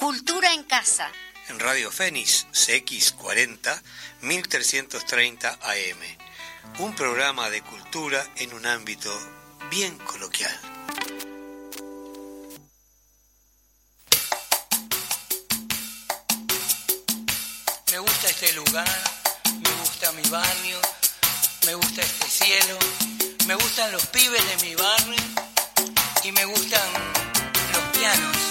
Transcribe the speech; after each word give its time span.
Cultura 0.00 0.54
en 0.54 0.64
casa. 0.64 1.12
En 1.48 1.60
Radio 1.60 1.90
Fénix 1.90 2.46
CX40 2.54 3.82
1330 4.22 5.58
AM. 5.60 5.98
Un 6.78 6.94
programa 6.94 7.50
de 7.50 7.60
cultura 7.60 8.26
en 8.36 8.54
un 8.54 8.64
ámbito 8.64 9.10
bien 9.70 9.98
coloquial. 9.98 10.58
Me 17.92 17.98
gusta 17.98 18.28
este 18.30 18.54
lugar, 18.54 19.02
me 19.62 19.70
gusta 19.80 20.12
mi 20.12 20.22
barrio, 20.30 20.80
me 21.66 21.74
gusta 21.74 22.00
este 22.00 22.26
cielo, 22.26 22.78
me 23.46 23.54
gustan 23.54 23.92
los 23.92 24.06
pibes 24.06 24.42
de 24.48 24.66
mi 24.66 24.74
barrio 24.76 25.22
y 26.24 26.32
me 26.32 26.46
gustan 26.46 26.88
los 27.74 27.98
pianos. 27.98 28.49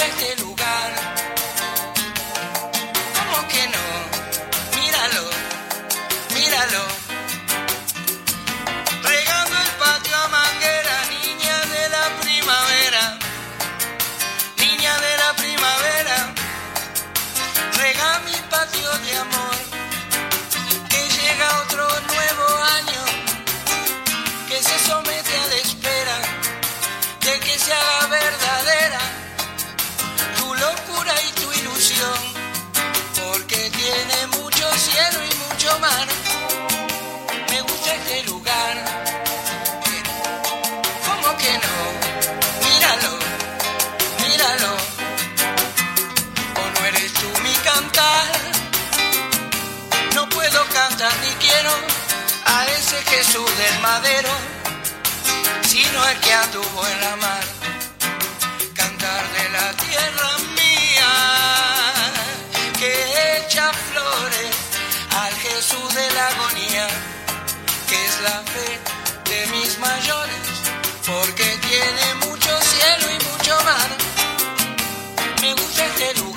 Este 0.00 0.42
lugar. 0.42 1.07
Sino 55.62 56.08
el 56.08 56.20
que 56.20 56.32
anduvo 56.32 56.86
en 56.86 57.00
la 57.00 57.16
mar. 57.16 57.44
Cantar 58.72 59.24
de 59.32 59.48
la 59.50 59.72
tierra 59.72 60.38
mía, 60.54 61.12
que 62.78 63.38
echa 63.38 63.72
flores 63.90 64.56
al 65.10 65.34
Jesús 65.34 65.94
de 65.94 66.10
la 66.14 66.28
agonía, 66.28 66.86
que 67.88 68.04
es 68.06 68.20
la 68.22 68.42
fe 68.52 68.78
de 69.30 69.46
mis 69.48 69.78
mayores, 69.80 70.46
porque 71.04 71.58
tiene 71.68 72.14
mucho 72.26 72.60
cielo 72.62 73.06
y 73.10 73.24
mucho 73.24 73.64
mar. 73.64 73.88
Me 75.40 75.54
gusta 75.54 75.86
este 75.86 76.14
lugar. 76.14 76.27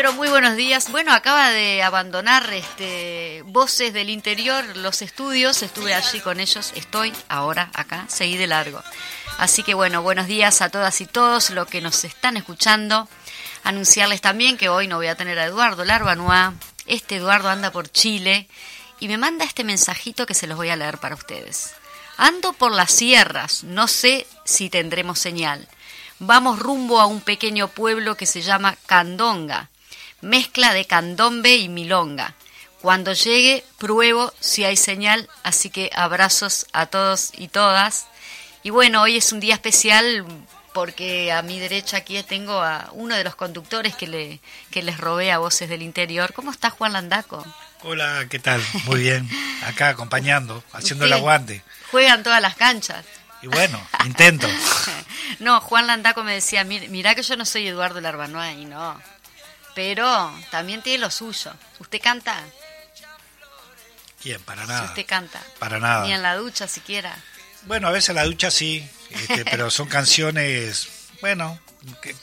Pero 0.00 0.14
muy 0.14 0.30
buenos 0.30 0.56
días. 0.56 0.90
Bueno, 0.90 1.12
acaba 1.12 1.50
de 1.50 1.82
abandonar 1.82 2.50
este 2.54 3.42
Voces 3.44 3.92
del 3.92 4.08
Interior 4.08 4.64
los 4.78 5.02
estudios, 5.02 5.62
estuve 5.62 5.92
allí 5.92 6.20
con 6.20 6.40
ellos, 6.40 6.72
estoy 6.74 7.12
ahora 7.28 7.70
acá, 7.74 8.06
seguí 8.08 8.38
de 8.38 8.46
largo. 8.46 8.82
Así 9.36 9.62
que 9.62 9.74
bueno, 9.74 10.00
buenos 10.00 10.26
días 10.26 10.62
a 10.62 10.70
todas 10.70 11.02
y 11.02 11.06
todos 11.06 11.50
los 11.50 11.66
que 11.66 11.82
nos 11.82 12.02
están 12.04 12.38
escuchando. 12.38 13.10
Anunciarles 13.62 14.22
también 14.22 14.56
que 14.56 14.70
hoy 14.70 14.86
no 14.86 14.96
voy 14.96 15.08
a 15.08 15.16
tener 15.16 15.38
a 15.38 15.44
Eduardo 15.44 15.84
Larbanua. 15.84 16.54
Este 16.86 17.16
Eduardo 17.16 17.50
anda 17.50 17.70
por 17.70 17.92
Chile 17.92 18.48
y 19.00 19.08
me 19.08 19.18
manda 19.18 19.44
este 19.44 19.64
mensajito 19.64 20.24
que 20.24 20.32
se 20.32 20.46
los 20.46 20.56
voy 20.56 20.70
a 20.70 20.76
leer 20.76 20.96
para 20.96 21.14
ustedes. 21.14 21.74
Ando 22.16 22.54
por 22.54 22.72
las 22.72 22.90
sierras, 22.90 23.64
no 23.64 23.86
sé 23.86 24.26
si 24.46 24.70
tendremos 24.70 25.18
señal. 25.18 25.68
Vamos 26.20 26.58
rumbo 26.58 27.00
a 27.00 27.06
un 27.06 27.20
pequeño 27.20 27.68
pueblo 27.68 28.16
que 28.16 28.24
se 28.24 28.40
llama 28.40 28.78
Candonga, 28.86 29.68
mezcla 30.20 30.72
de 30.74 30.84
candombe 30.86 31.56
y 31.56 31.68
milonga. 31.68 32.34
Cuando 32.80 33.12
llegue, 33.12 33.64
pruebo 33.78 34.32
si 34.40 34.64
hay 34.64 34.76
señal, 34.76 35.28
así 35.42 35.68
que 35.70 35.90
abrazos 35.94 36.66
a 36.72 36.86
todos 36.86 37.30
y 37.36 37.48
todas. 37.48 38.06
Y 38.62 38.70
bueno, 38.70 39.02
hoy 39.02 39.16
es 39.18 39.32
un 39.32 39.40
día 39.40 39.54
especial 39.54 40.24
porque 40.72 41.32
a 41.32 41.42
mi 41.42 41.58
derecha 41.58 41.98
aquí 41.98 42.22
tengo 42.22 42.62
a 42.62 42.88
uno 42.92 43.16
de 43.16 43.24
los 43.24 43.34
conductores 43.34 43.94
que, 43.96 44.06
le, 44.06 44.40
que 44.70 44.82
les 44.82 44.98
robé 44.98 45.30
a 45.32 45.38
Voces 45.38 45.68
del 45.68 45.82
Interior. 45.82 46.32
¿Cómo 46.32 46.50
está 46.50 46.70
Juan 46.70 46.92
Landaco? 46.94 47.44
Hola, 47.82 48.26
¿qué 48.30 48.38
tal? 48.38 48.62
Muy 48.84 49.00
bien. 49.00 49.28
Acá 49.66 49.88
acompañando, 49.90 50.62
haciendo 50.72 51.04
el 51.06 51.12
aguante. 51.12 51.62
Juegan 51.90 52.22
todas 52.22 52.40
las 52.40 52.54
canchas. 52.56 53.04
Y 53.42 53.46
bueno, 53.46 53.80
intento. 54.06 54.46
No, 55.38 55.60
Juan 55.60 55.86
Landaco 55.86 56.24
me 56.24 56.34
decía, 56.34 56.64
"Mir- 56.64 56.88
mirá 56.88 57.14
que 57.14 57.22
yo 57.22 57.36
no 57.36 57.44
soy 57.46 57.66
Eduardo 57.68 58.00
Larbanoa 58.00 58.52
y 58.52 58.64
no. 58.64 59.00
Pero 59.74 60.32
también 60.50 60.82
tiene 60.82 60.98
lo 60.98 61.10
suyo. 61.10 61.52
¿Usted 61.78 62.00
canta? 62.00 62.42
¿Quién? 64.22 64.40
Para 64.42 64.62
Si 64.62 64.68
nada. 64.68 64.84
usted 64.84 65.06
canta. 65.06 65.42
Para 65.58 65.78
nada. 65.78 66.04
Ni 66.06 66.12
en 66.12 66.22
la 66.22 66.36
ducha 66.36 66.68
siquiera. 66.68 67.16
Bueno, 67.62 67.88
a 67.88 67.90
veces 67.90 68.14
la 68.14 68.24
ducha 68.24 68.50
sí, 68.50 68.86
este, 69.10 69.44
pero 69.44 69.70
son 69.70 69.88
canciones, 69.88 70.88
bueno, 71.20 71.58
que- 72.02 72.14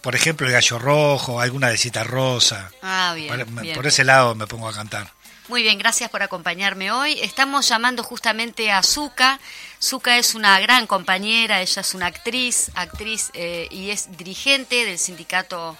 por 0.00 0.14
ejemplo, 0.14 0.46
El 0.46 0.52
Gallo 0.52 0.78
Rojo, 0.78 1.40
alguna 1.40 1.68
de 1.68 1.76
Cita 1.76 2.04
Rosa. 2.04 2.70
Ah, 2.82 3.12
bien, 3.16 3.28
por, 3.28 3.62
bien. 3.62 3.74
por 3.74 3.86
ese 3.88 4.04
lado 4.04 4.34
me 4.36 4.46
pongo 4.46 4.68
a 4.68 4.72
cantar. 4.72 5.12
Muy 5.48 5.62
bien, 5.62 5.78
gracias 5.78 6.10
por 6.10 6.22
acompañarme 6.22 6.90
hoy. 6.92 7.18
Estamos 7.20 7.68
llamando 7.68 8.02
justamente 8.04 8.70
a 8.72 8.82
Zuka. 8.82 9.38
Zuka 9.82 10.18
es 10.18 10.34
una 10.34 10.58
gran 10.60 10.86
compañera, 10.88 11.60
ella 11.60 11.80
es 11.80 11.94
una 11.94 12.06
actriz, 12.06 12.70
actriz 12.74 13.30
eh, 13.34 13.68
y 13.70 13.90
es 13.90 14.16
dirigente 14.16 14.84
del 14.84 14.98
sindicato 14.98 15.76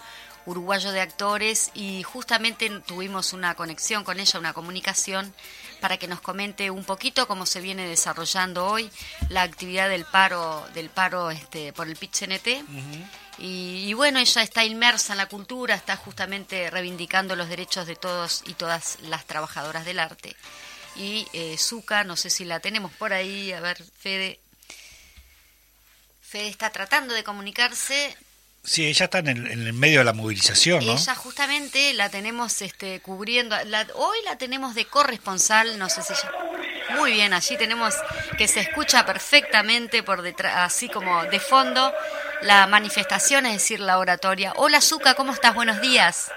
uruguayo 0.47 0.93
de 0.93 1.01
actores 1.01 1.71
y 1.75 2.03
justamente 2.03 2.71
tuvimos 2.87 3.33
una 3.33 3.55
conexión 3.55 4.05
con 4.05 4.19
ella, 4.21 4.39
una 4.39 4.53
comunicación 4.53 5.35
para 5.81 5.99
que 5.99 6.09
nos 6.09 6.21
comente 6.21 6.71
un 6.71 6.85
poquito 6.85 7.27
cómo 7.27 7.45
se 7.47 7.61
viene 7.61 7.87
desarrollando 7.87 8.67
hoy 8.67 8.91
la 9.29 9.43
actividad 9.43 9.89
del 9.89 10.05
paro 10.05 10.67
del 10.73 10.89
paro 10.89 11.31
este 11.31 11.73
por 11.73 11.89
el 11.89 11.97
PIT-CNT. 11.97 12.65
y, 13.39 13.93
bueno, 13.93 14.19
ella 14.19 14.43
está 14.43 14.65
inmersa 14.65 15.13
en 15.13 15.19
la 15.19 15.27
cultura, 15.27 15.75
está 15.75 15.97
justamente 15.97 16.71
reivindicando 16.71 17.37
los 17.37 17.49
derechos 17.49 17.87
de 17.87 17.97
todos 17.97 18.43
y 18.47 18.55
todas 18.55 18.99
las 19.03 19.27
trabajadoras 19.27 19.85
del 19.85 19.99
arte. 19.99 20.35
Y 20.97 21.29
eh, 21.35 21.57
Zuka, 21.59 22.05
no 22.05 22.17
sé 22.17 22.31
si 22.31 22.45
la 22.45 22.61
tenemos 22.61 22.91
por 22.93 23.13
ahí, 23.13 23.53
a 23.53 23.61
ver, 23.61 23.83
Fede. 23.99 24.41
Fede 26.23 26.49
está 26.49 26.71
tratando 26.71 27.15
de 27.15 27.23
comunicarse, 27.23 28.17
Sí, 28.67 28.85
ella 28.85 29.05
está 29.05 29.21
en 29.21 29.29
el, 29.29 29.73
medio 29.75 30.01
de 30.01 30.05
la 30.05 30.13
movilización, 30.13 30.85
¿no? 30.85 30.95
Ella 30.95 31.15
justamente 31.15 31.95
la 31.95 32.11
tenemos 32.11 32.61
este, 32.63 32.99
cubriendo, 32.99 33.55
hoy 33.95 34.19
la 34.25 34.37
tenemos 34.39 34.75
de 34.75 34.87
corresponsal, 34.87 35.79
no 35.79 35.89
sé 35.89 36.03
si 36.03 36.15
ya... 36.15 36.33
Muy 36.97 37.13
bien, 37.13 37.33
allí 37.33 37.57
tenemos 37.57 37.95
que 38.37 38.49
se 38.49 38.61
escucha 38.61 39.07
perfectamente 39.07 40.03
por 40.03 40.21
detrás, 40.21 40.57
así 40.57 40.89
como 40.89 41.25
de 41.27 41.39
fondo, 41.39 41.95
la 42.43 42.67
manifestación, 42.67 43.47
es 43.47 43.53
decir, 43.53 43.79
la 43.79 43.99
oratoria. 43.99 44.53
Hola, 44.57 44.81
Zuka, 44.81 45.15
¿cómo 45.15 45.33
estás? 45.33 45.55
Buenos 45.55 45.81
días. 45.81 46.33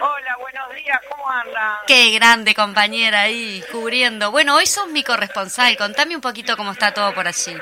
Hola, 0.00 0.36
buenos 0.40 0.74
días, 0.74 0.98
¿cómo 1.08 1.30
andas? 1.30 1.78
Qué 1.86 2.10
grande 2.10 2.52
compañera 2.52 3.22
ahí, 3.22 3.62
cubriendo. 3.70 4.32
Bueno, 4.32 4.56
hoy 4.56 4.66
sos 4.66 4.88
mi 4.88 5.04
corresponsal, 5.04 5.76
contame 5.76 6.16
un 6.16 6.20
poquito 6.20 6.56
cómo 6.56 6.72
está 6.72 6.92
todo 6.92 7.14
por 7.14 7.28
allí. 7.28 7.56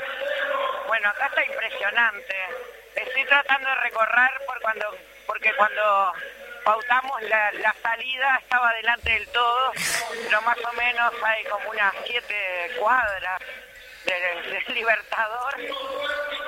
Bueno, 0.87 1.09
acá 1.09 1.27
está 1.27 1.45
impresionante 1.45 2.28
tratando 3.29 3.69
de 3.69 3.75
recorrer 3.75 4.31
por 4.45 4.61
cuando, 4.61 4.85
porque 5.25 5.53
cuando 5.55 6.13
pautamos 6.63 7.21
la, 7.23 7.75
salida 7.81 8.39
estaba 8.41 8.73
delante 8.73 9.11
del 9.11 9.27
todo, 9.29 9.71
pero 10.23 10.41
más 10.41 10.57
o 10.57 10.73
menos 10.73 11.13
hay 11.23 11.43
como 11.45 11.69
unas 11.69 11.93
siete 12.05 12.71
cuadras 12.79 13.39
del 14.05 14.75
Libertador. 14.75 15.55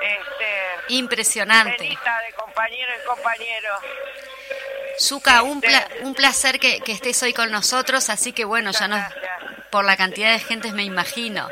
Este, 0.02 0.94
Impresionante. 0.94 1.84
de 1.84 2.34
compañero 2.36 2.94
en 2.94 3.06
compañero. 3.06 3.76
Zuka, 5.00 5.44
un, 5.44 5.64
este, 5.64 6.04
un 6.04 6.14
placer 6.14 6.60
que, 6.60 6.82
que, 6.82 6.92
estés 6.92 7.22
hoy 7.24 7.34
con 7.34 7.50
nosotros, 7.50 8.10
así 8.10 8.34
que 8.34 8.46
bueno, 8.46 8.72
ya 8.72 8.88
no, 8.88 8.98
por 9.70 9.86
la 9.86 9.96
cantidad 9.96 10.32
de 10.32 10.40
gentes 10.40 10.74
me 10.74 10.84
imagino 10.84 11.50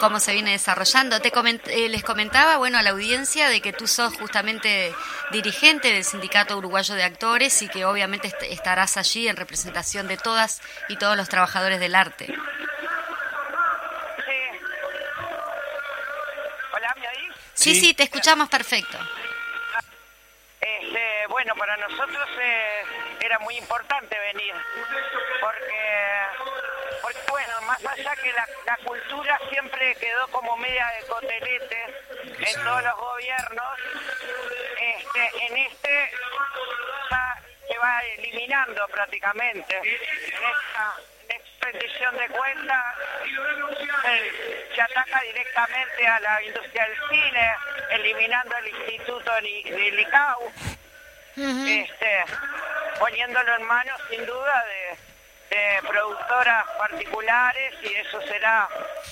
cómo 0.00 0.18
se 0.18 0.32
viene 0.32 0.52
desarrollando. 0.52 1.20
Te 1.20 1.30
eh, 1.68 1.88
les 1.88 2.02
comentaba, 2.02 2.56
bueno, 2.56 2.78
a 2.78 2.82
la 2.82 2.90
audiencia 2.90 3.48
de 3.48 3.60
que 3.60 3.72
tú 3.72 3.86
sos 3.86 4.16
justamente 4.16 4.92
dirigente 5.30 5.92
del 5.92 6.04
Sindicato 6.04 6.56
Uruguayo 6.56 6.94
de 6.94 7.04
Actores 7.04 7.62
y 7.62 7.68
que 7.68 7.84
obviamente 7.84 8.32
estarás 8.50 8.96
allí 8.96 9.28
en 9.28 9.36
representación 9.36 10.08
de 10.08 10.16
todas 10.16 10.62
y 10.88 10.96
todos 10.96 11.16
los 11.16 11.28
trabajadores 11.28 11.78
del 11.78 11.94
arte. 11.94 12.26
Sí. 12.26 12.32
Hola, 16.72 16.96
¿me 16.98 17.08
oís? 17.08 17.36
Sí, 17.54 17.74
sí, 17.74 17.94
te 17.94 18.04
escuchamos 18.04 18.48
perfecto. 18.48 18.98
Este, 20.60 21.26
bueno, 21.28 21.54
para 21.56 21.76
nosotros 21.76 22.28
eh, 22.40 22.82
era 23.20 23.38
muy 23.40 23.56
importante 23.56 24.18
venir, 24.18 24.54
porque 25.40 26.59
porque 27.02 27.20
bueno, 27.28 27.60
más 27.62 27.84
allá 27.86 28.16
que 28.16 28.32
la, 28.32 28.46
cultura 28.84 29.38
siempre 29.50 29.94
quedó 29.96 30.28
como 30.28 30.56
media 30.56 30.86
de 30.98 31.06
cotelete 31.06 31.84
en 32.38 32.64
todos 32.64 32.82
los 32.82 32.96
gobiernos, 32.96 33.78
este, 34.80 35.46
en 35.46 35.56
este 35.58 36.10
se 37.68 37.78
va 37.78 38.00
eliminando 38.16 38.88
prácticamente. 38.88 39.76
En 39.76 39.86
esta, 39.86 40.96
rendición 41.60 42.16
de 42.16 42.28
cuentas 42.28 42.96
se 44.74 44.80
ataca 44.80 45.20
directamente 45.20 46.06
a 46.06 46.20
la 46.20 46.42
industria 46.42 46.86
del 46.86 46.98
cine, 47.10 47.54
eliminando 47.90 48.56
el 48.56 48.68
instituto 48.68 49.32
del 49.34 50.00
ICAO, 50.00 50.52
este, 51.36 52.24
poniéndolo 52.98 53.56
en 53.56 53.62
manos 53.64 54.00
sin 54.10 54.24
duda 54.26 54.64
de 54.64 54.79
de 55.50 55.80
productoras 55.86 56.64
particulares 56.78 57.74
y 57.82 57.92
eso 57.94 58.20
será 58.22 58.68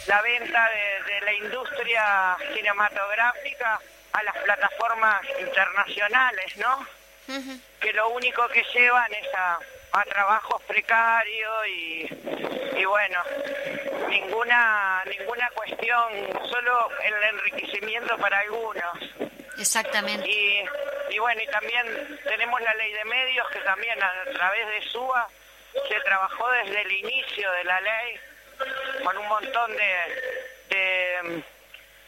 la 0.07 0.23
venta 0.23 0.71
de, 0.71 1.21
la 1.21 1.33
industria 1.35 2.37
cinematográfica 2.55 3.79
a 4.13 4.23
las 4.23 4.37
plataformas 4.39 5.21
internacionales, 5.41 6.57
¿no? 6.57 6.87
Que 7.81 7.93
lo 7.93 8.09
único 8.11 8.49
que 8.49 8.65
llevan 8.73 9.13
es 9.13 9.29
a, 9.35 9.59
trabajos 10.09 10.63
precarios 10.63 11.67
y, 11.67 12.09
y 12.77 12.85
bueno, 12.85 13.21
ninguna 14.09 15.03
ninguna 15.07 15.51
cuestión, 15.51 16.13
solo 16.49 16.89
el 17.05 17.23
enriquecimiento 17.35 18.17
para 18.19 18.39
algunos. 18.39 18.97
Exactamente. 19.59 20.29
Y, 20.29 20.65
y 21.11 21.19
bueno, 21.19 21.43
y 21.43 21.47
también 21.49 22.21
tenemos 22.23 22.61
la 22.61 22.75
ley 22.75 22.93
de 22.93 23.05
medios 23.07 23.49
que 23.51 23.59
también 23.61 24.01
a 24.01 24.25
través 24.33 24.69
de 24.69 24.83
SUA 24.91 25.29
se 25.89 26.01
trabajó 26.01 26.51
desde 26.51 26.81
el 26.83 26.93
inicio 26.93 27.51
de 27.53 27.65
la 27.65 27.81
ley 27.81 28.21
con 29.05 29.17
un 29.17 29.29
montón 29.29 29.77
de, 29.77 31.45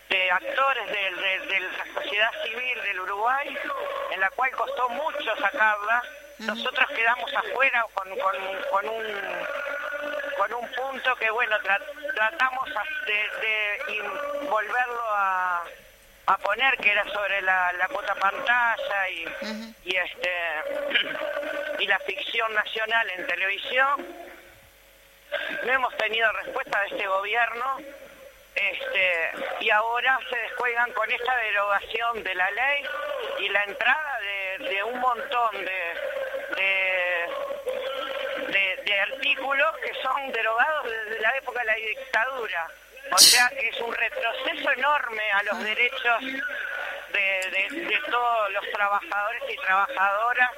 de, 0.08 0.30
actores 0.30 0.90
de, 0.90 1.60
la 1.60 1.94
sociedad 1.94 2.30
civil 2.44 2.82
del 2.82 3.00
Uruguay, 3.00 3.56
en 4.12 4.20
la 4.20 4.30
cual 4.30 4.50
costó 4.52 4.88
mucho 4.90 5.36
sacarla. 5.36 6.02
Nosotros 6.38 6.88
quedamos 6.90 7.32
afuera 7.34 7.84
con, 7.94 8.08
con, 8.18 8.88
un 8.88 9.06
con 10.38 10.54
un 10.54 10.72
punto 10.72 11.14
que 11.16 11.30
bueno 11.30 11.56
tratamos 12.14 12.68
de, 13.06 13.12
de 13.12 14.48
volverlo 14.48 15.02
a 15.10 15.64
a 16.26 16.38
poner 16.38 16.76
que 16.78 16.92
era 16.92 17.04
sobre 17.12 17.42
la, 17.42 17.72
la 17.72 17.88
cuota 17.88 18.14
pantalla 18.14 19.08
y, 19.08 19.24
y 19.84 19.96
este 19.96 20.32
y 21.78 21.86
la 21.86 21.98
ficción 22.00 22.54
nacional 22.54 23.10
en 23.10 23.26
televisión. 23.26 24.06
No 25.64 25.72
hemos 25.72 25.96
tenido 25.96 26.30
respuesta 26.32 26.80
de 26.80 26.86
este 26.88 27.06
gobierno 27.06 27.78
este 28.54 29.30
y 29.60 29.70
ahora 29.70 30.18
se 30.28 30.36
descuelgan 30.36 30.92
con 30.92 31.10
esta 31.10 31.36
derogación 31.36 32.22
de 32.22 32.34
la 32.34 32.50
ley 32.50 32.84
y 33.38 33.48
la 33.48 33.64
entrada 33.64 34.18
de, 34.58 34.82
un 34.84 34.98
montón 35.00 35.64
de, 35.64 35.94
de, 38.48 38.82
de 38.84 39.00
artículos 39.00 39.76
que 39.78 39.94
son 40.02 40.32
derogados 40.32 40.84
desde 40.84 41.20
la 41.20 41.36
época 41.36 41.60
de 41.60 41.66
la 41.66 41.74
dictadura 41.74 42.70
o 43.12 43.18
sea 43.18 43.48
que 43.50 43.68
es 43.68 43.80
un 43.80 43.94
retroceso 43.94 44.70
enorme 44.72 45.32
a 45.32 45.42
los 45.44 45.58
derechos 45.62 46.22
de, 47.12 48.00
todos 48.10 48.52
los 48.52 48.70
trabajadores 48.72 49.42
y 49.48 49.56
trabajadoras 49.56 50.50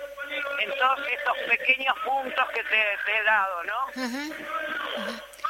en 0.61 0.71
todos 0.79 1.01
estos 1.09 1.37
pequeños 1.49 1.95
puntos 2.05 2.49
que 2.51 2.63
te, 2.65 3.19
he 3.19 3.23
dado, 3.25 3.65
¿no? 3.65 3.87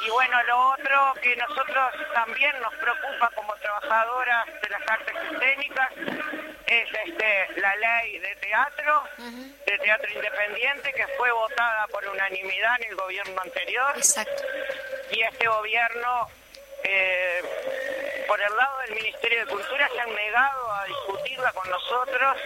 Y 0.05 0.09
bueno, 0.09 0.43
lo 0.43 0.71
otro 0.71 1.13
que 1.21 1.35
nosotros 1.35 1.93
también 2.13 2.59
nos 2.61 2.73
preocupa 2.75 3.29
como 3.35 3.55
trabajadoras 3.55 4.45
de 4.61 4.69
las 4.69 4.81
artes 4.87 5.15
escénicas 5.31 5.91
es 6.67 6.89
este, 7.05 7.61
la 7.61 7.75
ley 7.75 8.19
de 8.19 8.35
teatro, 8.37 9.03
de 9.65 9.77
teatro 9.77 10.11
independiente, 10.11 10.91
que 10.93 11.07
fue 11.17 11.31
votada 11.31 11.87
por 11.87 12.05
unanimidad 12.07 12.81
en 12.81 12.89
el 12.89 12.95
gobierno 12.95 13.41
anterior. 13.41 13.93
Exacto. 13.95 14.43
Y 15.11 15.21
este 15.21 15.47
gobierno 15.47 16.29
eh, 16.83 18.23
por 18.27 18.41
el 18.41 18.55
lado 18.55 18.79
del 18.79 18.95
Ministerio 18.95 19.39
de 19.39 19.51
Cultura 19.51 19.89
se 19.93 19.99
han 19.99 20.13
negado 20.13 20.71
a 20.73 20.85
discutirla 20.85 21.51
con 21.53 21.69
nosotros, 21.69 22.37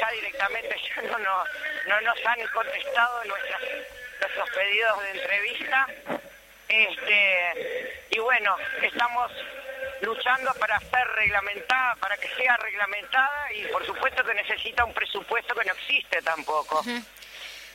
ya 0.00 0.10
directamente 0.10 0.76
ya 0.88 1.02
no, 1.02 1.44
no, 1.86 2.00
nos 2.00 2.26
han 2.26 2.46
contestado 2.48 3.24
nuestros 3.24 4.50
pedidos 4.50 5.02
de 5.02 5.10
entrevista. 5.10 5.86
Este, 6.68 8.06
y 8.10 8.18
bueno, 8.18 8.56
estamos 8.82 9.30
luchando 10.00 10.52
para 10.54 10.78
ser 10.80 11.06
reglamentada, 11.14 11.94
para 11.96 12.16
que 12.16 12.28
sea 12.28 12.56
reglamentada 12.56 13.52
y 13.52 13.64
por 13.66 13.84
supuesto 13.86 14.24
que 14.24 14.34
necesita 14.34 14.84
un 14.84 14.94
presupuesto 14.94 15.54
que 15.54 15.64
no 15.64 15.72
existe 15.72 16.22
tampoco. 16.22 16.82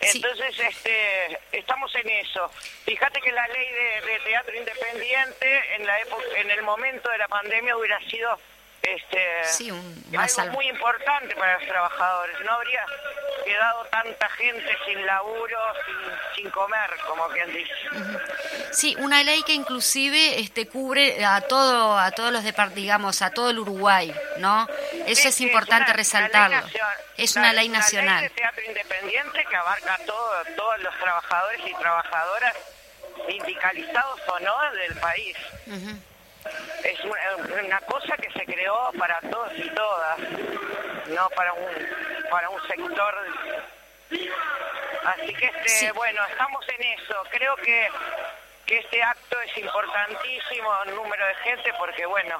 Entonces, 0.02 0.60
este, 0.60 1.40
estamos 1.52 1.94
en 1.96 2.10
eso. 2.10 2.50
Fíjate 2.86 3.20
que 3.22 3.32
la 3.32 3.48
ley 3.48 3.68
de, 4.06 4.20
teatro 4.24 4.56
independiente 4.56 5.76
en 5.76 5.86
la 5.86 6.00
época, 6.00 6.24
en 6.38 6.52
el 6.52 6.62
momento 6.62 7.10
de 7.10 7.18
la 7.18 7.28
pandemia 7.28 7.76
hubiera 7.76 8.00
sido 8.10 8.40
este 8.82 9.44
Sí, 9.46 9.72
un- 9.72 10.04
más 10.12 10.38
algo 10.40 10.52
al- 10.52 10.56
muy 10.56 10.68
importante 10.70 11.36
para 11.36 11.58
los 11.60 11.68
trabajadores. 11.68 12.36
No 12.46 12.52
habría 12.54 12.86
quedado 13.46 13.86
tanta 13.86 14.30
gente 14.30 14.78
sin 14.86 15.06
laburo, 15.06 15.58
sin, 15.86 16.36
sin 16.44 16.52
comer, 16.52 16.90
como 17.08 17.28
quien 17.30 17.52
dice. 17.54 17.74
Sí, 18.72 18.96
una 19.00 19.24
ley 19.24 19.44
que 19.44 19.54
inclusive 19.54 20.40
este 20.40 20.68
cubre 20.68 21.26
a 21.26 21.42
todo 21.42 21.98
a 21.98 22.12
todos 22.12 22.32
los 22.32 22.44
depart- 22.44 22.74
digamos, 22.74 23.22
a 23.22 23.32
todo 23.32 23.50
el 23.50 23.60
Uruguay, 23.60 24.14
¿no? 24.38 24.68
Eso 25.08 25.24
Sí, 25.24 25.28
es 25.30 25.42
importante 25.42 25.86
una- 25.92 25.94
resaltarlo. 25.94 26.58
una 26.58 26.62
ley 26.66 26.72
nacional. 26.72 26.98
Es 27.18 27.36
una 27.36 27.54
ley 27.54 27.70
nacional. 27.70 28.20
ley 28.22 28.30
de 28.30 28.36
teatro 28.36 28.64
independiente 28.66 29.46
que 29.50 29.56
abarca 29.56 29.94
a 29.96 29.98
todo, 30.06 30.32
todos 30.56 30.80
los 30.80 30.96
trabajadores 31.00 31.62
y 31.66 31.74
trabajadoras 31.76 32.56
sindicalizados 33.28 34.22
o 34.28 34.40
no 34.40 34.72
del 34.74 34.96
país. 35.00 35.38
Ujú. 35.68 36.00
Es 36.84 37.00
una, 37.04 37.62
una 37.62 37.80
cosa 37.82 38.16
que 38.18 38.32
se 38.32 38.46
creó 38.46 38.92
para 38.98 39.20
todos 39.22 39.52
y 39.58 39.70
todas, 39.72 40.20
no 41.08 41.30
para 41.32 41.54
un 41.54 41.70
para 42.30 42.50
un 42.50 42.62
sector. 42.68 43.16
Así 45.06 45.34
que 45.34 45.46
este, 45.46 45.68
Sí. 45.70 45.90
bueno, 45.92 46.22
estamos 46.30 46.66
en 46.70 46.84
eso. 47.00 47.16
Creo 47.32 47.56
que 47.58 47.90
que 48.66 48.78
este 48.78 49.02
acto 49.02 49.42
es 49.42 49.58
importantísimo 49.58 50.72
el 50.86 50.94
número 50.96 51.26
de 51.26 51.34
gente 51.38 51.74
porque 51.80 52.06
bueno 52.06 52.38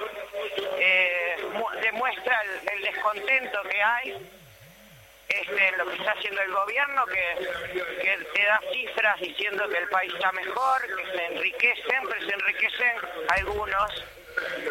eh, 0.78 1.44
mu- 1.54 1.70
demuestra 1.82 2.40
el, 2.44 2.70
el 2.70 2.82
descontento 2.84 3.64
que 3.64 3.82
hay 3.82 4.32
este, 5.28 5.72
lo 5.72 5.89
está 6.10 6.20
haciendo 6.20 6.42
el 6.42 6.52
gobierno, 6.52 7.06
que, 7.06 7.78
que 8.02 8.18
te 8.34 8.46
da 8.46 8.60
cifras 8.72 9.20
diciendo 9.20 9.68
que 9.70 9.78
el 9.78 9.90
país 9.90 10.14
está 10.14 10.32
mejor, 10.32 10.82
que 10.96 11.06
se 11.12 11.26
enriquecen, 11.26 12.08
pero 12.08 12.26
se 12.26 12.34
enriquecen 12.34 12.92
algunos 13.30 14.04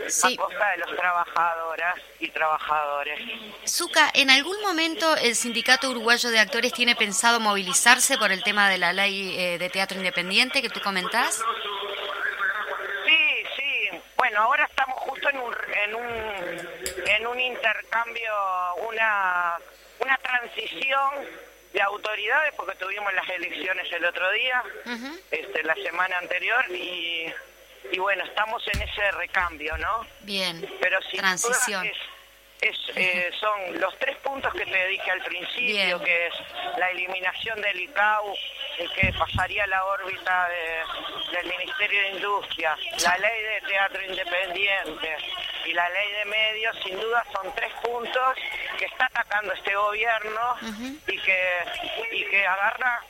Sí. 0.06 0.34
a 0.34 0.36
costa 0.42 0.70
de 0.70 0.78
los 0.78 0.96
trabajadoras 0.96 1.96
y 2.20 2.30
trabajadores. 2.30 3.20
Zuka, 3.66 4.10
¿en 4.14 4.30
algún 4.30 4.58
momento 4.62 5.14
el 5.16 5.34
Sindicato 5.34 5.90
Uruguayo 5.90 6.30
de 6.30 6.38
Actores 6.38 6.72
tiene 6.72 6.96
pensado 6.96 7.38
movilizarse 7.38 8.16
por 8.16 8.32
el 8.32 8.42
tema 8.42 8.70
de 8.70 8.78
la 8.78 8.94
ley 8.94 9.36
eh, 9.38 9.58
de 9.58 9.68
teatro 9.68 9.98
independiente 9.98 10.62
que 10.62 10.70
tú 10.70 10.80
comentás? 10.80 11.42
Sí, 13.04 13.44
sí. 13.56 13.90
Bueno, 14.16 14.40
ahora 14.42 14.64
estamos 14.64 14.96
justo 15.00 15.28
en 15.28 15.38
un, 15.38 15.54
en 15.84 15.94
un, 15.94 17.06
en 17.06 17.26
un 17.26 17.38
intercambio, 17.40 18.32
una, 18.88 19.58
una 19.58 19.58
transición 20.28 21.10
de 21.72 21.82
autoridades, 21.82 22.54
porque 22.56 22.76
tuvimos 22.76 23.12
las 23.14 23.28
elecciones 23.28 23.90
el 23.92 24.04
otro 24.04 24.30
día, 24.32 24.62
este, 25.30 25.62
la 25.64 25.74
semana 25.74 26.18
anterior, 26.18 26.64
y, 26.70 27.32
y 27.92 27.98
bueno, 27.98 28.24
estamos 28.24 28.62
en 28.68 28.82
ese 28.82 29.10
recambio, 29.12 29.76
¿no? 29.78 30.06
Bien, 30.20 30.66
Pero 30.80 31.00
sin 31.02 31.20
transición. 31.20 31.82
duda 31.82 31.90
es, 31.92 31.98
es, 32.60 32.76
eh, 32.96 33.30
son 33.38 33.78
los 33.80 33.96
tres 33.98 34.16
puntos 34.18 34.52
que 34.52 34.66
te 34.66 34.86
dije 34.88 35.10
al 35.10 35.22
principio, 35.22 35.98
Bien. 35.98 36.00
que 36.04 36.26
es 36.26 36.34
la 36.76 36.90
eliminación 36.90 37.60
del 37.60 37.80
ICAO, 37.80 38.34
el 38.78 38.90
que 38.92 39.12
pasaría 39.18 39.64
a 39.64 39.66
la 39.68 39.84
órbita 39.84 40.48
de- 40.48 41.36
del 41.36 41.46
Ministerio 41.46 42.00
de 42.02 42.08
Industria, 42.10 42.76
la 43.04 43.18
ley 43.18 43.42
de 43.42 43.60
teatro 43.62 44.02
independiente 44.02 45.16
y 45.66 45.72
la 45.72 45.88
ley 45.90 46.12
de 46.12 46.24
medios, 46.24 46.76
sin 46.84 46.98
duda 47.00 47.24
son 47.32 47.54
tres 47.54 47.72
puntos 47.82 48.34
que 48.78 48.86
está 48.86 49.06
atacando 49.06 49.52
este 49.52 49.74
gobierno 49.74 50.56
y 51.06 51.18
que 51.18 51.64
y 52.12 52.24
que 52.24 52.46
agarra 52.46 53.02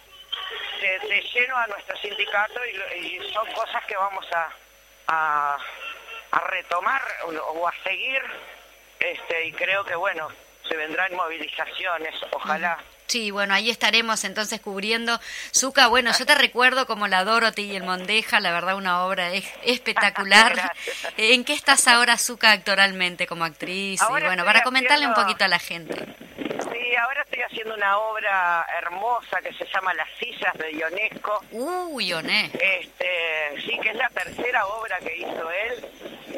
de, 0.81 0.99
de 1.09 1.21
lleno 1.35 1.57
a 1.57 1.67
nuestro 1.67 1.97
sindicato 1.99 2.61
y, 2.67 3.19
son 3.33 3.47
cosas 3.52 3.85
que 3.87 3.97
vamos 3.97 4.26
a, 4.33 4.49
a, 5.09 5.59
a 6.33 6.40
retomar 6.49 7.02
o, 7.25 7.28
o 7.31 7.69
a 7.69 7.73
seguir 7.83 8.23
este 9.00 9.47
y 9.47 9.52
creo 9.52 9.85
que 9.85 9.95
bueno 9.95 10.28
se 10.69 10.76
vendrán 10.76 11.14
movilizaciones 11.14 12.14
ojalá 12.33 12.78
Sí, 13.09 13.31
bueno, 13.31 13.55
ahí 13.55 13.71
estaremos 13.71 14.23
entonces 14.25 14.61
cubriendo. 14.61 15.19
Zuka, 15.55 15.87
bueno, 15.87 16.12
yo 16.19 16.27
te 16.27 16.35
recuerdo 16.35 16.87
como 16.87 17.09
la 17.09 17.25
Dorothy 17.25 17.62
y 17.62 17.77
el 17.77 17.83
Mondeja, 17.83 18.38
la 18.38 18.53
verdad 18.53 18.77
una 18.77 19.03
obra 19.07 19.33
es- 19.33 19.50
espectacular. 19.65 20.73
¿En 21.17 21.43
qué 21.45 21.55
estás 21.55 21.88
ahora, 21.88 22.19
Zuka, 22.19 22.53
actoralmente 22.53 23.27
como 23.27 23.45
actriz? 23.45 24.03
Ahora 24.03 24.25
y 24.25 24.29
bueno, 24.29 24.45
para 24.45 24.62
comentarle 24.62 25.07
un 25.07 25.15
poquito 25.15 25.43
a 25.43 25.49
la 25.49 25.59
gente. 25.59 25.95
sí 26.37 26.97
ahora 26.97 27.23
estoy 27.23 27.41
haciendo 27.41 27.75
una 27.77 27.97
obra 27.97 28.67
hermosa 28.79 29.41
que 29.41 29.55
se 29.55 29.65
llama 29.73 29.95
Las 29.95 30.09
sillas 30.19 30.53
de 30.59 30.73
Ionesco 30.73 31.43
Uy, 31.53 32.12
Oné. 32.12 32.50
este 32.53 33.62
sí 33.65 33.79
que 33.81 33.88
es 33.91 33.97
la 33.97 34.11
tercera 34.11 34.67
obra 34.67 34.99
que 34.99 35.17
hizo 35.17 35.50
él 35.50 35.87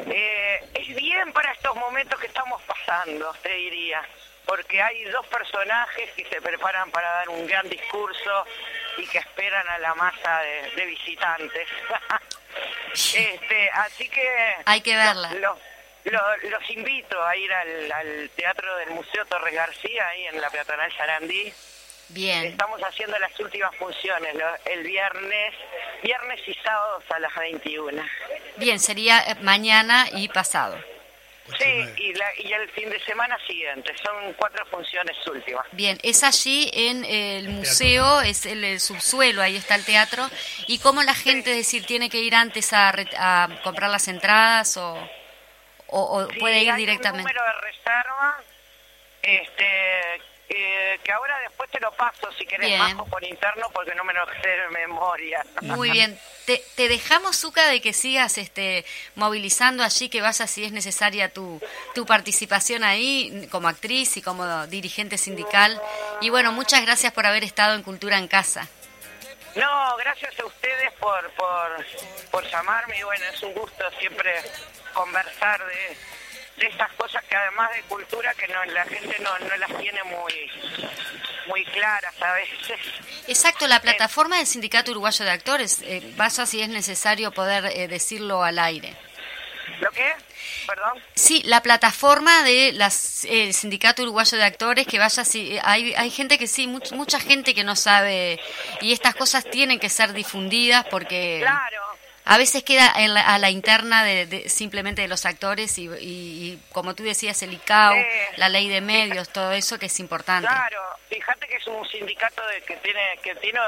Eh, 0.07 0.69
es 0.75 0.95
bien 0.95 1.33
para 1.33 1.51
estos 1.51 1.75
momentos 1.75 2.17
que 2.19 2.27
estamos 2.27 2.61
pasando 2.63 3.33
te 3.43 3.49
diría 3.53 4.01
porque 4.45 4.81
hay 4.81 5.03
dos 5.05 5.25
personajes 5.27 6.11
que 6.11 6.25
se 6.25 6.41
preparan 6.41 6.91
para 6.91 7.09
dar 7.09 7.29
un 7.29 7.45
gran 7.47 7.67
discurso 7.69 8.45
y 8.97 9.07
que 9.07 9.19
esperan 9.19 9.67
a 9.69 9.77
la 9.79 9.93
masa 9.95 10.39
de, 10.41 10.71
de 10.75 10.85
visitantes 10.85 11.67
este 13.15 13.69
así 13.71 14.09
que 14.09 14.55
Hay 14.65 14.81
que 14.81 14.95
verla. 14.95 15.33
lo- 15.35 15.57
lo- 16.03 16.37
los 16.49 16.69
invito 16.71 17.23
a 17.23 17.35
ir 17.37 17.53
al, 17.53 17.91
al 17.91 18.29
teatro 18.35 18.75
del 18.77 18.89
Museo 18.91 19.25
Torres 19.25 19.53
García 19.53 20.07
ahí 20.09 20.25
en 20.27 20.41
la 20.41 20.49
peatonal 20.49 20.91
Sarandí 20.97 21.53
Bien. 22.13 22.43
Estamos 22.43 22.81
haciendo 22.81 23.17
las 23.19 23.39
últimas 23.39 23.73
funciones 23.77 24.35
lo- 24.35 24.57
el 24.65 24.83
viernes, 24.83 25.53
viernes 26.03 26.41
y 26.45 26.53
sábados 26.55 27.05
a 27.09 27.19
las 27.19 27.33
21. 27.35 28.03
Bien, 28.57 28.79
sería 28.81 29.19
eh, 29.27 29.35
mañana 29.35 30.07
y 30.11 30.27
pasado. 30.27 30.77
Sí, 31.59 31.85
y, 31.97 32.13
la- 32.13 32.31
y 32.39 32.53
el 32.53 32.69
fin 32.71 32.89
de 32.89 32.99
semana 33.03 33.37
siguiente. 33.47 33.93
Son 34.03 34.33
cuatro 34.33 34.65
funciones 34.67 35.15
últimas. 35.27 35.65
Bien, 35.71 35.97
es 36.03 36.23
allí 36.23 36.69
en 36.73 37.03
el 37.05 37.49
museo, 37.49 38.21
es 38.21 38.45
el, 38.45 38.63
el 38.63 38.79
subsuelo, 38.79 39.41
ahí 39.41 39.55
está 39.57 39.75
el 39.75 39.85
teatro. 39.85 40.29
¿Y 40.67 40.79
cómo 40.79 41.01
la 41.03 41.13
gente, 41.13 41.53
decir, 41.53 41.85
tiene 41.85 42.09
que 42.09 42.19
ir 42.19 42.35
antes 42.35 42.71
a, 42.73 42.91
re- 42.91 43.07
a 43.17 43.47
comprar 43.63 43.89
las 43.89 44.07
entradas 44.07 44.77
o, 44.77 44.93
o, 45.87 46.01
o 46.17 46.29
Sí, 46.29 46.39
puede 46.39 46.63
ir 46.63 46.71
hay 46.71 46.77
directamente? 46.77 47.29
un 47.29 47.35
número 47.35 47.43
de 47.45 47.61
reserva 47.61 48.37
este, 49.23 50.21
eh, 50.53 50.99
que 51.03 51.11
ahora 51.11 51.39
después 51.39 51.69
te 51.71 51.79
lo 51.79 51.91
paso 51.93 52.29
si 52.37 52.45
querés 52.45 52.67
Bien. 52.67 52.79
bajo 52.79 53.05
por 53.05 53.23
interno 53.23 53.69
porque 53.73 53.95
no 53.95 54.03
me 54.03 54.13
lo 54.13 54.25
sé 54.41 54.49
de 54.49 54.67
memoria. 54.69 55.45
Muy 55.61 55.91
bien. 55.91 56.19
Te, 56.45 56.61
te 56.75 56.89
dejamos, 56.89 57.37
Zuka, 57.37 57.67
de 57.67 57.81
que 57.81 57.93
sigas 57.93 58.37
este, 58.37 58.85
movilizando 59.15 59.83
allí, 59.83 60.09
que 60.09 60.21
vayas 60.21 60.49
si 60.49 60.65
es 60.65 60.71
necesaria 60.71 61.31
tu, 61.31 61.61
tu 61.95 62.05
participación 62.05 62.83
ahí 62.83 63.47
como 63.51 63.67
actriz 63.67 64.17
y 64.17 64.21
como 64.21 64.67
dirigente 64.67 65.17
sindical. 65.17 65.81
Y 66.19 66.29
bueno, 66.29 66.51
muchas 66.51 66.81
gracias 66.81 67.13
por 67.13 67.25
haber 67.25 67.43
estado 67.43 67.75
en 67.75 67.83
Cultura 67.83 68.17
en 68.17 68.27
Casa. 68.27 68.67
No, 69.55 69.97
gracias 69.97 70.37
a 70.39 70.45
ustedes 70.45 70.91
por, 70.93 71.29
por, 71.31 71.85
por 72.31 72.43
llamarme 72.49 72.97
y 72.97 73.03
bueno, 73.03 73.25
es 73.33 73.41
un 73.43 73.53
gusto 73.53 73.83
siempre 73.99 74.33
conversar 74.93 75.65
de, 75.65 75.97
de 76.57 76.67
estas 76.67 76.91
cosas 76.93 77.23
que 77.25 77.35
además 77.35 77.71
de 77.73 77.81
cultura 77.83 78.33
que 78.35 78.47
no 78.47 78.63
la 78.65 78.83
gente 78.85 79.17
no, 79.19 79.37
no 79.39 79.55
las 79.57 79.77
tiene 79.79 80.03
muy 80.03 80.33
muy 81.47 81.65
claras 81.65 82.13
a 82.21 82.33
veces. 82.33 82.79
Exacto, 83.27 83.67
la 83.67 83.81
plataforma 83.81 84.37
del 84.37 84.45
Sindicato 84.45 84.91
Uruguayo 84.91 85.25
de 85.25 85.31
Actores. 85.31 85.81
Eh, 85.81 86.13
vaya 86.15 86.45
si 86.45 86.61
es 86.61 86.69
necesario 86.69 87.31
poder 87.31 87.65
eh, 87.65 87.87
decirlo 87.87 88.43
al 88.43 88.59
aire. 88.59 88.95
¿Lo 89.79 89.89
qué? 89.91 90.13
Perdón. 90.67 91.01
Sí, 91.15 91.41
la 91.45 91.61
plataforma 91.63 92.43
de 92.43 92.71
las 92.73 93.25
el 93.25 93.53
Sindicato 93.55 94.03
Uruguayo 94.03 94.37
de 94.37 94.43
Actores, 94.43 94.85
que 94.85 94.99
vaya 94.99 95.25
si 95.25 95.57
hay 95.63 95.95
hay 95.95 96.11
gente 96.11 96.37
que 96.37 96.45
sí, 96.45 96.67
much- 96.67 96.91
mucha 96.91 97.19
gente 97.19 97.55
que 97.55 97.63
no 97.63 97.75
sabe 97.75 98.39
y 98.79 98.93
estas 98.93 99.15
cosas 99.15 99.43
tienen 99.49 99.79
que 99.79 99.89
ser 99.89 100.13
difundidas 100.13 100.85
porque 100.91 101.39
Claro. 101.41 101.90
A 102.25 102.37
veces 102.37 102.63
queda 102.63 102.93
en 102.97 103.13
la- 103.13 103.21
a 103.33 103.37
la 103.39 103.49
interna 103.49 104.03
de, 104.03 104.25
de- 104.25 104.49
simplemente 104.49 105.01
de 105.01 105.07
los 105.07 105.25
actores 105.25 105.77
y, 105.77 105.87
y- 105.87 105.91
y 105.99 106.59
como 106.71 106.93
tú 106.95 107.03
decías 107.03 107.41
el 107.43 107.53
ICAO, 107.53 107.93
Sí. 107.93 108.05
la 108.37 108.49
ley 108.49 108.69
de 108.69 108.81
medios, 108.81 109.29
todo 109.29 109.51
eso 109.51 109.77
que 109.79 109.87
es 109.87 109.99
importante. 109.99 110.47
Claro, 110.47 110.81
fíjate 111.09 111.47
que 111.47 111.55
es 111.55 111.67
un 111.67 111.87
sindicato 111.89 112.45
de, 112.47 112.61
que 112.61 112.75
tiene 112.77 113.19
que 113.23 113.35
tiene 113.35 113.59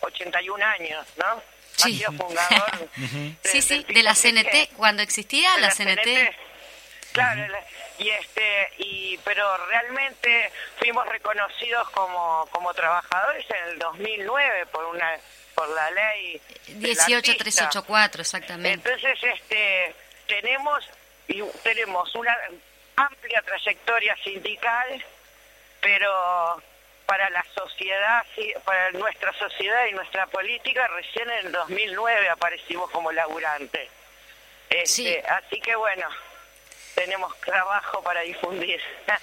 81 0.00 0.64
años, 0.64 1.06
¿no? 1.16 1.42
Sí. 1.76 2.02
Ha 2.04 2.08
sido 2.10 2.12
fundador. 2.24 2.88
Sí, 3.44 3.84
de 3.88 4.02
la. 4.02 4.14
CNT, 4.14 4.74
cuando 4.76 5.02
existía 5.02 5.52
de 5.54 5.60
la 5.62 5.70
CNT. 5.70 6.34
Claro, 7.12 7.48
la- 7.48 7.64
y 7.98 8.08
este 8.10 8.68
y 8.78 9.18
pero 9.24 9.44
realmente 9.66 10.50
fuimos 10.78 11.06
reconocidos 11.08 11.88
como 11.90 12.46
como 12.52 12.72
trabajadores 12.72 13.44
en 13.50 13.68
el 13.70 13.78
2009 13.78 14.66
por 14.66 14.84
una 14.86 15.10
por 15.60 15.68
la 15.74 15.90
ley 15.90 16.40
del 16.68 16.90
artista. 16.98 17.04
18384, 17.06 18.22
exactamente. 18.22 18.90
Entonces, 18.90 19.18
este, 19.22 19.94
tenemos 20.26 20.82
y 21.28 21.42
tenemos 21.62 22.14
una 22.14 22.34
amplia 22.96 23.42
trayectoria 23.42 24.16
sindical, 24.24 25.04
pero 25.82 26.62
para 27.04 27.28
la 27.28 27.44
sociedad, 27.54 28.24
para 28.64 28.90
nuestra 28.92 29.34
sociedad 29.34 29.84
y 29.90 29.92
nuestra 29.92 30.26
política, 30.28 30.86
recién 30.88 31.30
en 31.30 31.46
el 31.46 31.52
2009 31.52 32.30
aparecimos 32.30 32.90
como 32.90 33.12
laburantes. 33.12 33.90
Este, 34.70 34.86
Sí. 34.86 35.16
Así 35.28 35.60
que 35.60 35.74
bueno, 35.76 36.08
tenemos 36.94 37.38
trabajo 37.40 38.02
para 38.02 38.22
difundir. 38.22 38.80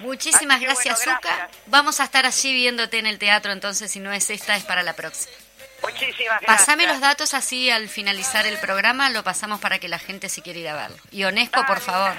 Muchísimas 0.00 0.56
Así 0.56 0.64
gracias, 0.64 1.04
bueno, 1.04 1.20
Zuka. 1.20 1.36
gracias. 1.36 1.62
Vamos 1.66 2.00
a 2.00 2.04
estar 2.04 2.26
allí 2.26 2.52
viéndote 2.52 2.98
en 2.98 3.06
el 3.06 3.18
teatro, 3.18 3.52
entonces 3.52 3.90
si 3.92 4.00
no 4.00 4.12
es 4.12 4.28
esta, 4.30 4.56
es 4.56 4.64
para 4.64 4.82
la 4.82 4.94
próxima. 4.94 5.36
Muchísimas 5.82 6.40
gracias. 6.40 6.58
Pasame 6.58 6.86
los 6.86 7.00
datos 7.00 7.34
así 7.34 7.70
al 7.70 7.88
finalizar 7.88 8.46
el 8.46 8.58
programa, 8.58 9.10
lo 9.10 9.22
pasamos 9.22 9.60
para 9.60 9.78
que 9.78 9.88
la 9.88 9.98
gente 9.98 10.28
si 10.28 10.42
quiere 10.42 10.60
ir 10.60 10.68
a 10.68 10.74
verlo. 10.74 10.96
Y 11.10 11.24
Onesco, 11.24 11.64
por 11.66 11.80
favor. 11.80 12.12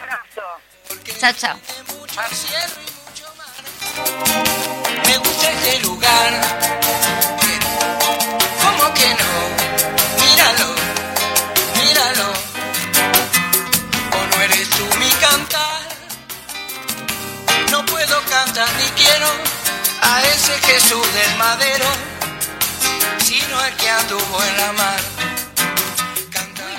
Chao, 1.20 1.34
chao. 1.34 1.60
Me 5.06 5.18
gusta 5.18 5.52
este 5.52 5.80
lugar. 5.82 6.32
¿Cómo 8.64 8.94
que 8.94 9.10
no? 9.10 9.32
Míralo, 10.24 10.76
míralo. 11.76 12.34
O 14.12 14.36
no 14.36 14.42
eres 14.44 14.70
tú 14.70 14.86
mi 14.98 15.10
cantar. 15.12 15.82
No 17.72 17.86
puedo 17.86 18.22
cantar 18.26 18.70
ni 18.78 18.88
quiero 19.02 19.28
a 20.02 20.22
ese 20.24 20.54
Jesús 20.60 21.14
del 21.14 21.36
madero, 21.38 21.86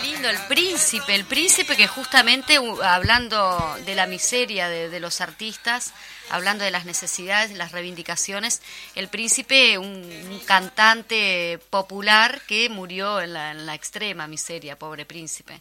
Muy 0.00 0.10
lindo, 0.12 0.28
el 0.30 0.38
príncipe, 0.48 1.14
el 1.14 1.24
príncipe 1.24 1.76
que 1.76 1.86
justamente 1.86 2.58
u- 2.58 2.82
hablando 2.82 3.76
de 3.84 3.94
la 3.94 4.06
miseria 4.06 4.68
de, 4.68 4.88
de 4.88 5.00
los 5.00 5.20
artistas, 5.20 5.92
hablando 6.30 6.64
de 6.64 6.70
las 6.70 6.84
necesidades, 6.86 7.50
de 7.50 7.56
las 7.56 7.72
reivindicaciones, 7.72 8.62
el 8.94 9.08
príncipe, 9.08 9.76
un, 9.78 9.86
un 10.30 10.40
cantante 10.46 11.58
popular 11.70 12.40
que 12.46 12.68
murió 12.70 13.20
en 13.20 13.34
la, 13.34 13.50
en 13.50 13.66
la 13.66 13.74
extrema 13.74 14.26
miseria, 14.26 14.78
pobre 14.78 15.04
príncipe. 15.04 15.60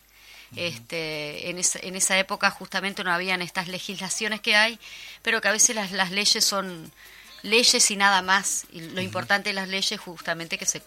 Este, 0.56 1.50
en, 1.50 1.60
esa, 1.60 1.80
en 1.84 1.96
esa 1.96 2.18
época 2.18 2.50
justamente 2.50 3.04
no 3.04 3.12
habían 3.14 3.42
estas 3.42 3.68
legislaciones 3.68 4.42
que 4.42 4.56
hay, 4.56 4.80
pero 5.22 5.42
que 5.42 5.48
a 5.48 5.52
veces 5.52 5.76
las, 5.76 5.92
las 5.92 6.12
leyes 6.12 6.44
son 6.44 6.92
leyes 7.44 7.92
y 7.92 7.96
nada 7.96 8.22
más. 8.22 8.66
Y 8.72 8.82
lo 8.82 9.02
importante 9.02 9.50
de 9.50 9.54
las 9.54 9.68
leyes 9.68 9.92
es 9.92 10.00
justamente 10.00 10.58
que 10.58 10.66
se, 10.66 10.82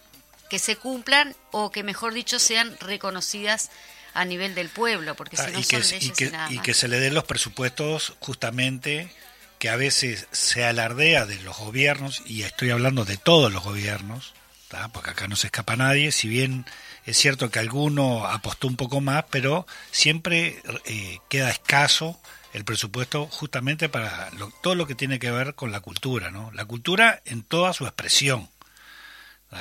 que 0.53 0.59
se 0.59 0.75
cumplan 0.75 1.35
o 1.49 1.71
que, 1.71 1.81
mejor 1.81 2.13
dicho, 2.13 2.37
sean 2.37 2.77
reconocidas 2.79 3.71
a 4.13 4.23
nivel 4.23 4.53
del 4.53 4.69
pueblo, 4.69 5.15
porque 5.15 5.35
si 5.35 5.41
Ah, 5.41 5.49
no 5.51 5.59
y, 5.59 5.63
son 5.63 5.81
que, 5.81 5.87
leyes 5.87 6.03
y, 6.03 6.09
que, 6.11 6.29
nada 6.29 6.51
y 6.51 6.55
más. 6.57 6.63
que 6.63 6.73
se 6.75 6.87
le 6.87 6.99
den 6.99 7.15
los 7.15 7.23
presupuestos 7.23 8.13
justamente 8.19 9.11
que 9.57 9.69
a 9.69 9.75
veces 9.77 10.27
se 10.31 10.63
alardea 10.63 11.25
de 11.25 11.41
los 11.41 11.57
gobiernos, 11.57 12.21
y 12.27 12.43
estoy 12.43 12.69
hablando 12.69 13.03
de 13.03 13.17
todos 13.17 13.51
los 13.51 13.63
gobiernos, 13.63 14.35
¿tá? 14.67 14.89
porque 14.89 15.09
acá 15.09 15.27
no 15.27 15.35
se 15.35 15.47
escapa 15.47 15.75
nadie, 15.75 16.11
si 16.11 16.27
bien 16.27 16.67
es 17.07 17.17
cierto 17.17 17.49
que 17.49 17.57
alguno 17.57 18.27
apostó 18.27 18.67
un 18.67 18.75
poco 18.75 19.01
más, 19.01 19.25
pero 19.31 19.65
siempre 19.89 20.61
eh, 20.85 21.17
queda 21.29 21.49
escaso 21.49 22.19
el 22.53 22.63
presupuesto 22.63 23.25
justamente 23.25 23.89
para 23.89 24.29
lo- 24.37 24.51
todo 24.61 24.75
lo 24.75 24.85
que 24.85 24.93
tiene 24.93 25.17
que 25.17 25.31
ver 25.31 25.55
con 25.55 25.71
la 25.71 25.79
cultura, 25.79 26.29
¿no? 26.29 26.51
La 26.51 26.65
cultura 26.65 27.23
en 27.25 27.41
toda 27.41 27.73
su 27.73 27.85
expresión. 27.85 28.47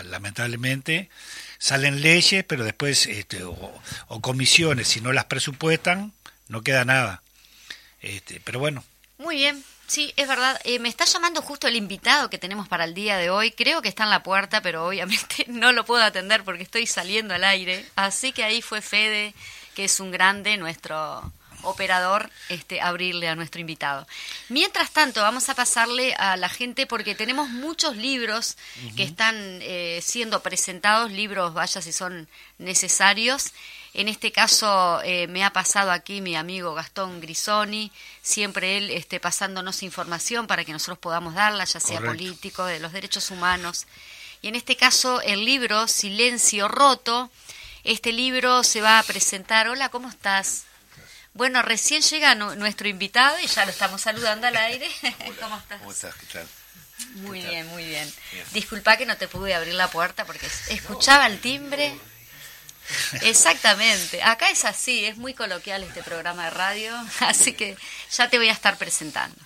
Lamentablemente 0.04 1.08
salen 1.58 2.00
leyes, 2.02 2.44
pero 2.44 2.64
después 2.64 3.06
este, 3.06 3.44
o, 3.44 3.72
o 4.08 4.20
comisiones, 4.20 4.88
si 4.88 5.00
no 5.00 5.12
las 5.12 5.26
presupuestan, 5.26 6.12
no 6.48 6.62
queda 6.62 6.84
nada. 6.84 7.22
Este, 8.00 8.40
pero 8.44 8.58
bueno, 8.58 8.84
Muy 9.18 9.36
bien, 9.36 9.64
sí, 9.86 10.12
es 10.16 10.26
verdad. 10.26 10.60
Eh, 10.64 10.80
me 10.80 10.88
está 10.88 11.04
llamando 11.04 11.40
justo 11.40 11.68
el 11.68 11.76
invitado 11.76 12.28
que 12.30 12.38
tenemos 12.38 12.66
para 12.68 12.84
el 12.84 12.94
día 12.94 13.16
de 13.16 13.30
hoy. 13.30 13.52
Creo 13.52 13.80
que 13.80 13.88
está 13.88 14.02
en 14.04 14.10
la 14.10 14.22
puerta, 14.24 14.60
pero 14.60 14.86
obviamente 14.86 15.44
no 15.48 15.72
lo 15.72 15.84
puedo 15.84 16.02
atender 16.02 16.42
porque 16.42 16.64
estoy 16.64 16.86
saliendo 16.86 17.34
al 17.34 17.44
aire. 17.44 17.86
Así 17.94 18.32
que 18.32 18.42
ahí 18.42 18.60
fue 18.60 18.82
Fede, 18.82 19.34
que 19.74 19.84
es 19.84 20.00
un 20.00 20.10
grande, 20.10 20.56
nuestro 20.56 21.32
operador, 21.62 22.30
este, 22.48 22.80
abrirle 22.80 23.28
a 23.28 23.34
nuestro 23.34 23.60
invitado. 23.60 24.06
Mientras 24.48 24.90
tanto, 24.90 25.22
vamos 25.22 25.48
a 25.48 25.54
pasarle 25.54 26.14
a 26.14 26.36
la 26.36 26.48
gente 26.48 26.86
porque 26.86 27.14
tenemos 27.14 27.48
muchos 27.48 27.96
libros 27.96 28.56
que 28.96 29.02
están 29.02 29.34
eh, 29.62 30.00
siendo 30.02 30.42
presentados, 30.42 31.12
libros, 31.12 31.54
vaya 31.54 31.80
si 31.80 31.92
son 31.92 32.28
necesarios. 32.58 33.52
En 33.94 34.08
este 34.08 34.32
caso 34.32 35.02
eh, 35.04 35.26
me 35.26 35.44
ha 35.44 35.52
pasado 35.52 35.90
aquí 35.90 36.22
mi 36.22 36.34
amigo 36.34 36.74
Gastón 36.74 37.20
Grisoni, 37.20 37.92
siempre 38.22 38.78
él 38.78 38.90
este, 38.90 39.20
pasándonos 39.20 39.82
información 39.82 40.46
para 40.46 40.64
que 40.64 40.72
nosotros 40.72 40.98
podamos 40.98 41.34
darla, 41.34 41.64
ya 41.64 41.78
sea 41.78 41.98
Correcto. 41.98 42.16
político, 42.16 42.64
de 42.64 42.80
los 42.80 42.92
derechos 42.92 43.30
humanos. 43.30 43.86
Y 44.40 44.48
en 44.48 44.56
este 44.56 44.76
caso 44.76 45.20
el 45.20 45.44
libro 45.44 45.86
Silencio 45.88 46.68
Roto, 46.68 47.30
este 47.84 48.12
libro 48.12 48.64
se 48.64 48.80
va 48.80 48.98
a 48.98 49.02
presentar. 49.02 49.68
Hola, 49.68 49.90
¿cómo 49.90 50.08
estás? 50.08 50.64
Bueno, 51.34 51.62
recién 51.62 52.02
llega 52.02 52.34
nu- 52.34 52.54
nuestro 52.56 52.88
invitado 52.88 53.38
y 53.40 53.46
ya 53.46 53.64
lo 53.64 53.70
estamos 53.70 54.00
saludando 54.02 54.46
al 54.46 54.56
aire. 54.56 54.90
¿Cómo 55.40 55.56
estás? 55.56 55.78
¿Cómo 55.78 55.92
estás? 55.92 56.14
¿Qué 56.16 56.26
tal? 56.26 56.46
Muy 57.16 57.38
¿Qué 57.40 57.44
tal? 57.46 57.54
bien, 57.54 57.66
muy 57.68 57.84
bien. 57.84 58.14
Bien. 58.32 58.44
Disculpa 58.52 58.96
que 58.96 59.06
no 59.06 59.16
te 59.16 59.28
pude 59.28 59.54
abrir 59.54 59.74
la 59.74 59.90
puerta 59.90 60.24
porque 60.24 60.46
escuchaba 60.68 61.26
el 61.26 61.40
timbre. 61.40 61.94
Exactamente. 63.22 64.22
Acá 64.22 64.50
es 64.50 64.64
así, 64.64 65.04
es 65.04 65.16
muy 65.16 65.34
coloquial 65.34 65.82
este 65.84 66.02
programa 66.02 66.44
de 66.44 66.50
radio, 66.50 66.94
así 67.20 67.52
que 67.52 67.76
ya 68.10 68.28
te 68.28 68.38
voy 68.38 68.48
a 68.48 68.52
estar 68.52 68.76
presentando. 68.76 69.36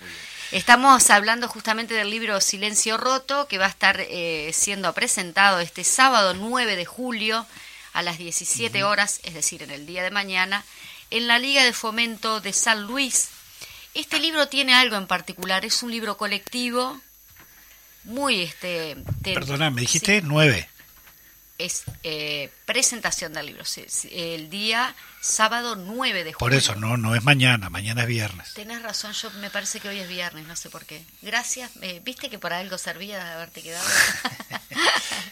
Estamos 0.53 1.11
hablando 1.11 1.47
justamente 1.49 1.93
del 1.95 2.11
libro 2.11 2.41
Silencio 2.41 2.97
Roto, 2.97 3.47
que 3.47 3.59
va 3.59 3.67
a 3.67 3.71
estar 3.71 4.01
eh, 4.01 4.51
siendo 4.55 4.93
presentado 4.95 5.61
este 5.61 5.85
sábado 5.85 6.35
9 6.35 6.77
de 6.77 6.85
julio 6.87 7.47
a 7.93 8.03
las 8.03 8.17
17 8.19 8.85
horas, 8.85 9.21
es 9.25 9.35
decir, 9.35 9.63
en 9.63 9.71
el 9.71 9.87
día 9.87 10.03
de 10.03 10.11
mañana, 10.11 10.65
en 11.11 11.27
la 11.27 11.39
Liga 11.39 11.65
de 11.65 11.73
Fomento 11.73 12.41
de 12.41 12.53
San 12.53 12.83
Luis. 12.83 13.29
Este 13.95 14.19
libro 14.21 14.49
tiene 14.49 14.75
algo 14.75 14.97
en 14.97 15.07
particular, 15.07 15.65
es 15.65 15.83
un 15.83 15.91
libro 15.91 16.17
colectivo 16.17 17.01
muy 18.05 18.43
este 18.43 18.97
te- 19.23 19.35
perdona, 19.35 19.71
me 19.71 19.81
sí, 19.81 19.87
dijiste 19.87 20.21
nueve. 20.23 20.69
es 21.59 21.85
eh, 22.05 22.51
presentación 22.67 23.33
del 23.33 23.47
libro 23.47 23.65
sí, 23.65 23.85
sí, 23.89 24.09
el 24.13 24.49
día 24.51 24.95
sábado 25.21 25.75
9 25.75 26.23
de 26.23 26.33
julio 26.33 26.39
Por 26.39 26.55
eso, 26.55 26.77
no, 26.77 26.97
no 26.97 27.17
es 27.17 27.25
mañana, 27.25 27.69
mañana 27.71 28.03
es 28.03 28.07
viernes. 28.09 28.53
Tenés 28.55 28.83
razón, 28.83 29.13
yo 29.13 29.31
me 29.41 29.51
parece 29.51 29.81
que 29.81 29.89
hoy 29.89 29.99
es 29.99 30.09
viernes, 30.09 30.47
no 30.47 30.55
sé 30.55 30.71
por 30.71 30.85
qué. 30.85 31.05
Gracias, 31.23 31.73
eh, 31.83 32.01
viste 32.05 32.31
que 32.31 32.39
por 32.39 32.53
algo 32.53 32.79
servía 32.79 33.25
de 33.25 33.31
haberte 33.33 33.63
quedado. 33.63 33.89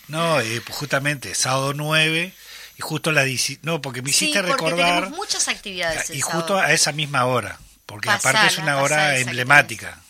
No, 0.08 0.38
eh, 0.40 0.62
justamente, 0.68 1.34
sábado 1.34 1.72
9 1.74 2.32
y 2.76 2.82
justo 2.82 3.12
la... 3.12 3.24
No, 3.62 3.80
porque 3.82 4.02
me 4.02 4.10
sí, 4.10 4.26
hiciste 4.26 4.40
porque 4.42 4.52
recordar... 4.64 4.94
tenemos 5.04 5.16
muchas 5.18 5.48
actividades. 5.48 6.10
Y 6.10 6.20
justo 6.20 6.58
a 6.58 6.72
esa 6.72 6.92
misma 6.92 7.26
hora, 7.26 7.58
porque 7.86 8.06
Pasala, 8.06 8.38
aparte 8.40 8.54
es 8.54 8.58
una 8.58 8.78
hora 8.78 9.18
emblemática. 9.18 10.00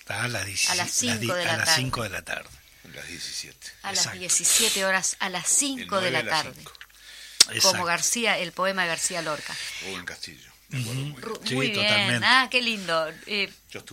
Está 0.00 0.24
a 0.24 0.28
las, 0.28 0.46
dieci- 0.46 0.70
A 0.70 0.74
las 0.74 0.90
cinco 0.90 1.18
di- 1.20 1.26
de 1.38 1.44
la 1.44 1.52
a 1.54 1.56
las 1.58 1.66
tarde. 1.66 1.80
5 1.82 2.02
de 2.02 2.08
la 2.08 2.22
tarde. 2.22 2.48
Las 2.94 3.06
17. 3.06 3.66
a 3.82 3.88
las 3.90 3.98
exacto. 3.98 4.18
17 4.18 4.84
horas, 4.86 5.16
a 5.20 5.28
las 5.28 5.46
5 5.46 6.00
de 6.00 6.10
la 6.10 6.22
9 6.22 6.30
a 6.30 6.34
las 6.34 6.42
tarde. 6.44 6.60
5. 6.62 6.72
Como. 7.62 7.84
García, 7.84 8.38
el 8.38 8.52
poema 8.52 8.82
de 8.82 8.88
García 8.88 9.22
Lorca. 9.22 9.54
Rubén 9.86 10.04
Castillo. 10.04 10.48
Me 10.70 10.80
acuerdo 10.80 11.00
muy 11.00 11.12
bien. 11.22 11.38
Sí, 11.46 11.54
Muy 11.54 11.66
bien, 11.70 11.86
totalmente. 11.86 12.26
ah, 12.26 12.48
qué 12.50 12.60
lindo. 12.62 13.08
Eh, 13.26 13.50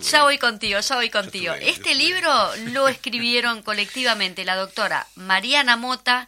ya 0.10 0.24
voy 0.24 0.38
contigo, 0.38 0.80
ya 0.80 0.96
voy 0.96 1.10
contigo. 1.10 1.54
este 1.54 1.96
libro 1.96 2.56
lo 2.58 2.88
escribieron 2.90 3.62
colectivamente 3.64 4.44
la 4.44 4.56
doctora 4.56 5.08
Mariana 5.16 5.78
Mota, 5.78 6.28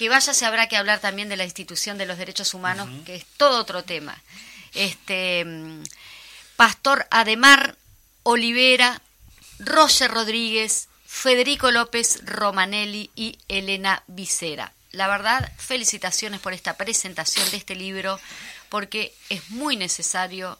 que 0.00 0.08
vaya 0.08 0.32
se 0.32 0.46
habrá 0.46 0.66
que 0.66 0.78
hablar 0.78 0.98
también 0.98 1.28
de 1.28 1.36
la 1.36 1.44
institución 1.44 1.98
de 1.98 2.06
los 2.06 2.16
derechos 2.16 2.54
humanos, 2.54 2.88
que 3.04 3.16
es 3.16 3.26
todo 3.36 3.60
otro 3.60 3.84
tema. 3.84 4.18
Este 4.72 5.44
Pastor 6.56 7.06
Ademar 7.10 7.76
Olivera, 8.22 9.02
Roger 9.58 10.10
Rodríguez, 10.10 10.88
Federico 11.04 11.70
López 11.70 12.20
Romanelli 12.24 13.10
y 13.14 13.38
Elena 13.48 14.02
Vicera. 14.06 14.72
La 14.92 15.06
verdad, 15.06 15.52
felicitaciones 15.58 16.40
por 16.40 16.54
esta 16.54 16.78
presentación 16.78 17.50
de 17.50 17.58
este 17.58 17.76
libro, 17.76 18.18
porque 18.70 19.14
es 19.28 19.50
muy 19.50 19.76
necesario, 19.76 20.58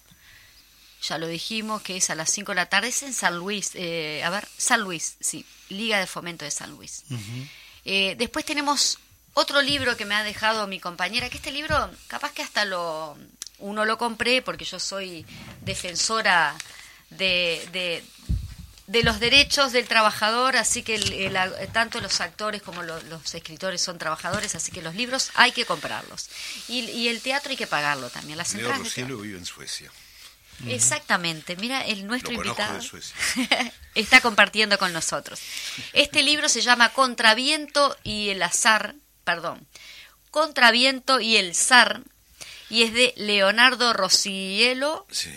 ya 1.00 1.16
lo 1.16 1.29
dijimos, 1.29 1.81
que 1.81 1.96
es 1.96 2.11
a 2.11 2.14
las 2.14 2.31
5 2.31 2.53
de 2.53 2.57
la 2.57 2.66
tarde, 2.66 2.88
es 2.88 3.03
en 3.05 3.14
San 3.14 3.38
Luis, 3.38 3.70
eh, 3.72 4.22
a 4.22 4.29
ver, 4.29 4.46
San 4.59 4.83
Luis, 4.83 5.16
sí, 5.18 5.46
Liga 5.70 5.98
de 5.98 6.07
Fomento 6.07 6.44
de 6.44 6.50
San 6.50 6.72
Luis. 6.72 7.05
Eh, 7.87 8.16
después 8.18 8.44
tenemos 8.44 8.98
otro 9.35 9.62
libro 9.62 9.97
que 9.97 10.05
me 10.05 10.14
ha 10.14 10.23
dejado 10.23 10.66
mi 10.66 10.81
compañera, 10.81 11.29
que 11.31 11.37
este 11.38 11.53
libro 11.53 11.90
capaz 12.09 12.33
que 12.33 12.43
hasta 12.43 12.64
lo 12.64 13.16
uno 13.59 13.85
lo 13.85 13.99
compré 13.99 14.40
porque 14.43 14.64
yo 14.64 14.79
soy 14.81 15.27
defensora 15.61 16.55
de, 17.11 17.66
de, 17.73 18.03
de 18.87 19.03
los 19.03 19.21
derechos 19.21 19.73
del 19.73 19.87
trabajador, 19.87 20.57
así 20.57 20.83
que 20.83 20.95
el- 20.95 21.12
el- 21.12 21.69
tanto 21.73 22.01
los 22.01 22.21
actores 22.23 22.62
como 22.62 22.83
lo- 22.83 23.01
los 23.03 23.35
escritores 23.35 23.81
son 23.83 23.99
trabajadores, 23.99 24.55
así 24.55 24.73
que 24.73 24.81
los 24.81 24.95
libros 24.95 25.31
hay 25.35 25.53
que 25.53 25.66
comprarlos. 25.66 26.29
Y, 26.69 26.81
y 26.90 27.09
el 27.09 27.21
teatro 27.21 27.51
hay 27.51 27.57
que 27.57 27.66
pagarlo 27.66 28.09
también. 28.11 28.38
Las 28.38 28.55
Leo 28.55 29.19
vive 29.19 29.38
en 29.38 29.45
Suecia. 29.47 29.90
Exactamente, 30.66 31.57
mira, 31.57 31.85
el 31.87 32.07
nuestro 32.07 32.33
Lo 32.33 32.43
invitado 32.45 32.75
de 32.75 32.83
Suecia. 32.83 33.14
está 33.95 34.21
compartiendo 34.21 34.79
con 34.79 34.93
nosotros. 34.93 35.40
Este 35.93 36.23
libro 36.23 36.49
se 36.49 36.61
llama 36.61 36.90
Contraviento 36.93 37.97
y 38.05 38.29
el 38.31 38.43
azar, 38.43 38.95
perdón, 39.35 39.66
Contraviento 40.31 41.21
y 41.21 41.37
el 41.37 41.55
zar, 41.55 42.03
y 42.69 42.85
es 42.85 42.93
de 42.95 43.12
Leonardo 43.16 43.93
Rocielo, 43.93 45.07
Sí. 45.11 45.31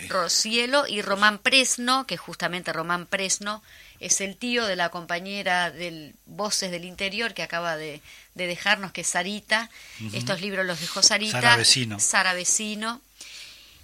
Y 0.88 1.02
Román 1.02 1.38
Presno, 1.38 2.06
que 2.06 2.16
justamente 2.16 2.72
Román 2.72 3.06
Presno 3.06 3.62
es 3.98 4.20
el 4.20 4.36
tío 4.36 4.66
de 4.66 4.76
la 4.76 4.90
compañera 4.90 5.70
del 5.70 6.14
Voces 6.26 6.70
del 6.70 6.84
Interior 6.84 7.34
que 7.34 7.42
acaba 7.42 7.76
de, 7.76 8.02
de 8.34 8.46
dejarnos, 8.46 8.92
que 8.92 9.00
es 9.00 9.08
Sarita. 9.08 9.68
Estos 10.12 10.40
libros 10.40 10.64
los 10.64 10.80
dejó 10.80 11.02
Sarita. 11.02 11.40
Sara 11.40 11.56
Vecino. 11.56 11.98
Sara 11.98 12.34
Vecino. 12.34 13.00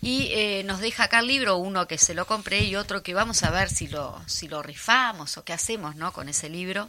Y 0.02 0.28
eh, 0.32 0.62
nos 0.64 0.80
deja 0.80 1.04
acá 1.04 1.18
el 1.18 1.26
libro, 1.26 1.56
uno 1.56 1.86
que 1.88 1.98
se 1.98 2.14
lo 2.14 2.26
compré 2.26 2.60
y 2.64 2.76
otro 2.76 3.02
que 3.02 3.14
vamos 3.14 3.42
a 3.42 3.50
ver 3.50 3.68
si 3.68 3.86
lo, 3.88 4.22
si 4.26 4.48
lo 4.48 4.62
rifamos 4.62 5.36
o 5.36 5.44
qué 5.44 5.52
hacemos 5.52 5.96
¿no? 5.96 6.12
con 6.12 6.28
ese 6.28 6.48
libro. 6.48 6.88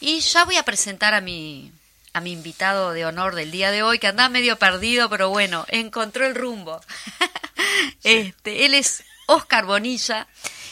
Y 0.00 0.20
ya 0.20 0.44
voy 0.44 0.56
a 0.56 0.64
presentar 0.64 1.14
a 1.14 1.20
mi, 1.20 1.72
a 2.14 2.20
mi 2.20 2.32
invitado 2.32 2.92
de 2.92 3.04
honor 3.04 3.34
del 3.34 3.50
día 3.50 3.72
de 3.72 3.82
hoy, 3.82 3.98
que 3.98 4.06
anda 4.06 4.28
medio 4.28 4.56
perdido, 4.56 5.10
pero 5.10 5.30
bueno, 5.30 5.66
encontró 5.68 6.24
el 6.24 6.36
rumbo. 6.36 6.80
este, 8.04 8.64
él 8.64 8.74
es 8.74 9.02
Oscar 9.26 9.66
Bonilla 9.66 10.28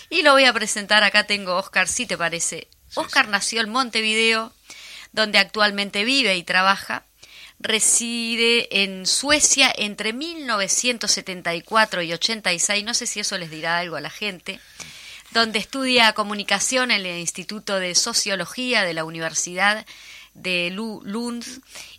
y 0.08 0.22
lo 0.22 0.32
voy 0.32 0.44
a 0.44 0.52
presentar. 0.52 1.02
Acá 1.02 1.24
tengo 1.24 1.56
Oscar, 1.56 1.88
si 1.88 2.06
te 2.06 2.16
parece. 2.16 2.68
Oscar 2.94 3.28
nació 3.28 3.60
en 3.60 3.70
Montevideo, 3.70 4.52
donde 5.10 5.38
actualmente 5.38 6.04
vive 6.04 6.36
y 6.36 6.44
trabaja. 6.44 7.04
Reside 7.58 8.82
en 8.82 9.04
Suecia 9.04 9.72
entre 9.76 10.12
1974 10.12 12.02
y 12.02 12.12
86, 12.12 12.84
no 12.84 12.94
sé 12.94 13.06
si 13.06 13.20
eso 13.20 13.36
les 13.36 13.50
dirá 13.50 13.78
algo 13.78 13.96
a 13.96 14.00
la 14.00 14.10
gente, 14.10 14.60
donde 15.32 15.58
estudia 15.58 16.12
comunicación 16.12 16.92
en 16.92 17.04
el 17.04 17.18
Instituto 17.18 17.80
de 17.80 17.96
Sociología 17.96 18.82
de 18.82 18.94
la 18.94 19.04
Universidad 19.04 19.84
de 20.34 20.70
Lu- 20.70 21.02
Lund 21.04 21.44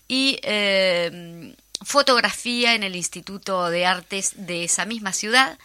y 0.07 0.39
eh, 0.43 1.55
fotografía 1.83 2.73
en 2.75 2.83
el 2.83 2.95
Instituto 2.95 3.69
de 3.69 3.85
Artes 3.85 4.31
de 4.35 4.63
esa 4.63 4.85
misma 4.85 5.13
ciudad, 5.13 5.57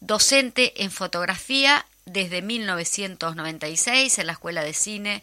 docente 0.00 0.82
en 0.82 0.90
fotografía 0.90 1.84
desde 2.06 2.42
1996 2.42 4.18
en 4.18 4.26
la 4.26 4.32
Escuela 4.32 4.62
de 4.64 4.74
Cine 4.74 5.22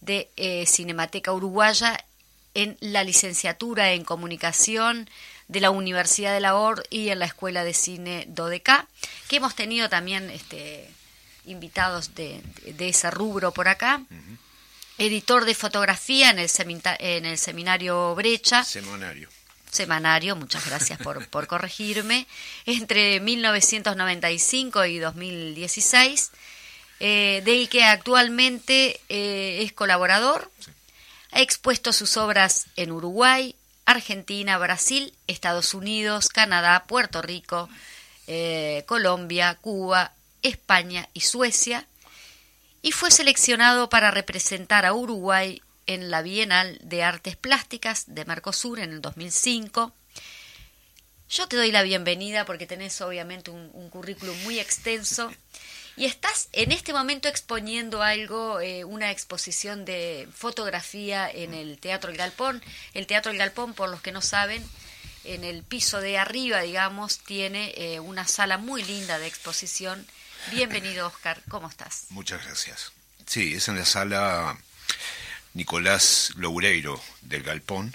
de 0.00 0.28
eh, 0.36 0.64
Cinemateca 0.66 1.32
Uruguaya 1.32 2.04
en 2.54 2.76
la 2.80 3.04
licenciatura 3.04 3.92
en 3.92 4.04
comunicación 4.04 5.08
de 5.48 5.60
la 5.60 5.70
Universidad 5.70 6.34
de 6.34 6.40
la 6.40 6.56
OR 6.56 6.82
y 6.90 7.08
en 7.08 7.18
la 7.20 7.24
Escuela 7.26 7.64
de 7.64 7.72
Cine 7.72 8.24
Dodeca, 8.28 8.86
que 9.28 9.36
hemos 9.36 9.54
tenido 9.54 9.88
también 9.88 10.28
este, 10.30 10.88
invitados 11.46 12.14
de, 12.14 12.42
de 12.66 12.88
ese 12.90 13.10
rubro 13.10 13.52
por 13.52 13.68
acá. 13.68 14.02
Editor 14.98 15.44
de 15.44 15.54
fotografía 15.54 16.30
en 16.30 16.38
el, 16.40 16.48
semita- 16.48 16.96
en 16.98 17.24
el 17.24 17.38
seminario 17.38 18.14
Brecha 18.16 18.64
Semanario. 18.64 19.28
semanario, 19.70 20.34
muchas 20.36 20.66
gracias 20.66 20.98
por, 21.00 21.26
por 21.28 21.46
corregirme, 21.46 22.26
entre 22.66 23.20
1995 23.20 24.84
y 24.86 24.98
2016, 24.98 26.30
eh, 27.00 27.42
del 27.44 27.68
que 27.68 27.84
actualmente 27.84 29.00
eh, 29.08 29.60
es 29.62 29.72
colaborador. 29.72 30.50
Ha 31.30 31.40
expuesto 31.42 31.92
sus 31.92 32.16
obras 32.16 32.66
en 32.76 32.90
Uruguay, 32.90 33.54
Argentina, 33.86 34.58
Brasil, 34.58 35.14
Estados 35.26 35.74
Unidos, 35.74 36.28
Canadá, 36.28 36.84
Puerto 36.86 37.22
Rico, 37.22 37.68
eh, 38.26 38.84
Colombia, 38.86 39.56
Cuba, 39.60 40.12
España 40.42 41.08
y 41.14 41.20
Suecia 41.20 41.86
y 42.88 42.92
fue 42.92 43.10
seleccionado 43.10 43.90
para 43.90 44.10
representar 44.10 44.86
a 44.86 44.94
Uruguay 44.94 45.60
en 45.86 46.10
la 46.10 46.22
Bienal 46.22 46.78
de 46.82 47.02
Artes 47.02 47.36
Plásticas 47.36 48.04
de 48.06 48.24
Mercosur 48.24 48.80
en 48.80 48.92
el 48.92 49.02
2005. 49.02 49.92
Yo 51.28 51.48
te 51.48 51.56
doy 51.56 51.70
la 51.70 51.82
bienvenida 51.82 52.46
porque 52.46 52.66
tenés 52.66 52.98
obviamente 53.02 53.50
un, 53.50 53.90
currículum 53.90 54.34
muy 54.44 54.58
extenso 54.58 55.30
y 55.98 56.06
estás 56.06 56.48
en 56.52 56.72
este 56.72 56.94
momento 56.94 57.28
exponiendo 57.28 58.02
algo, 58.02 58.58
eh, 58.58 58.84
una 58.84 59.10
exposición 59.10 59.84
de 59.84 60.26
fotografía 60.34 61.30
en 61.30 61.52
el 61.52 61.78
Teatro 61.78 62.10
El 62.10 62.16
Galpón. 62.16 62.62
El 62.94 63.06
Teatro 63.06 63.32
El 63.32 63.36
Galpón, 63.36 63.74
por 63.74 63.90
los 63.90 64.00
que 64.00 64.12
no 64.12 64.22
saben, 64.22 64.64
en 65.24 65.44
el 65.44 65.62
piso 65.62 66.00
de 66.00 66.16
arriba, 66.16 66.62
digamos, 66.62 67.18
tiene 67.18 67.74
eh, 67.76 68.00
una 68.00 68.26
sala 68.26 68.56
muy 68.56 68.82
linda 68.82 69.18
de 69.18 69.26
exposición. 69.26 70.06
Bienvenido, 70.50 71.06
Oscar. 71.06 71.42
¿Cómo 71.48 71.68
estás? 71.68 72.06
Muchas 72.10 72.44
gracias. 72.44 72.92
Sí, 73.26 73.54
es 73.54 73.68
en 73.68 73.76
la 73.76 73.84
sala 73.84 74.56
Nicolás 75.54 76.32
Loureiro 76.36 77.00
del 77.22 77.42
Galpón. 77.42 77.94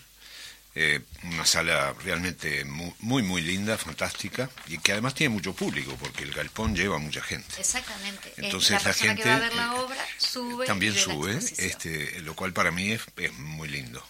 eh, 0.75 1.01
una 1.23 1.45
sala 1.45 1.93
realmente 2.03 2.65
muy, 2.65 2.93
muy, 2.99 3.21
muy 3.21 3.41
linda, 3.41 3.77
fantástica, 3.77 4.49
y 4.67 4.79
que 4.79 4.91
además 4.93 5.13
tiene 5.13 5.33
mucho 5.33 5.53
público, 5.53 5.95
porque 5.99 6.23
el 6.23 6.31
Galpón 6.33 6.75
lleva 6.75 6.97
mucha 6.97 7.21
gente. 7.21 7.59
Exactamente. 7.59 8.33
Entonces 8.37 8.83
la 8.83 8.93
gente 8.93 9.21
que 9.21 9.29
va 9.29 9.35
a 9.35 9.39
ver 9.39 9.53
la 9.53 9.75
obra 9.75 10.03
sube 10.17 10.65
también 10.65 10.95
sube, 10.95 11.37
este, 11.37 12.19
lo 12.21 12.35
cual 12.35 12.53
para 12.53 12.71
mí 12.71 12.91
es, 12.91 13.01
es 13.17 13.33
muy 13.33 13.67
lindo. 13.69 14.03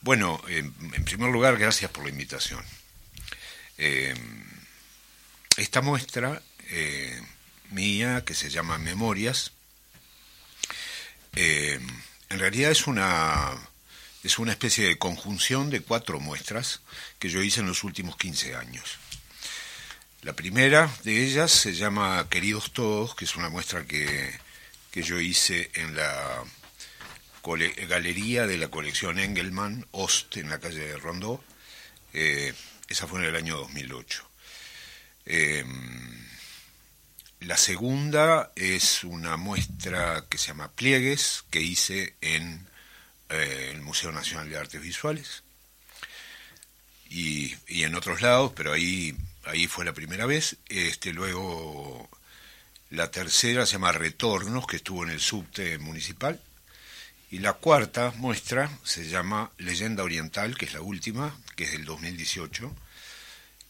Bueno, 0.00 0.40
eh, 0.48 0.58
en 0.58 1.04
primer 1.04 1.30
lugar, 1.30 1.58
gracias 1.58 1.90
por 1.90 2.04
la 2.04 2.10
invitación. 2.10 2.64
Eh, 3.76 4.14
esta 5.58 5.82
muestra 5.82 6.40
eh, 6.70 7.20
mía, 7.70 8.24
que 8.24 8.34
se 8.34 8.50
llama 8.50 8.78
Memorias, 8.78 9.52
eh, 11.36 11.78
en 12.30 12.38
realidad 12.38 12.70
es 12.70 12.86
una, 12.86 13.56
es 14.24 14.38
una 14.38 14.52
especie 14.52 14.86
de 14.86 14.98
conjunción 14.98 15.70
de 15.70 15.80
cuatro 15.80 16.20
muestras 16.20 16.80
que 17.18 17.28
yo 17.28 17.42
hice 17.42 17.60
en 17.60 17.66
los 17.66 17.84
últimos 17.84 18.16
15 18.16 18.56
años. 18.56 18.98
La 20.22 20.34
primera 20.34 20.90
de 21.04 21.24
ellas 21.24 21.52
se 21.52 21.74
llama 21.74 22.26
Queridos 22.28 22.72
Todos, 22.72 23.14
que 23.14 23.24
es 23.24 23.36
una 23.36 23.48
muestra 23.48 23.86
que, 23.86 24.38
que 24.90 25.02
yo 25.02 25.20
hice 25.20 25.70
en 25.74 25.94
la 25.94 26.44
galería 27.88 28.46
de 28.46 28.58
la 28.58 28.68
colección 28.68 29.18
Engelmann, 29.18 29.86
Ost, 29.92 30.36
en 30.36 30.50
la 30.50 30.58
calle 30.58 30.80
de 30.80 30.96
Rondó. 30.98 31.42
Eh, 32.12 32.52
esa 32.88 33.06
fue 33.06 33.20
en 33.20 33.26
el 33.26 33.36
año 33.36 33.56
2008. 33.56 34.28
Eh, 35.26 35.64
la 37.40 37.56
segunda 37.56 38.52
es 38.56 39.04
una 39.04 39.36
muestra 39.36 40.24
que 40.28 40.38
se 40.38 40.48
llama 40.48 40.72
Pliegues, 40.72 41.44
que 41.50 41.60
hice 41.60 42.14
en 42.20 42.66
eh, 43.30 43.72
el 43.74 43.82
Museo 43.82 44.12
Nacional 44.12 44.48
de 44.50 44.58
Artes 44.58 44.82
Visuales 44.82 45.42
y, 47.10 47.54
en 47.68 47.94
otros 47.94 48.20
lados, 48.20 48.52
pero 48.54 48.72
ahí, 48.72 49.16
ahí 49.44 49.66
fue 49.66 49.84
la 49.84 49.92
primera 49.92 50.26
vez. 50.26 50.56
Este, 50.68 51.12
luego 51.12 52.08
la 52.90 53.10
tercera 53.10 53.66
se 53.66 53.72
llama 53.72 53.92
Retornos, 53.92 54.66
que 54.66 54.76
estuvo 54.76 55.04
en 55.04 55.10
el 55.10 55.20
subte 55.20 55.78
municipal. 55.78 56.40
Y 57.30 57.40
la 57.40 57.54
cuarta 57.54 58.12
muestra 58.16 58.70
se 58.84 59.08
llama 59.08 59.52
Leyenda 59.58 60.02
Oriental, 60.02 60.56
que 60.56 60.64
es 60.64 60.72
la 60.72 60.80
última, 60.80 61.38
que 61.56 61.64
es 61.64 61.72
del 61.72 61.84
2018, 61.84 62.74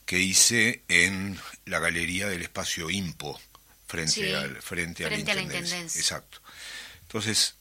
que 0.07 0.21
hice 0.21 0.83
en 0.89 1.39
la 1.67 1.81
galería 1.81 2.29
del 2.29 2.43
espacio 2.43 2.89
Impo, 2.89 3.41
frente, 3.89 4.13
Sí, 4.13 4.33
al, 4.33 4.61
frente, 4.63 5.05
a, 5.05 5.09
la 5.09 5.17
frente 5.17 5.33
a 5.33 5.35
la 5.35 5.43
Intendencia. 5.43 5.99
Exacto. 5.99 6.41
Entonces, 7.03 7.55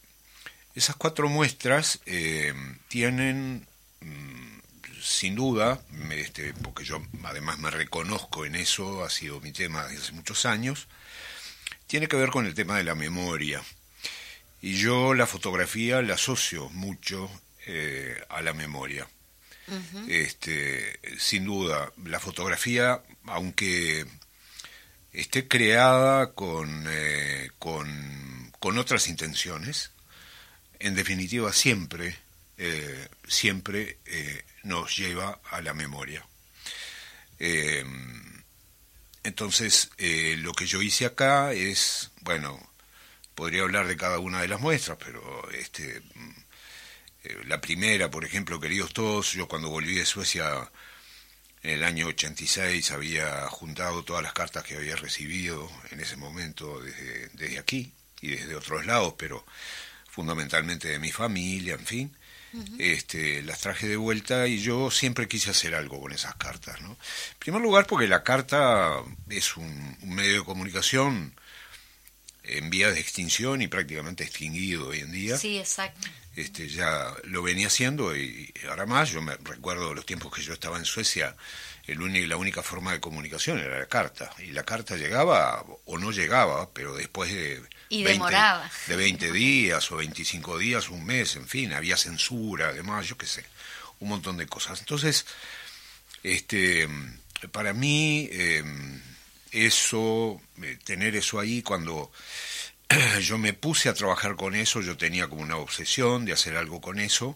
esas 0.75 0.95
cuatro 0.95 1.29
muestras 1.29 2.01
eh, 2.05 2.53
tienen, 2.89 3.65
mm, 4.01 4.59
sin 5.01 5.35
duda, 5.35 5.81
este, 6.11 6.53
porque 6.53 6.83
yo 6.83 7.01
además 7.23 7.57
me 7.59 7.71
reconozco 7.71 8.45
en 8.45 8.55
eso, 8.55 9.03
ha 9.03 9.09
sido 9.09 9.39
mi 9.39 9.53
tema 9.53 9.87
desde 9.87 10.03
hace 10.03 10.11
muchos 10.11 10.45
años, 10.45 10.87
tiene 11.87 12.07
que 12.07 12.17
ver 12.17 12.29
con 12.29 12.45
el 12.45 12.53
tema 12.53 12.77
de 12.77 12.83
la 12.83 12.93
memoria. 12.93 13.63
Y 14.61 14.75
yo 14.75 15.13
la 15.13 15.27
fotografía 15.27 16.01
la 16.01 16.15
asocio 16.15 16.69
mucho 16.69 17.29
eh, 17.65 18.21
a 18.29 18.41
la 18.41 18.53
memoria. 18.53 19.07
este, 20.07 20.99
sin 21.19 21.45
duda, 21.45 21.91
la 22.05 22.19
fotografía, 22.19 23.01
aunque 23.25 24.05
esté 25.17 25.47
creada 25.47 26.33
con, 26.33 26.85
eh, 26.87 27.49
con, 27.57 28.51
con 28.59 28.77
otras 28.77 29.07
intenciones, 29.07 29.91
en 30.79 30.93
definitiva 30.93 31.51
siempre, 31.51 32.15
eh, 32.59 33.07
siempre 33.27 33.97
eh, 34.05 34.43
nos 34.61 34.95
lleva 34.95 35.39
a 35.49 35.61
la 35.61 35.73
memoria. 35.73 36.23
Eh, 37.39 37.83
entonces, 39.23 39.89
lo 39.97 40.53
que 40.53 40.67
yo 40.67 40.81
hice 40.81 41.05
acá 41.05 41.51
es, 41.51 42.11
bueno, 42.21 42.57
podría 43.33 43.63
hablar 43.63 43.87
de 43.87 43.97
cada 43.97 44.19
una 44.19 44.41
de 44.41 44.47
las 44.47 44.61
muestras, 44.61 44.97
pero 45.03 45.49
este, 45.51 46.01
mm, 46.13 47.47
la 47.47 47.59
primera, 47.59 48.09
por 48.11 48.23
ejemplo, 48.23 48.59
queridos 48.59 48.93
todos, 48.93 49.33
yo 49.33 49.47
cuando 49.47 49.69
volví 49.69 49.95
de 49.95 50.05
Suecia 50.05 50.71
en 51.63 51.71
el 51.71 51.83
año 51.83 52.07
86 52.07 52.91
había 52.91 53.47
juntado 53.49 54.03
todas 54.03 54.23
las 54.23 54.33
cartas 54.33 54.63
que 54.63 54.75
había 54.75 54.95
recibido 54.95 55.69
en 55.91 55.99
ese 55.99 56.15
momento 56.15 56.79
desde, 56.79 57.29
desde 57.33 57.59
aquí 57.59 57.91
y 58.21 58.29
desde 58.29 58.55
otros 58.55 58.85
lados, 58.85 59.15
pero 59.17 59.45
fundamentalmente 60.17 60.87
de 60.87 60.99
mi 60.99 61.11
familia, 61.11 61.75
en 61.75 61.85
fin. 61.85 62.17
este, 62.79 63.43
las 63.43 63.59
traje 63.59 63.87
de 63.87 63.97
vuelta 63.97 64.47
y 64.47 64.59
yo 64.59 64.89
siempre 64.89 65.27
quise 65.27 65.51
hacer 65.51 65.75
algo 65.75 66.01
con 66.01 66.11
esas 66.11 66.35
cartas. 66.35 66.81
¿no? 66.81 66.89
En 66.89 67.37
primer 67.37 67.61
lugar 67.61 67.85
porque 67.85 68.07
la 68.07 68.23
carta 68.23 68.93
es 69.29 69.57
un, 69.57 69.97
medio 70.01 70.39
de 70.39 70.43
comunicación 70.43 71.33
en 72.43 72.69
vía 72.71 72.89
de 72.89 72.99
extinción 72.99 73.61
y 73.61 73.67
prácticamente 73.67 74.23
extinguido 74.23 74.87
hoy 74.87 74.99
en 74.99 75.11
día. 75.11 75.37
Sí, 75.37 75.59
exacto. 75.59 76.07
Este, 76.37 76.69
ya 76.69 77.15
lo 77.23 77.41
venía 77.41 77.65
haciendo 77.65 78.15
y 78.15 78.53
ahora 78.69 78.85
más, 78.85 79.09
yo 79.09 79.23
me 79.23 79.35
recuerdo 79.37 79.95
los 79.95 80.05
tiempos 80.05 80.31
que 80.31 80.43
yo 80.43 80.53
estaba 80.53 80.77
en 80.77 80.85
Suecia, 80.85 81.35
el 81.87 82.29
la 82.29 82.37
única 82.37 82.61
forma 82.61 82.91
de 82.91 82.99
comunicación 82.99 83.57
era 83.57 83.79
la 83.79 83.87
carta, 83.87 84.31
y 84.37 84.51
la 84.51 84.63
carta 84.63 84.97
llegaba 84.97 85.65
o 85.85 85.97
no 85.97 86.11
llegaba, 86.11 86.69
pero 86.73 86.95
después 86.95 87.33
de 87.33 87.63
y 87.89 88.03
demoraba. 88.03 88.69
De 88.85 88.95
20 88.95 89.31
días 89.31 89.91
o 89.91 89.95
25 89.95 90.59
días, 90.59 90.89
un 90.89 91.05
mes, 91.07 91.37
en 91.37 91.47
fin, 91.47 91.73
había 91.73 91.97
censura, 91.97 92.67
además, 92.67 93.07
yo 93.07 93.17
qué 93.17 93.25
sé, 93.25 93.43
un 93.99 94.09
montón 94.09 94.37
de 94.37 94.45
cosas. 94.45 94.79
Entonces, 94.79 95.25
este, 96.21 96.87
para 97.51 97.73
mí, 97.73 98.29
em, 98.31 99.01
eso, 99.51 100.39
eh, 100.61 100.77
tener 100.83 101.15
eso 101.15 101.39
ahí, 101.39 101.63
cuando 101.63 102.11
yo 103.21 103.37
me 103.37 103.53
puse 103.53 103.89
a 103.89 103.93
trabajar 103.93 104.35
con 104.35 104.55
eso, 104.55 104.81
yo 104.81 104.97
tenía 104.97 105.27
como 105.27 105.41
una 105.41 105.57
obsesión 105.57 106.25
de 106.25 106.33
hacer 106.33 106.55
algo 106.55 106.81
con 106.81 106.99
eso, 106.99 107.35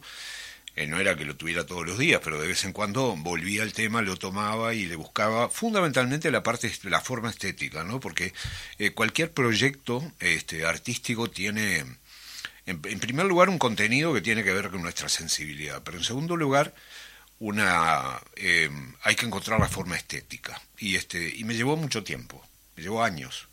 eh, 0.75 0.87
no 0.87 0.99
era 0.99 1.17
que 1.17 1.25
lo 1.25 1.35
tuviera 1.35 1.65
todos 1.65 1.85
los 1.85 1.97
días, 1.97 2.21
pero 2.23 2.39
de 2.39 2.47
vez 2.47 2.63
en 2.63 2.71
cuando 2.71 3.15
volvía 3.17 3.63
al 3.63 3.73
tema, 3.73 4.01
lo 4.01 4.15
tomaba 4.15 4.73
y 4.73 4.85
le 4.85 4.95
buscaba 4.95 5.49
fundamentalmente 5.49 6.31
la 6.31 6.43
parte, 6.43 6.71
la 6.83 7.01
forma 7.01 7.29
estética, 7.29 7.83
¿no? 7.83 7.99
Porque 7.99 8.33
eh, 8.79 8.91
cualquier 8.91 9.31
proyecto 9.33 10.13
este, 10.19 10.65
artístico 10.65 11.29
tiene, 11.29 11.85
en, 12.65 12.79
primer 12.79 13.25
lugar, 13.25 13.49
un 13.49 13.57
contenido 13.57 14.13
que 14.13 14.21
tiene 14.21 14.45
que 14.45 14.53
ver 14.53 14.69
con 14.69 14.81
nuestra 14.81 15.09
sensibilidad, 15.09 15.81
pero 15.83 15.97
en 15.97 16.05
segundo 16.05 16.37
lugar, 16.37 16.73
una, 17.39 18.21
eh, 18.37 18.69
hay 19.03 19.15
que 19.15 19.25
encontrar 19.25 19.59
la 19.59 19.67
forma 19.67 19.97
estética. 19.97 20.61
Y, 20.77 20.95
este, 20.95 21.35
y 21.35 21.43
me 21.43 21.55
llevó 21.55 21.75
mucho 21.75 22.03
tiempo, 22.03 22.41
me 22.77 22.83
llevó 22.83 23.03
años. 23.03 23.49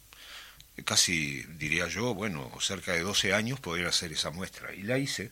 Casi 0.84 1.42
diría 1.58 1.88
yo, 1.88 2.14
bueno, 2.14 2.50
cerca 2.60 2.92
de 2.92 3.00
12 3.00 3.34
años 3.34 3.60
poder 3.60 3.86
hacer 3.86 4.12
esa 4.12 4.30
muestra. 4.30 4.74
Y 4.74 4.82
la 4.82 4.98
hice. 4.98 5.30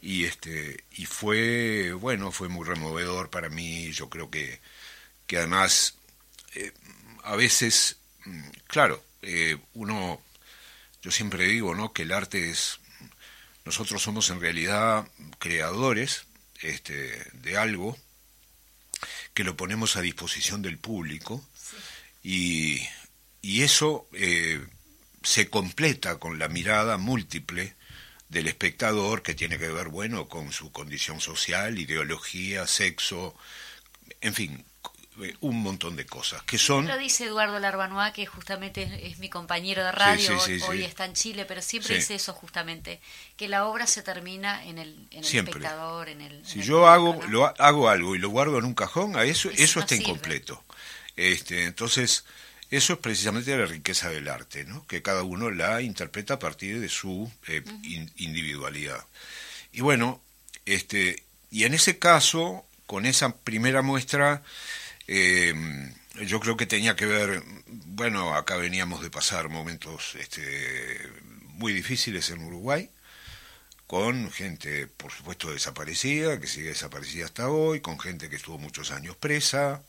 Y 0.00 0.24
este 0.24 0.84
y 0.92 1.06
fue 1.06 1.92
bueno 1.92 2.30
fue 2.30 2.48
muy 2.48 2.66
removedor 2.66 3.30
para 3.30 3.48
mí. 3.48 3.90
Yo 3.92 4.08
creo 4.08 4.30
que 4.30 4.60
que 5.26 5.38
además 5.38 5.94
eh, 6.54 6.72
a 7.24 7.36
veces 7.36 7.96
mm, 8.24 8.48
claro 8.66 9.02
eh, 9.22 9.58
uno 9.74 10.20
yo 11.02 11.10
siempre 11.10 11.44
digo 11.46 11.74
no 11.74 11.92
que 11.92 12.02
el 12.02 12.12
arte 12.12 12.50
es 12.50 12.78
nosotros 13.64 14.02
somos 14.02 14.30
en 14.30 14.40
realidad 14.40 15.08
creadores 15.38 16.26
este 16.60 17.26
de 17.32 17.56
algo 17.56 17.98
que 19.34 19.44
lo 19.44 19.56
ponemos 19.56 19.96
a 19.96 20.00
disposición 20.00 20.62
del 20.62 20.78
público 20.78 21.44
y, 22.22 22.80
y 23.46 23.62
eso 23.62 24.08
eh, 24.12 24.60
se 25.22 25.48
completa 25.48 26.18
con 26.18 26.40
la 26.40 26.48
mirada 26.48 26.98
múltiple 26.98 27.76
del 28.28 28.48
espectador 28.48 29.22
que 29.22 29.34
tiene 29.34 29.56
que 29.56 29.68
ver, 29.68 29.88
bueno, 29.88 30.26
con 30.26 30.50
su 30.50 30.72
condición 30.72 31.20
social, 31.20 31.78
ideología, 31.78 32.66
sexo, 32.66 33.36
en 34.20 34.34
fin, 34.34 34.64
un 35.40 35.62
montón 35.62 35.94
de 35.94 36.04
cosas 36.04 36.42
que 36.42 36.58
son 36.58 36.86
lo 36.86 36.98
dice 36.98 37.24
Eduardo 37.24 37.58
Larbanois 37.58 38.12
que 38.12 38.26
justamente 38.26 39.08
es, 39.08 39.18
mi 39.18 39.30
compañero 39.30 39.82
de 39.82 39.90
radio 39.90 40.38
hoy, 40.68 40.84
está 40.84 41.06
en 41.06 41.14
Chile 41.14 41.46
pero 41.46 41.62
siempre 41.62 41.94
dice 41.94 42.16
eso 42.16 42.34
justamente 42.34 43.00
que 43.34 43.48
la 43.48 43.64
obra 43.64 43.86
se 43.86 44.02
termina 44.02 44.62
en 44.66 44.76
el, 44.76 45.08
en 45.10 45.24
el 45.24 45.36
espectador 45.36 46.10
en 46.10 46.20
el 46.20 46.44
si 46.44 46.60
yo 46.60 46.86
hago 46.86 47.18
lo 47.28 47.46
hago 47.46 47.88
algo 47.88 48.14
y 48.14 48.18
lo 48.18 48.28
guardo 48.28 48.58
en 48.58 48.66
un 48.66 48.74
cajón 48.74 49.16
a 49.16 49.24
eso 49.24 49.48
eso, 49.48 49.80
está 49.80 49.94
incompleto 49.94 50.62
este 51.16 51.64
entonces 51.64 52.26
eso 52.70 52.94
es 52.94 52.98
precisamente 52.98 53.56
la 53.56 53.66
riqueza 53.66 54.10
del 54.10 54.28
arte, 54.28 54.64
¿no? 54.64 54.86
que 54.86 55.02
cada 55.02 55.22
uno 55.22 55.50
la 55.50 55.82
interpreta 55.82 56.34
a 56.34 56.38
partir 56.38 56.80
de 56.80 56.88
su 56.88 57.30
eh, 57.46 57.62
individualidad. 58.16 59.04
Y 59.72 59.82
bueno, 59.82 60.20
este, 60.64 61.22
y 61.50 61.64
en 61.64 61.74
ese 61.74 61.98
caso, 61.98 62.66
con 62.86 63.06
esa 63.06 63.36
primera 63.36 63.82
muestra, 63.82 64.42
em, 65.06 65.92
yo 66.26 66.40
creo 66.40 66.56
que 66.56 66.66
tenía 66.66 66.96
que 66.96 67.06
ver, 67.06 67.42
bueno, 67.66 68.34
acá 68.34 68.56
veníamos 68.56 69.02
de 69.02 69.10
pasar 69.10 69.48
momentos 69.48 70.16
este, 70.16 70.98
muy 71.54 71.72
difíciles 71.72 72.30
en 72.30 72.42
Uruguay, 72.42 72.90
con 73.86 74.30
gente, 74.32 74.88
por 74.88 75.12
supuesto, 75.12 75.52
desaparecida, 75.52 76.40
que 76.40 76.48
sigue 76.48 76.70
desaparecida 76.70 77.26
hasta 77.26 77.48
hoy, 77.48 77.80
con 77.80 78.00
gente 78.00 78.28
que 78.28 78.36
estuvo 78.36 78.58
muchos 78.58 78.90
años 78.90 79.16
presa, 79.16 79.82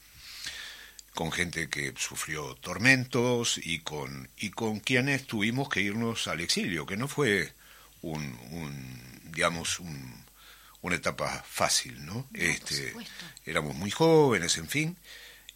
con 1.17 1.31
gente 1.31 1.67
que 1.67 1.95
sufrió 1.97 2.53
tormentos 2.61 3.59
y 3.63 3.79
con, 3.79 4.29
y 4.37 4.51
con 4.51 4.79
quienes 4.79 5.25
tuvimos 5.25 5.67
que 5.67 5.81
irnos 5.81 6.27
al 6.27 6.41
exilio, 6.41 6.85
que 6.85 6.95
no 6.95 7.07
fue 7.07 7.53
un, 8.03 8.21
un 8.51 9.31
digamos, 9.31 9.79
un, 9.79 10.23
una 10.83 10.95
etapa 10.95 11.43
fácil, 11.49 12.05
¿no? 12.05 12.27
este, 12.35 12.93
éramos 13.47 13.75
muy 13.75 13.89
jóvenes, 13.89 14.59
en 14.59 14.69
fin, 14.69 14.95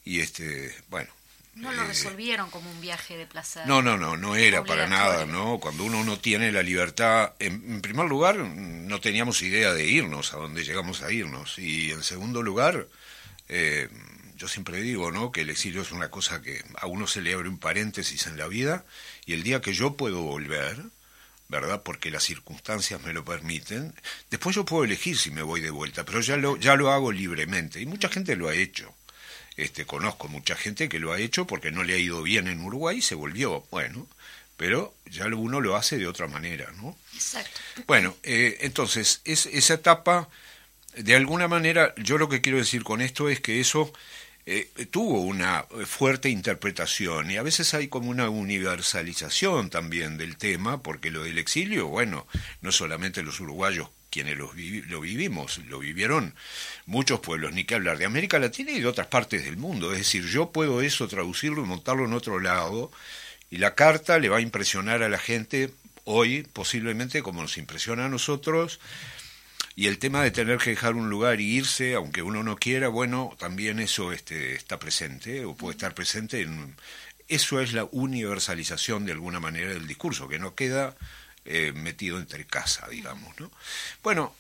y 0.03 0.21
este, 0.21 0.75
bueno. 0.89 1.11
No 1.53 1.71
lo 1.71 1.83
eh, 1.83 1.87
resolvieron 1.89 2.49
como 2.49 2.71
un 2.71 2.81
viaje 2.81 3.15
de 3.15 3.27
placer. 3.27 3.67
No, 3.67 3.83
no, 3.83 3.97
no, 3.97 4.17
no 4.17 4.35
era 4.35 4.63
para 4.63 4.87
nada, 4.87 5.27
¿no? 5.27 5.59
Cuando 5.59 5.83
uno 5.83 6.03
no 6.03 6.17
tiene 6.17 6.51
la 6.51 6.63
libertad, 6.63 7.33
en, 7.37 7.81
primer 7.81 8.07
lugar, 8.07 8.37
no 8.37 8.99
teníamos 8.99 9.43
idea 9.43 9.73
de 9.73 9.85
irnos 9.85 10.33
a 10.33 10.37
donde 10.37 10.63
llegamos 10.63 11.03
a 11.03 11.11
irnos, 11.11 11.59
y 11.59 11.91
en 11.91 12.01
segundo 12.01 12.41
lugar, 12.41 12.87
eh, 13.47 13.89
yo 14.41 14.47
siempre 14.47 14.81
digo, 14.81 15.11
¿no? 15.11 15.31
Que 15.31 15.41
el 15.41 15.51
exilio 15.51 15.83
es 15.83 15.91
una 15.91 16.09
cosa 16.09 16.41
que 16.41 16.63
a 16.77 16.87
uno 16.87 17.05
se 17.05 17.21
le 17.21 17.31
abre 17.31 17.47
un 17.47 17.59
paréntesis 17.59 18.25
en 18.25 18.37
la 18.37 18.47
vida 18.47 18.83
y 19.27 19.33
el 19.33 19.43
día 19.43 19.61
que 19.61 19.71
yo 19.71 19.95
puedo 19.95 20.23
volver, 20.23 20.81
¿verdad? 21.47 21.83
Porque 21.83 22.09
las 22.09 22.23
circunstancias 22.23 22.99
me 23.03 23.13
lo 23.13 23.23
permiten, 23.23 23.93
después 24.31 24.55
yo 24.55 24.65
puedo 24.65 24.83
elegir 24.83 25.15
si 25.15 25.29
me 25.29 25.43
voy 25.43 25.61
de 25.61 25.69
vuelta, 25.69 26.05
pero 26.05 26.21
ya 26.21 26.37
lo, 26.37 26.57
ya 26.57 26.75
lo 26.75 26.89
hago 26.89 27.11
libremente 27.11 27.81
y 27.81 27.85
mucha 27.85 28.09
gente 28.09 28.35
lo 28.35 28.49
ha 28.49 28.55
hecho. 28.55 28.91
Este, 29.57 29.85
conozco 29.85 30.27
mucha 30.27 30.55
gente 30.55 30.89
que 30.89 30.97
lo 30.97 31.13
ha 31.13 31.19
hecho 31.19 31.45
porque 31.45 31.69
no 31.69 31.83
le 31.83 31.93
ha 31.93 31.99
ido 31.99 32.23
bien 32.23 32.47
en 32.47 32.61
Uruguay 32.61 32.97
y 32.97 33.03
se 33.03 33.13
volvió. 33.13 33.67
Bueno, 33.69 34.07
pero 34.57 34.95
ya 35.05 35.27
uno 35.27 35.61
lo 35.61 35.75
hace 35.75 35.99
de 35.99 36.07
otra 36.07 36.25
manera, 36.25 36.71
¿no? 36.77 36.97
Exacto. 37.13 37.61
Bueno, 37.85 38.17
eh, 38.23 38.57
entonces, 38.61 39.21
es, 39.23 39.45
esa 39.45 39.75
etapa, 39.75 40.29
de 40.95 41.15
alguna 41.15 41.47
manera, 41.47 41.93
yo 41.97 42.17
lo 42.17 42.27
que 42.27 42.41
quiero 42.41 42.57
decir 42.57 42.83
con 42.83 43.01
esto 43.01 43.29
es 43.29 43.39
que 43.39 43.59
eso 43.59 43.93
eh, 44.45 44.69
tuvo 44.89 45.21
una 45.21 45.65
fuerte 45.85 46.29
interpretación 46.29 47.31
y 47.31 47.37
a 47.37 47.43
veces 47.43 47.73
hay 47.73 47.87
como 47.87 48.09
una 48.09 48.29
universalización 48.29 49.69
también 49.69 50.17
del 50.17 50.37
tema, 50.37 50.81
porque 50.81 51.11
lo 51.11 51.23
del 51.23 51.37
exilio, 51.37 51.87
bueno, 51.87 52.27
no 52.61 52.71
solamente 52.71 53.23
los 53.23 53.39
uruguayos 53.39 53.89
quienes 54.11 54.37
lo, 54.37 54.51
lo 54.87 55.01
vivimos, 55.01 55.59
lo 55.69 55.79
vivieron 55.79 56.35
muchos 56.85 57.21
pueblos, 57.21 57.53
ni 57.53 57.63
que 57.63 57.75
hablar 57.75 57.97
de 57.97 58.05
América 58.05 58.37
Latina 58.37 58.71
y 58.71 58.81
de 58.81 58.87
otras 58.87 59.07
partes 59.07 59.45
del 59.45 59.57
mundo. 59.57 59.91
Es 59.93 59.99
decir, 59.99 60.25
yo 60.27 60.51
puedo 60.51 60.81
eso 60.81 61.07
traducirlo 61.07 61.63
y 61.63 61.67
montarlo 61.67 62.05
en 62.05 62.13
otro 62.13 62.39
lado, 62.39 62.91
y 63.49 63.57
la 63.57 63.73
carta 63.73 64.19
le 64.19 64.29
va 64.29 64.37
a 64.37 64.41
impresionar 64.41 65.01
a 65.01 65.09
la 65.09 65.17
gente 65.17 65.71
hoy, 66.03 66.43
posiblemente 66.53 67.23
como 67.23 67.41
nos 67.41 67.57
impresiona 67.57 68.05
a 68.05 68.09
nosotros, 68.09 68.79
y 69.81 69.87
el 69.87 69.97
tema 69.97 70.21
de 70.21 70.29
tener 70.29 70.59
que 70.59 70.69
dejar 70.69 70.93
un 70.93 71.09
lugar 71.09 71.41
y 71.41 71.55
irse, 71.55 71.95
aunque 71.95 72.21
uno 72.21 72.43
no 72.43 72.55
quiera, 72.55 72.87
bueno, 72.87 73.35
también 73.39 73.79
eso 73.79 74.11
este, 74.11 74.53
está 74.53 74.77
presente 74.77 75.43
o 75.43 75.55
puede 75.55 75.71
estar 75.71 75.95
presente. 75.95 76.41
En, 76.41 76.75
eso 77.27 77.59
es 77.59 77.73
la 77.73 77.85
universalización 77.85 79.07
de 79.07 79.13
alguna 79.13 79.39
manera 79.39 79.69
del 79.69 79.87
discurso, 79.87 80.27
que 80.27 80.37
no 80.37 80.53
queda 80.53 80.95
eh, 81.45 81.71
metido 81.73 82.19
entre 82.19 82.45
casa, 82.45 82.87
digamos. 82.89 83.39
¿no? 83.39 83.51
Bueno, 84.03 84.35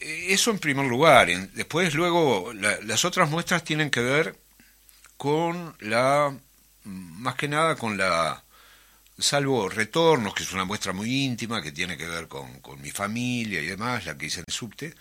eh, 0.00 0.26
eso 0.30 0.50
en 0.50 0.58
primer 0.58 0.86
lugar. 0.86 1.28
después, 1.52 1.94
luego, 1.94 2.52
las 2.52 3.04
otras 3.04 3.30
muestras 3.30 3.62
tienen 3.62 3.88
que 3.88 4.00
ver 4.00 4.34
con 5.16 5.76
la, 5.78 6.36
más 6.82 7.36
que 7.36 7.46
nada 7.46 7.76
con 7.76 7.96
la 7.96 8.42
salvo 9.20 9.68
Retornos, 9.68 10.34
que 10.34 10.42
es 10.42 10.52
una 10.52 10.64
muestra 10.64 10.92
muy 10.92 11.24
íntima, 11.24 11.62
que 11.62 11.72
tiene 11.72 11.96
que 11.96 12.08
ver 12.08 12.28
con, 12.28 12.60
con 12.60 12.80
mi 12.80 12.90
familia 12.90 13.60
y 13.60 13.66
demás, 13.66 14.06
la 14.06 14.16
que 14.16 14.26
hice 14.26 14.40
en 14.40 14.46
el 14.48 14.54
subte, 14.54 14.94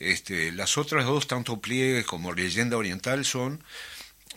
este, 0.00 0.50
las 0.52 0.78
otras 0.78 1.04
dos, 1.04 1.26
tanto 1.26 1.60
pliegues 1.60 2.06
como 2.06 2.32
leyenda 2.32 2.76
oriental, 2.76 3.24
son, 3.24 3.62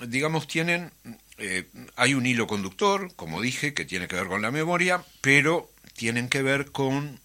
digamos, 0.02 0.46
tienen, 0.46 0.92
eh, 1.38 1.66
hay 1.96 2.14
un 2.14 2.26
hilo 2.26 2.48
conductor, 2.48 3.14
como 3.16 3.42
dije, 3.42 3.74
que 3.74 3.86
tiene 3.86 4.08
que 4.08 4.18
ver 4.18 4.28
con 4.28 4.42
la 4.42 4.52
memoria, 4.52 5.04
pero 5.22 5.72
tienen 5.96 6.28
que 6.28 6.42
ver 6.42 6.72
con, 6.72 7.20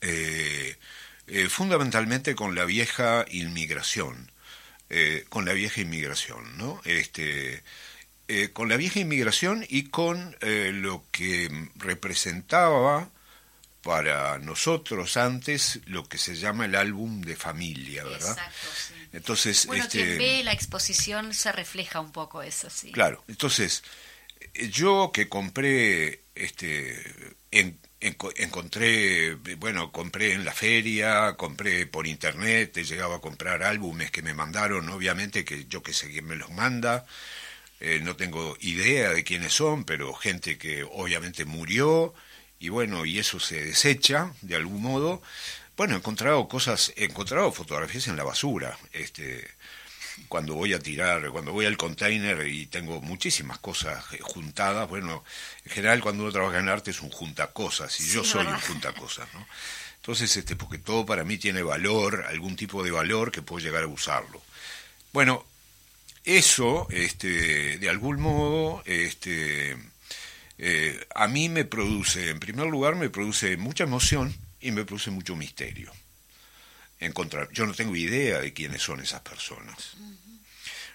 eh, 0.00 0.76
eh, 1.26 1.48
fundamentalmente 1.48 2.34
con 2.34 2.54
la 2.54 2.64
vieja 2.64 3.26
inmigración, 3.30 4.30
con 5.28 5.44
la 5.44 5.54
vieja 5.54 5.80
inmigración, 5.80 6.56
¿no? 6.56 6.80
Este, 6.84 7.64
eh, 8.28 8.50
con 8.52 8.68
la 8.68 8.76
vieja 8.76 9.00
inmigración 9.00 9.64
y 9.68 9.84
con 9.90 10.36
eh, 10.40 10.70
lo 10.74 11.04
que 11.10 11.50
representaba 11.76 13.10
para 13.82 14.38
nosotros 14.38 15.16
antes 15.18 15.80
lo 15.86 16.08
que 16.08 16.16
se 16.18 16.36
llama 16.36 16.64
el 16.64 16.74
álbum 16.74 17.20
de 17.20 17.36
familia, 17.36 18.04
¿verdad? 18.04 18.30
Exacto, 18.30 18.68
sí. 18.88 18.94
Entonces, 19.12 19.66
Bueno, 19.66 19.84
este, 19.84 19.98
quien 20.04 20.18
ve 20.18 20.42
la 20.44 20.52
exposición 20.52 21.34
se 21.34 21.52
refleja 21.52 22.00
un 22.00 22.10
poco 22.12 22.42
eso, 22.42 22.70
sí. 22.70 22.92
Claro, 22.92 23.22
entonces 23.28 23.82
eh, 24.54 24.68
yo 24.70 25.10
que 25.12 25.28
compré, 25.28 26.22
este, 26.34 26.98
en- 27.50 27.78
enco- 28.00 28.32
encontré, 28.36 29.34
bueno, 29.58 29.92
compré 29.92 30.32
en 30.32 30.44
la 30.44 30.52
feria, 30.52 31.34
compré 31.36 31.86
por 31.86 32.06
internet, 32.06 32.76
he 32.78 32.84
llegado 32.84 33.14
a 33.14 33.20
comprar 33.20 33.62
álbumes 33.62 34.10
que 34.10 34.22
me 34.22 34.34
mandaron, 34.34 34.88
obviamente 34.88 35.44
que 35.44 35.66
yo 35.66 35.82
que 35.82 35.92
sé 35.92 36.10
quién 36.10 36.26
me 36.26 36.36
los 36.36 36.50
manda, 36.50 37.04
eh, 37.86 38.00
no 38.00 38.16
tengo 38.16 38.56
idea 38.60 39.10
de 39.10 39.24
quiénes 39.24 39.52
son, 39.52 39.84
pero 39.84 40.14
gente 40.14 40.56
que 40.56 40.84
obviamente 40.84 41.44
murió 41.44 42.14
y 42.58 42.70
bueno, 42.70 43.04
y 43.04 43.18
eso 43.18 43.38
se 43.38 43.62
desecha 43.62 44.32
de 44.40 44.56
algún 44.56 44.80
modo. 44.80 45.20
Bueno, 45.76 45.92
he 45.92 45.98
encontrado 45.98 46.48
cosas, 46.48 46.94
he 46.96 47.04
encontrado 47.04 47.52
fotografías 47.52 48.08
en 48.08 48.16
la 48.16 48.24
basura, 48.24 48.78
este, 48.92 49.46
cuando 50.28 50.54
voy 50.54 50.72
a 50.72 50.78
tirar, 50.78 51.28
cuando 51.28 51.52
voy 51.52 51.66
al 51.66 51.76
container 51.76 52.46
y 52.46 52.64
tengo 52.66 53.02
muchísimas 53.02 53.58
cosas 53.58 54.02
juntadas, 54.22 54.88
bueno, 54.88 55.22
en 55.66 55.72
general 55.72 56.00
cuando 56.00 56.22
uno 56.22 56.32
trabaja 56.32 56.60
en 56.60 56.70
arte 56.70 56.90
es 56.90 57.02
un 57.02 57.10
junta 57.10 57.48
cosas 57.48 58.00
y 58.00 58.08
yo 58.08 58.24
soy 58.24 58.46
¿verdad? 58.46 58.54
un 58.54 58.60
junta 58.62 58.94
cosas, 58.94 59.28
¿no? 59.34 59.46
Entonces, 59.96 60.34
este, 60.38 60.56
porque 60.56 60.78
todo 60.78 61.04
para 61.04 61.24
mí 61.24 61.36
tiene 61.36 61.62
valor, 61.62 62.24
algún 62.28 62.56
tipo 62.56 62.82
de 62.82 62.90
valor 62.90 63.30
que 63.30 63.42
puedo 63.42 63.62
llegar 63.62 63.82
a 63.82 63.88
usarlo. 63.88 64.40
Bueno, 65.12 65.44
eso, 66.24 66.86
este, 66.90 67.78
de 67.78 67.88
algún 67.88 68.20
modo, 68.20 68.82
este, 68.86 69.76
eh, 70.58 71.06
a 71.14 71.28
mí 71.28 71.48
me 71.48 71.64
produce, 71.64 72.30
en 72.30 72.40
primer 72.40 72.66
lugar, 72.66 72.96
me 72.96 73.10
produce 73.10 73.56
mucha 73.56 73.84
emoción 73.84 74.34
y 74.60 74.70
me 74.70 74.84
produce 74.84 75.10
mucho 75.10 75.36
misterio. 75.36 75.92
Encontrar, 76.98 77.50
yo 77.52 77.66
no 77.66 77.74
tengo 77.74 77.94
idea 77.94 78.40
de 78.40 78.52
quiénes 78.52 78.82
son 78.82 79.00
esas 79.00 79.20
personas. 79.20 79.96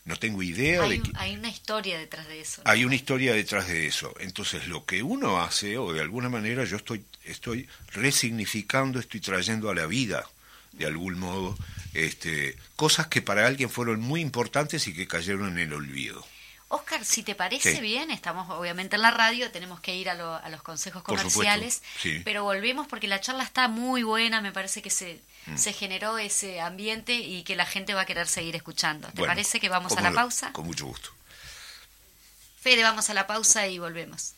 No 0.05 0.15
tengo 0.15 0.41
idea 0.41 0.81
Hay, 0.81 0.97
de 0.97 1.11
hay 1.15 1.35
una 1.35 1.49
historia 1.49 1.99
detrás 1.99 2.27
de 2.27 2.41
eso. 2.41 2.63
¿no? 2.65 2.71
hay 2.71 2.83
una 2.83 2.95
historia 2.95 3.33
detrás 3.33 3.67
de 3.67 3.85
eso. 3.85 4.15
Entonces, 4.19 4.67
lo 4.67 4.85
que 4.85 5.03
uno 5.03 5.41
hace, 5.41 5.77
o 5.77 5.93
de 5.93 6.01
alguna 6.01 6.29
manera 6.29 6.63
yo 6.63 6.77
estoy, 6.77 7.05
estoy 7.25 7.67
resignificando, 7.91 8.99
estoy 8.99 9.19
trayendo 9.19 9.69
a 9.69 9.75
la 9.75 9.85
vida, 9.85 10.27
de 10.79 10.87
algún 10.87 11.19
modo, 11.19 11.55
este, 11.93 12.57
cosas 12.75 13.07
que 13.07 13.21
para 13.21 13.45
alguien 13.45 13.69
fueron 13.69 13.99
muy 13.99 14.21
importantes 14.21 14.87
y 14.87 14.93
que 14.95 15.07
cayeron 15.07 15.49
en 15.49 15.59
el 15.59 15.73
olvido. 15.73 16.25
Oscar, 16.71 17.03
si 17.03 17.23
te 17.23 17.33
parece 17.33 17.75
Sí. 17.75 17.81
bien, 17.81 18.11
estamos 18.11 18.47
obviamente 18.51 18.95
en 18.95 19.01
la 19.01 19.09
radio, 19.11 19.49
tenemos 19.51 19.79
que 19.79 19.95
ir 19.95 20.07
a, 20.09 20.13
lo- 20.13 20.35
a 20.35 20.49
los 20.49 20.61
consejos 20.61 21.01
comerciales, 21.03 21.81
sí. 21.99 22.21
pero 22.23 22.43
volvemos 22.43 22.87
porque 22.87 23.07
la 23.07 23.19
charla 23.19 23.43
está 23.43 23.67
muy 23.67 24.03
buena, 24.03 24.39
me 24.41 24.51
parece 24.51 24.81
que 24.83 24.91
se, 24.91 25.19
Mm. 25.47 25.57
se 25.57 25.73
generó 25.73 26.17
ese 26.19 26.61
ambiente 26.61 27.15
y 27.15 27.41
que 27.43 27.55
la 27.55 27.65
gente 27.65 27.93
va 27.95 28.01
a 28.01 28.05
querer 28.05 28.27
seguir 28.27 28.55
escuchando. 28.55 29.07
¿Te 29.07 29.13
Bueno, 29.21 29.31
parece 29.31 29.59
que 29.59 29.67
vamos 29.69 29.97
a 29.97 30.01
la 30.01 30.11
pausa? 30.11 30.53
Con 30.53 30.65
mucho 30.67 30.85
gusto. 30.85 31.09
Fede, 32.61 32.83
vamos 32.83 33.09
a 33.09 33.13
la 33.15 33.25
pausa 33.25 33.65
y 33.67 33.79
volvemos. 33.79 34.33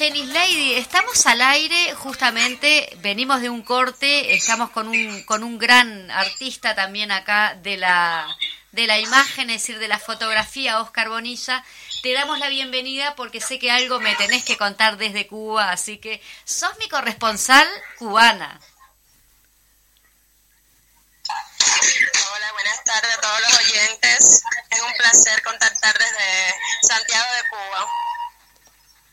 Bueno, 0.00 0.14
Jenny 0.14 0.32
Lady, 0.32 0.74
estamos 0.76 1.26
al 1.26 1.42
aire, 1.42 1.94
justamente 1.94 2.88
venimos 3.00 3.42
de 3.42 3.50
un 3.50 3.62
corte, 3.62 4.34
estamos 4.34 4.70
con 4.70 4.88
un, 4.88 5.22
con 5.24 5.44
un 5.44 5.58
gran 5.58 6.10
artista 6.10 6.74
también 6.74 7.12
acá 7.12 7.54
de 7.62 7.76
la, 7.76 8.26
de 8.72 8.86
la 8.86 8.98
imagen, 8.98 9.50
es 9.50 9.60
decir, 9.60 9.78
de 9.78 9.88
la 9.88 9.98
fotografía, 9.98 10.80
Oscar 10.80 11.10
Bonilla. 11.10 11.62
Te 12.02 12.14
damos 12.14 12.38
la 12.38 12.48
bienvenida 12.48 13.14
porque 13.14 13.42
sé 13.42 13.58
que 13.58 13.70
algo 13.70 14.00
me 14.00 14.16
tenés 14.16 14.42
que 14.42 14.56
contar 14.56 14.96
desde 14.96 15.26
Cuba, 15.26 15.70
así 15.70 15.98
que 15.98 16.22
sos 16.44 16.78
mi 16.78 16.88
corresponsal 16.88 17.68
cubana. 17.98 18.58
Hola, 21.28 22.52
buenas 22.52 22.84
tardes 22.84 23.14
a 23.18 23.20
todos 23.20 23.40
los 23.42 23.58
oyentes. 23.58 24.42
Es 24.70 24.80
un 24.80 24.92
placer 24.94 25.42
contactar 25.42 25.98
desde 25.98 26.54
Santiago 26.88 27.28
de 27.34 27.48
Cuba. 27.50 27.86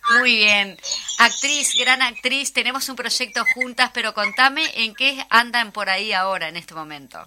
Muy 0.10 0.36
bien. 0.38 0.80
Actriz, 1.20 1.74
gran 1.78 2.02
actriz, 2.02 2.54
tenemos 2.54 2.88
un 2.90 2.96
proyecto 2.96 3.44
juntas, 3.54 3.92
pero 3.94 4.14
contame 4.14 4.84
en 4.84 4.96
qué 4.96 5.26
andan 5.30 5.72
por 5.72 5.90
ahí 5.90 6.14
ahora, 6.14 6.48
en 6.48 6.56
este 6.56 6.74
momento. 6.74 7.18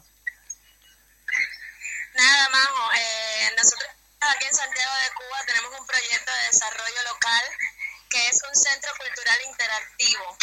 Nada 2.14 2.48
más, 2.48 2.68
eh, 2.96 3.50
nosotros 3.56 3.90
aquí 4.20 4.46
en 4.46 4.54
Santiago 4.54 4.92
de 4.94 5.10
Cuba 5.14 5.38
tenemos 5.46 5.80
un 5.80 5.86
proyecto 5.86 6.32
de 6.32 6.46
desarrollo 6.52 7.02
local 7.04 7.42
que 8.08 8.28
es 8.28 8.42
un 8.48 8.54
centro 8.54 8.90
cultural 8.98 9.38
interactivo. 9.46 10.36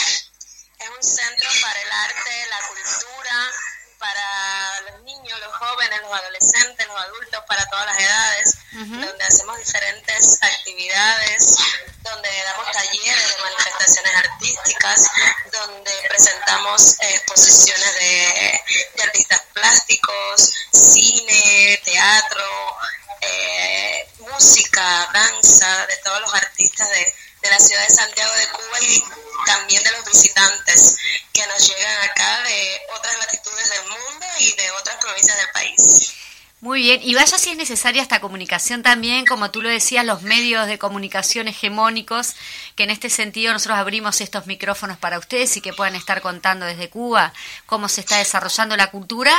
Es 0.80 0.90
un 0.90 1.04
centro 1.04 1.50
para 1.62 1.82
el 1.82 1.92
arte, 1.92 2.48
la 2.50 2.68
cultura, 2.68 3.52
para 4.00 4.82
los 4.92 5.02
niños, 5.04 5.40
los 5.40 5.56
jóvenes, 5.56 6.02
los 6.02 6.12
adolescentes, 6.12 6.88
los 6.88 6.98
adultos, 6.98 7.44
para 7.48 7.66
todas 7.70 7.86
las 7.86 8.00
edades, 8.00 8.58
donde 8.72 9.24
hacemos 9.24 9.58
diferentes 9.58 10.44
actividades, 10.44 11.58
donde 12.04 12.30
damos 12.44 12.72
talleres 12.72 13.36
de 13.36 13.44
manifestaciones 13.44 14.16
artísticas, 14.16 15.12
donde 15.52 15.92
presentamos 16.10 16.96
exposiciones 17.00 17.94
de, 18.00 18.62
de 18.96 19.04
artistas 19.04 19.42
plásticos, 19.54 20.54
cine, 20.72 21.82
teatro, 21.84 22.78
eh, 23.22 24.08
música, 24.20 25.10
danza, 25.14 25.88
de 25.88 25.98
todos 25.98 26.22
los 26.22 26.34
artistas 26.34 26.90
de, 26.90 27.14
de 27.42 27.50
la 27.50 27.60
ciudad 27.60 27.88
de 27.88 27.94
Santiago 27.94 28.34
de 28.36 28.48
Cuba 28.48 28.82
y 28.82 29.04
también 29.46 29.84
de 29.84 29.92
los 29.92 30.06
visitantes 30.06 30.98
que 31.34 31.46
nos 31.48 31.68
llegan 31.68 32.10
acá 32.10 32.44
de 32.44 32.82
otras 32.96 33.18
latitudes 33.20 33.70
del 33.70 33.84
mundo 33.84 34.26
y 34.40 34.52
de 34.54 34.72
otras 34.72 34.96
provincias 34.98 35.38
del 35.38 35.52
país. 35.52 36.14
Muy 36.60 36.82
bien, 36.82 37.00
y 37.04 37.14
vaya 37.14 37.38
si 37.38 37.52
es 37.52 37.58
necesaria 37.58 38.02
esta 38.02 38.20
comunicación 38.20 38.82
también, 38.82 39.28
como 39.28 39.52
tú 39.52 39.62
lo 39.62 39.70
decías, 39.70 40.04
los 40.04 40.24
medios 40.24 40.66
de 40.66 40.80
comunicación 40.80 41.48
hegemónicos, 41.48 42.34
que 42.76 42.84
en 42.84 42.90
este 42.90 43.12
sentido 43.12 43.54
nosotros 43.54 43.78
abrimos 43.78 44.22
estos 44.22 44.48
micrófonos 44.48 44.98
para 44.98 45.20
ustedes 45.20 45.56
y 45.56 45.62
que 45.62 45.74
puedan 45.74 45.94
estar 45.94 46.20
contando 46.22 46.66
desde 46.66 46.90
Cuba 46.90 47.32
cómo 47.68 47.88
se 47.88 48.02
está 48.02 48.18
desarrollando 48.18 48.76
la 48.76 48.90
cultura 48.90 49.34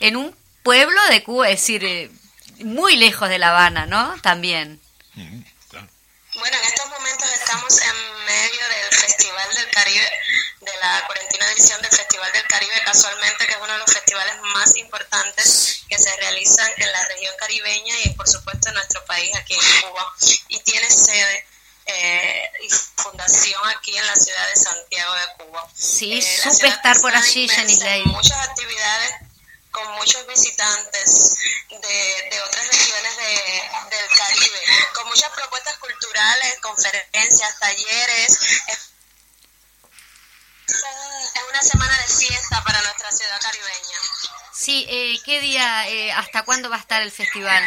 en 0.00 0.16
un 0.16 0.34
pueblo 0.64 1.00
de 1.10 1.22
Cuba, 1.22 1.48
es 1.48 1.60
decir, 1.60 1.84
eh, 1.84 2.10
muy 2.64 2.96
lejos 2.96 3.28
de 3.28 3.38
La 3.38 3.50
Habana, 3.50 3.86
¿no? 3.86 4.12
También. 4.20 4.80
Bueno, 6.36 6.56
en 6.56 6.64
estos 6.64 6.88
momentos 6.90 7.32
estamos 7.32 7.80
en 7.80 8.24
medio 8.24 8.68
del 8.68 8.92
Festival 8.92 9.54
del 9.54 9.70
Caribe, 9.70 10.10
de 10.62 10.72
la 10.80 11.06
41 11.06 11.50
edición 11.52 11.80
del 11.80 11.92
Festival 11.92 12.32
del 12.32 12.46
Caribe, 12.48 12.82
casualmente, 12.84 13.46
que 13.46 13.52
es 13.52 13.58
uno 13.62 13.72
de 13.72 13.78
los 13.78 13.92
festivales 13.92 14.34
más 14.52 14.76
importantes 14.76 15.84
que 15.88 15.96
se 15.96 16.16
realizan 16.16 16.68
en 16.76 16.90
la 16.90 17.04
región 17.06 17.34
caribeña 17.38 17.94
y, 18.04 18.10
por 18.10 18.28
supuesto, 18.28 18.68
en 18.68 18.74
nuestro 18.74 19.04
país, 19.04 19.30
aquí 19.36 19.54
en 19.54 19.60
Cuba. 19.88 20.12
Y 20.48 20.58
tiene 20.60 20.90
sede 20.90 21.46
eh, 21.86 22.50
y 22.62 22.68
fundación 23.00 23.60
aquí 23.76 23.96
en 23.96 24.06
la 24.06 24.16
ciudad 24.16 24.48
de 24.48 24.56
Santiago 24.56 25.14
de 25.14 25.44
Cuba. 25.44 25.68
Sí, 25.72 26.20
la 26.20 26.50
supe 26.50 26.66
estar 26.66 27.00
por 27.00 27.14
allí. 27.14 27.48
Muchas 28.06 28.48
actividades 28.48 29.23
con 29.74 29.90
muchos 29.96 30.24
visitantes 30.28 31.36
de, 31.68 32.28
de 32.30 32.42
otras 32.42 32.66
regiones 32.68 33.16
de- 33.16 33.62
del 33.90 34.08
Caribe, 34.16 34.60
con 34.94 35.08
muchas 35.08 35.30
propuestas 35.32 35.76
culturales, 35.78 36.58
conferencias, 36.60 37.58
talleres. 37.58 38.38
Es, 38.68 38.90
una 41.50 41.62
semana 41.62 41.96
de 41.98 42.06
fiesta 42.08 42.62
para 42.64 42.80
nuestra 42.82 43.10
ciudad 43.12 43.40
caribeña. 43.40 43.98
Sí, 44.52 44.86
eh, 44.88 45.18
¿qué 45.24 45.40
día, 45.40 45.88
eh, 45.88 46.12
hasta 46.12 46.42
cuándo 46.44 46.70
va 46.70 46.76
a 46.76 46.80
estar 46.80 47.02
el 47.02 47.10
festival? 47.12 47.62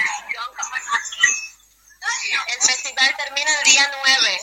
El 2.47 2.61
festival 2.61 3.15
termina 3.17 3.51
el 3.59 3.63
día 3.63 3.91
9, 4.05 4.41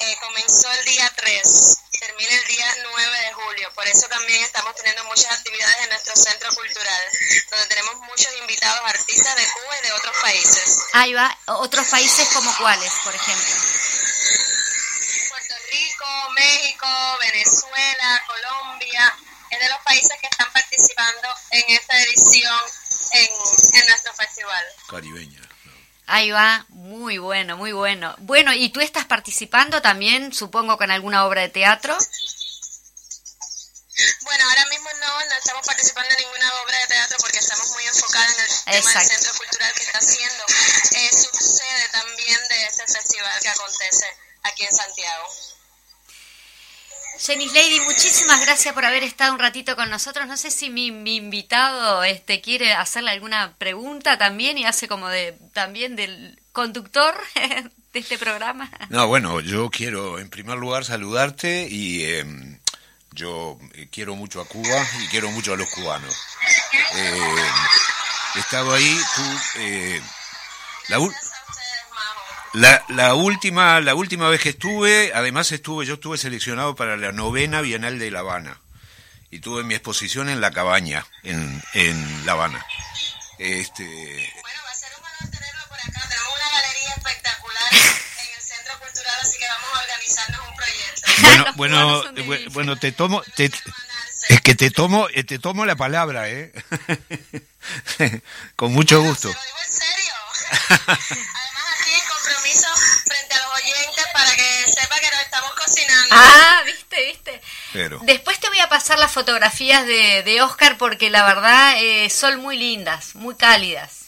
eh, 0.00 0.16
comenzó 0.20 0.70
el 0.72 0.84
día 0.84 1.12
3, 1.16 1.78
termina 2.00 2.32
el 2.34 2.44
día 2.46 2.76
9 2.82 3.18
de 3.20 3.32
julio. 3.32 3.72
Por 3.74 3.86
eso 3.86 4.08
también 4.08 4.42
estamos 4.42 4.74
teniendo 4.76 5.04
muchas 5.04 5.32
actividades 5.32 5.76
en 5.82 5.88
nuestro 5.90 6.16
centro 6.16 6.54
cultural, 6.54 7.08
donde 7.50 7.66
tenemos 7.66 7.96
muchos 8.00 8.28
invitados 8.40 8.80
artistas 8.84 9.36
de 9.36 9.46
Cuba 9.46 9.78
y 9.78 9.86
de 9.86 9.92
otros 9.92 10.16
países. 10.22 10.78
Ahí 10.92 11.14
va, 11.14 11.38
otros 11.46 11.86
países 11.88 12.28
como 12.34 12.54
cuáles, 12.56 12.92
por 13.04 13.14
ejemplo. 13.14 13.54
México, 15.70 16.30
México, 16.34 16.86
Venezuela, 17.20 18.24
Colombia, 18.26 19.16
es 19.50 19.58
de 19.58 19.68
los 19.68 19.78
países 19.78 20.12
que 20.20 20.28
están 20.28 20.52
participando 20.52 21.28
en 21.50 21.64
esta 21.70 22.00
edición 22.02 22.60
en, 23.12 23.28
en 23.72 23.86
nuestro 23.86 24.14
festival. 24.14 24.64
Caribeña. 24.88 25.53
Ahí 26.06 26.30
va, 26.30 26.66
muy 26.68 27.18
bueno, 27.18 27.56
muy 27.56 27.72
bueno. 27.72 28.14
Bueno, 28.18 28.52
¿y 28.52 28.68
tú 28.68 28.80
estás 28.80 29.06
participando 29.06 29.80
también, 29.80 30.32
supongo, 30.34 30.76
con 30.76 30.90
alguna 30.90 31.24
obra 31.24 31.40
de 31.40 31.48
teatro? 31.48 31.96
Bueno, 34.22 34.44
ahora 34.48 34.66
mismo 34.66 34.90
no, 35.00 35.24
no 35.26 35.34
estamos 35.36 35.64
participando 35.66 36.10
en 36.10 36.16
ninguna 36.24 36.62
obra 36.62 36.78
de 36.78 36.86
teatro 36.88 37.16
porque 37.20 37.38
estamos 37.38 37.70
muy 37.70 37.84
enfocados 37.84 38.34
en 38.66 38.74
el 38.74 38.82
tema 38.82 38.92
del 38.92 39.08
centro 39.08 39.34
cultural 39.34 39.72
que 39.74 39.82
está 39.82 39.98
haciendo. 39.98 40.44
Eh, 40.90 41.10
sucede 41.10 41.88
también 41.92 42.48
de 42.48 42.66
este 42.66 42.86
festival 42.86 43.40
que 43.40 43.48
acontece 43.48 44.16
aquí 44.42 44.64
en 44.64 44.74
Santiago. 44.74 45.28
Jenis 47.18 47.52
Lady, 47.52 47.80
muchísimas 47.80 48.44
gracias 48.44 48.74
por 48.74 48.84
haber 48.84 49.02
estado 49.04 49.32
un 49.32 49.38
ratito 49.38 49.76
con 49.76 49.88
nosotros. 49.88 50.26
No 50.26 50.36
sé 50.36 50.50
si 50.50 50.68
mi, 50.68 50.90
mi 50.90 51.16
invitado 51.16 52.02
este, 52.02 52.40
quiere 52.40 52.72
hacerle 52.72 53.12
alguna 53.12 53.54
pregunta 53.56 54.18
también 54.18 54.58
y 54.58 54.66
hace 54.66 54.88
como 54.88 55.08
de 55.08 55.38
también 55.52 55.96
del 55.96 56.40
conductor 56.52 57.14
de 57.92 57.98
este 57.98 58.18
programa. 58.18 58.70
No, 58.90 59.06
bueno, 59.06 59.40
yo 59.40 59.70
quiero 59.70 60.18
en 60.18 60.28
primer 60.28 60.58
lugar 60.58 60.84
saludarte 60.84 61.68
y 61.70 62.04
eh, 62.04 62.58
yo 63.12 63.58
quiero 63.92 64.16
mucho 64.16 64.40
a 64.40 64.44
Cuba 64.46 64.86
y 65.02 65.08
quiero 65.08 65.30
mucho 65.30 65.54
a 65.54 65.56
los 65.56 65.70
cubanos. 65.70 66.14
Eh, 66.96 67.36
he 68.34 68.38
estado 68.40 68.74
ahí, 68.74 68.98
tú, 69.14 69.22
eh, 69.60 70.02
la, 70.88 70.98
la, 72.54 72.84
la 72.88 73.14
última, 73.14 73.80
la 73.80 73.94
última 73.94 74.28
vez 74.28 74.40
que 74.40 74.50
estuve, 74.50 75.12
además 75.14 75.50
estuve, 75.52 75.86
yo 75.86 75.94
estuve 75.94 76.18
seleccionado 76.18 76.74
para 76.74 76.96
la 76.96 77.12
novena 77.12 77.60
Bienal 77.60 77.98
de 77.98 78.10
La 78.10 78.20
Habana 78.20 78.60
y 79.30 79.40
tuve 79.40 79.64
mi 79.64 79.74
exposición 79.74 80.28
en 80.28 80.40
la 80.40 80.52
cabaña 80.52 81.04
en, 81.24 81.62
en 81.74 82.26
La 82.26 82.32
Habana. 82.32 82.64
Este, 83.38 83.84
Bueno, 83.84 84.60
va 84.64 84.70
a 84.70 84.74
ser 84.74 84.92
un 84.96 85.04
honor 85.04 85.30
tenerlo 85.32 85.62
por 85.68 85.78
acá. 85.80 86.08
Tenemos 86.08 86.28
una 86.36 86.50
galería 86.50 86.94
espectacular 86.94 87.72
en 87.72 88.34
el 88.36 88.42
Centro 88.42 88.78
Cultural, 88.78 89.14
así 89.20 89.38
que 89.38 89.46
vamos 89.48 89.68
a 89.74 89.80
organizarnos 89.80 90.40
un 90.48 90.56
proyecto. 90.56 91.52
bueno, 91.56 92.04
eh, 92.16 92.48
bueno, 92.52 92.76
te 92.76 92.92
tomo, 92.92 93.22
te. 93.34 93.50
Es 94.28 94.40
que 94.40 94.54
te 94.54 94.70
tomo, 94.70 95.08
eh, 95.12 95.24
te 95.24 95.38
tomo 95.40 95.66
la 95.66 95.74
palabra, 95.74 96.30
¿eh? 96.30 96.52
Con 98.56 98.72
mucho 98.72 99.02
gusto. 99.02 99.28
Se 99.28 99.34
lo 99.34 99.44
digo 99.44 99.58
en 99.66 99.72
serio. 99.72 101.34
frente 103.06 103.34
a 103.34 103.38
los 103.38 103.54
oyentes 103.62 104.04
para 104.12 104.34
que 104.34 104.72
sepa 104.72 104.98
que 105.00 105.10
nos 105.10 105.20
estamos 105.20 105.52
cocinando. 105.54 106.16
Ah, 106.16 106.62
viste, 106.64 107.04
viste. 107.06 107.42
Pero, 107.72 107.98
Después 108.02 108.38
te 108.40 108.48
voy 108.48 108.60
a 108.60 108.68
pasar 108.68 108.98
las 108.98 109.10
fotografías 109.12 109.86
de, 109.86 110.22
de 110.22 110.42
Oscar 110.42 110.76
porque 110.78 111.10
la 111.10 111.24
verdad 111.24 111.74
eh, 111.78 112.08
son 112.10 112.40
muy 112.40 112.56
lindas, 112.56 113.14
muy 113.14 113.34
cálidas. 113.36 114.00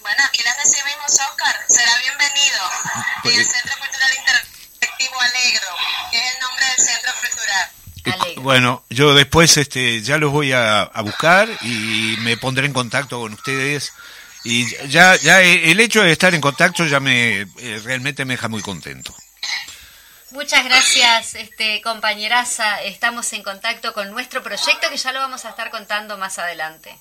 Bueno, 0.00 0.22
aquí 0.24 0.42
las 0.42 0.56
recibimos, 0.56 1.10
Oscar. 1.12 1.54
Será 1.68 1.98
bienvenido 1.98 2.60
en 3.24 3.38
el 3.40 3.46
Centro 3.46 3.76
Cultural 3.78 4.10
Interactivo 4.18 5.20
Alegro, 5.20 5.68
que 6.10 6.16
es 6.18 6.34
el 6.34 6.40
nombre 6.40 6.64
del 6.66 6.86
Centro 6.86 7.12
Cultural. 7.20 7.70
eh, 8.06 8.10
Alegre. 8.12 8.42
bueno, 8.42 8.84
yo 8.88 9.14
después 9.14 9.56
este, 9.58 10.00
ya 10.02 10.16
los 10.16 10.32
voy 10.32 10.52
a, 10.52 10.82
a 10.82 11.02
buscar 11.02 11.48
y 11.62 12.16
me 12.20 12.36
pondré 12.38 12.66
en 12.66 12.72
contacto 12.72 13.20
con 13.20 13.34
ustedes. 13.34 13.92
Y 14.44 14.66
ya, 14.88 15.16
ya 15.16 15.42
el 15.42 15.80
hecho 15.80 16.02
de 16.02 16.12
estar 16.12 16.34
en 16.34 16.40
contacto 16.40 16.86
ya 16.86 16.98
me 16.98 17.40
eh, 17.40 17.80
realmente 17.84 18.24
me 18.24 18.34
deja 18.34 18.48
muy 18.48 18.62
contento. 18.62 19.14
Muchas 20.30 20.64
gracias, 20.64 21.34
este 21.34 21.82
compañeraza. 21.82 22.82
Estamos 22.82 23.32
en 23.32 23.42
contacto 23.42 23.92
con 23.92 24.10
nuestro 24.10 24.42
proyecto 24.42 24.88
que 24.88 24.96
ya 24.96 25.12
lo 25.12 25.18
vamos 25.20 25.44
a 25.44 25.50
estar 25.50 25.70
contando 25.70 26.16
más 26.16 26.38
adelante. 26.38 26.96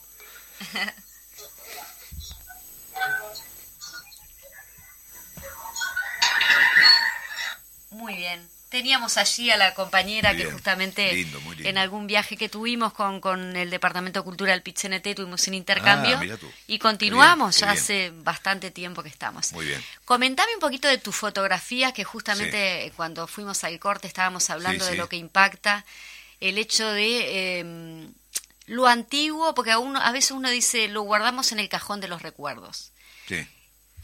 Muy 7.91 8.15
bien. 8.15 8.49
Teníamos 8.70 9.17
allí 9.17 9.49
a 9.49 9.57
la 9.57 9.74
compañera 9.74 10.36
que 10.36 10.45
justamente 10.45 11.11
Lindo, 11.13 11.41
muy 11.41 11.55
lindo. 11.55 11.70
en 11.70 11.78
algún 11.80 12.05
viaje 12.05 12.38
que 12.38 12.49
tuvimos 12.49 12.93
con, 12.93 13.20
con 13.20 13.55
el 13.55 13.72
Departamento 13.72 14.24
Cultural 14.24 14.61
PITCNT 14.61 15.15
tuvimos 15.15 15.47
un 15.47 15.55
intercambio 15.55 16.20
Ah, 16.22 16.38
tú. 16.39 16.47
y 16.67 16.78
continuamos, 16.78 17.57
ya 17.59 17.72
hace 17.72 18.11
bastante 18.13 18.70
tiempo 18.70 19.01
que 19.01 19.09
estamos. 19.09 19.51
Muy 19.53 19.65
bien. 19.65 19.84
Comentame 20.05 20.53
un 20.53 20.59
poquito 20.59 20.88
de 20.88 20.99
tu 20.99 21.11
fotografía, 21.11 21.91
que 21.93 22.03
justamente 22.03 22.91
cuando 22.95 23.26
fuimos 23.26 23.63
al 23.63 23.80
corte 23.80 24.07
estábamos 24.07 24.49
hablando 24.51 24.84
Sí, 24.86 24.91
de 24.91 24.95
sí. 24.95 24.97
lo 24.99 25.09
que 25.09 25.15
impacta 25.17 25.84
el 26.39 26.59
hecho 26.59 26.88
de 26.91 27.59
eh, 27.61 28.07
lo 28.67 28.86
antiguo, 28.86 29.55
porque 29.55 29.72
a, 29.72 29.80
uno, 29.80 29.99
a 29.99 30.11
veces 30.11 30.30
uno 30.30 30.47
dice 30.51 30.88
lo 30.89 31.01
guardamos 31.01 31.51
en 31.51 31.59
el 31.59 31.70
cajón 31.70 32.01
de 32.01 32.07
los 32.07 32.22
recuerdos. 32.22 32.91
Sí. 33.28 33.47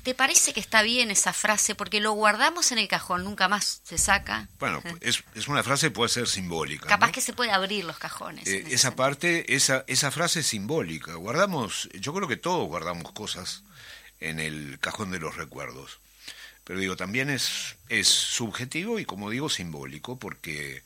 ¿Te 0.05 0.13
parece 0.13 0.53
que 0.53 0.59
está 0.59 0.83
bien 0.83 1.09
esa 1.09 1.33
frase? 1.33 1.73
Porque 1.73 1.99
lo 1.99 2.11
guardamos 2.11 2.71
en 2.71 2.77
el 2.77 2.87
cajón, 2.87 3.23
nunca 3.23 3.47
más 3.47 3.81
se 3.83 3.97
saca. 3.97 4.47
Bueno, 4.59 4.83
es, 5.01 5.23
es 5.33 5.47
una 5.47 5.63
frase 5.63 5.87
que 5.87 5.91
puede 5.95 6.09
ser 6.09 6.27
simbólica. 6.27 6.85
Capaz 6.85 7.07
¿no? 7.07 7.13
que 7.13 7.21
se 7.21 7.33
puede 7.33 7.49
abrir 7.49 7.85
los 7.85 7.97
cajones. 7.97 8.45
Eh, 8.45 8.59
esa 8.67 8.89
sentido. 8.89 8.95
parte, 8.97 9.55
esa, 9.55 9.83
esa 9.87 10.11
frase 10.11 10.41
es 10.41 10.45
simbólica. 10.45 11.15
Guardamos, 11.15 11.89
yo 11.93 12.13
creo 12.13 12.27
que 12.27 12.37
todos 12.37 12.67
guardamos 12.67 13.13
cosas 13.13 13.63
en 14.19 14.39
el 14.39 14.77
cajón 14.79 15.09
de 15.09 15.17
los 15.17 15.37
recuerdos. 15.37 15.97
Pero 16.65 16.79
digo, 16.79 16.95
también 16.95 17.31
es, 17.31 17.75
es 17.89 18.07
subjetivo 18.07 18.99
y 18.99 19.05
como 19.05 19.31
digo, 19.31 19.49
simbólico, 19.49 20.19
porque 20.19 20.83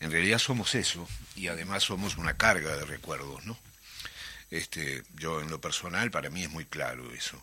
en 0.00 0.10
realidad 0.10 0.38
somos 0.38 0.74
eso 0.74 1.08
y 1.36 1.48
además 1.48 1.84
somos 1.84 2.18
una 2.18 2.36
carga 2.36 2.76
de 2.76 2.84
recuerdos, 2.84 3.46
¿no? 3.46 3.56
Este, 4.50 5.04
yo 5.14 5.40
en 5.40 5.48
lo 5.48 5.58
personal, 5.58 6.10
para 6.10 6.28
mí 6.28 6.42
es 6.42 6.50
muy 6.50 6.66
claro 6.66 7.14
eso. 7.14 7.42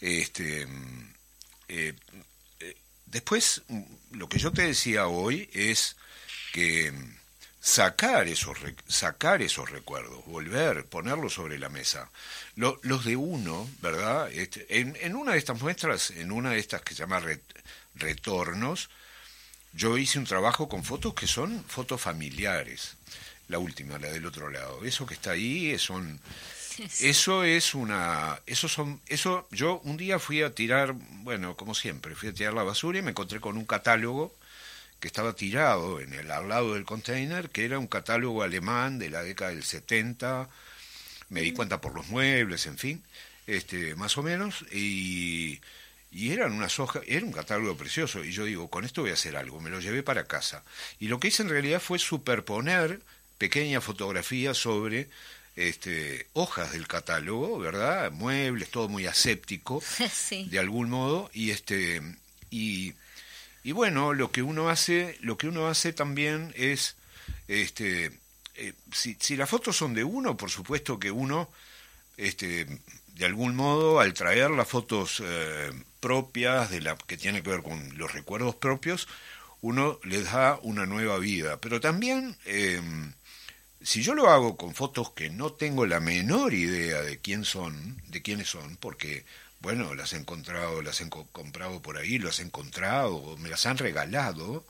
Este, 0.00 0.66
eh, 1.68 1.94
eh, 2.60 2.76
después, 3.06 3.62
lo 4.12 4.28
que 4.28 4.38
yo 4.38 4.52
te 4.52 4.62
decía 4.62 5.06
hoy 5.08 5.48
es 5.52 5.96
que 6.52 6.92
sacar 7.60 8.28
esos 8.28 8.56
sacar 8.86 9.42
esos 9.42 9.70
recuerdos, 9.70 10.24
volver, 10.26 10.84
ponerlos 10.86 11.34
sobre 11.34 11.58
la 11.58 11.68
mesa. 11.68 12.10
Lo- 12.54 12.78
los 12.82 13.04
de 13.04 13.16
uno, 13.16 13.68
¿verdad? 13.82 14.30
Este, 14.32 14.66
en, 14.78 15.16
una 15.16 15.32
de 15.32 15.38
estas 15.38 15.60
muestras, 15.60 16.10
en 16.12 16.30
una 16.30 16.50
de 16.50 16.58
estas 16.60 16.82
que 16.82 16.94
se 16.94 17.00
llama 17.00 17.18
re- 17.20 17.40
retornos, 17.96 18.88
yo 19.72 19.98
hice 19.98 20.18
un 20.18 20.24
trabajo 20.26 20.68
con 20.68 20.84
fotos 20.84 21.14
que 21.14 21.26
son 21.26 21.64
fotos 21.64 22.00
familiares. 22.00 22.96
La 23.48 23.58
última, 23.58 23.98
la 23.98 24.08
del 24.10 24.26
otro 24.26 24.50
lado. 24.50 24.84
Eso 24.84 25.06
que 25.06 25.14
está 25.14 25.32
ahí 25.32 25.70
eh, 25.70 25.78
son 25.78 26.20
eso 27.00 27.44
es 27.44 27.74
una, 27.74 28.40
eso 28.46 28.68
son, 28.68 29.00
eso 29.06 29.46
yo 29.50 29.80
un 29.84 29.96
día 29.96 30.18
fui 30.18 30.42
a 30.42 30.54
tirar, 30.54 30.94
bueno, 31.22 31.56
como 31.56 31.74
siempre, 31.74 32.14
fui 32.14 32.28
a 32.28 32.34
tirar 32.34 32.54
la 32.54 32.62
basura 32.62 32.98
y 32.98 33.02
me 33.02 33.10
encontré 33.10 33.40
con 33.40 33.56
un 33.56 33.64
catálogo 33.64 34.34
que 35.00 35.08
estaba 35.08 35.34
tirado 35.34 36.00
en 36.00 36.14
el 36.14 36.30
al 36.30 36.48
lado 36.48 36.74
del 36.74 36.84
container, 36.84 37.50
que 37.50 37.64
era 37.64 37.78
un 37.78 37.86
catálogo 37.86 38.42
alemán 38.42 38.98
de 38.98 39.10
la 39.10 39.22
década 39.22 39.50
del 39.50 39.62
70, 39.64 40.48
me 41.28 41.42
di 41.42 41.52
cuenta 41.52 41.80
por 41.80 41.94
los 41.94 42.08
muebles, 42.08 42.66
en 42.66 42.78
fin, 42.78 43.02
este, 43.46 43.94
más 43.94 44.16
o 44.16 44.22
menos, 44.22 44.64
y, 44.72 45.60
y 46.10 46.32
eran 46.32 46.52
unas 46.52 46.78
hojas, 46.78 47.02
era 47.06 47.26
un 47.26 47.32
catálogo 47.32 47.76
precioso, 47.76 48.24
y 48.24 48.32
yo 48.32 48.44
digo, 48.44 48.70
con 48.70 48.84
esto 48.84 49.02
voy 49.02 49.10
a 49.10 49.14
hacer 49.14 49.36
algo, 49.36 49.60
me 49.60 49.70
lo 49.70 49.80
llevé 49.80 50.02
para 50.02 50.26
casa. 50.26 50.64
Y 50.98 51.08
lo 51.08 51.20
que 51.20 51.28
hice 51.28 51.42
en 51.42 51.50
realidad 51.50 51.80
fue 51.80 51.98
superponer 51.98 53.00
pequeñas 53.38 53.84
fotografías 53.84 54.56
sobre 54.56 55.08
este, 55.56 56.26
hojas 56.34 56.72
del 56.72 56.86
catálogo, 56.86 57.58
¿verdad? 57.58 58.12
Muebles, 58.12 58.70
todo 58.70 58.88
muy 58.88 59.06
aséptico, 59.06 59.82
sí. 60.12 60.46
de 60.50 60.58
algún 60.58 60.90
modo, 60.90 61.30
y 61.32 61.50
este, 61.50 62.02
y, 62.50 62.92
y 63.64 63.72
bueno, 63.72 64.12
lo 64.12 64.30
que 64.30 64.42
uno 64.42 64.68
hace, 64.68 65.16
lo 65.20 65.38
que 65.38 65.48
uno 65.48 65.66
hace 65.66 65.92
también 65.92 66.52
es, 66.56 66.96
este, 67.48 68.12
eh, 68.54 68.72
si, 68.92 69.16
si 69.18 69.36
las 69.36 69.50
fotos 69.50 69.76
son 69.76 69.94
de 69.94 70.04
uno, 70.04 70.36
por 70.36 70.50
supuesto 70.50 71.00
que 71.00 71.10
uno, 71.10 71.50
este, 72.16 72.66
de 73.16 73.24
algún 73.24 73.56
modo, 73.56 73.98
al 73.98 74.12
traer 74.12 74.50
las 74.50 74.68
fotos 74.68 75.22
eh, 75.24 75.72
propias, 76.00 76.70
de 76.70 76.82
la 76.82 76.96
que 76.96 77.16
tiene 77.16 77.42
que 77.42 77.50
ver 77.50 77.62
con 77.62 77.96
los 77.96 78.12
recuerdos 78.12 78.54
propios, 78.56 79.08
uno 79.62 79.98
les 80.04 80.24
da 80.24 80.58
una 80.62 80.84
nueva 80.84 81.18
vida. 81.18 81.58
Pero 81.58 81.80
también, 81.80 82.36
eh, 82.44 82.80
si 83.86 84.02
yo 84.02 84.14
lo 84.14 84.30
hago 84.30 84.56
con 84.56 84.74
fotos 84.74 85.12
que 85.12 85.30
no 85.30 85.52
tengo 85.52 85.86
la 85.86 86.00
menor 86.00 86.54
idea 86.54 87.02
de 87.02 87.18
quién 87.18 87.44
son, 87.44 88.02
de 88.08 88.22
quiénes 88.22 88.48
son, 88.50 88.76
porque 88.76 89.24
bueno, 89.60 89.94
las 89.94 90.12
he 90.12 90.18
encontrado, 90.18 90.82
las 90.82 91.00
he 91.00 91.08
co- 91.08 91.26
comprado 91.32 91.82
por 91.82 91.96
ahí, 91.98 92.18
las 92.18 92.40
he 92.40 92.42
encontrado, 92.44 93.36
me 93.38 93.48
las 93.48 93.66
han 93.66 93.78
regalado, 93.78 94.64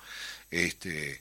este, 0.50 1.20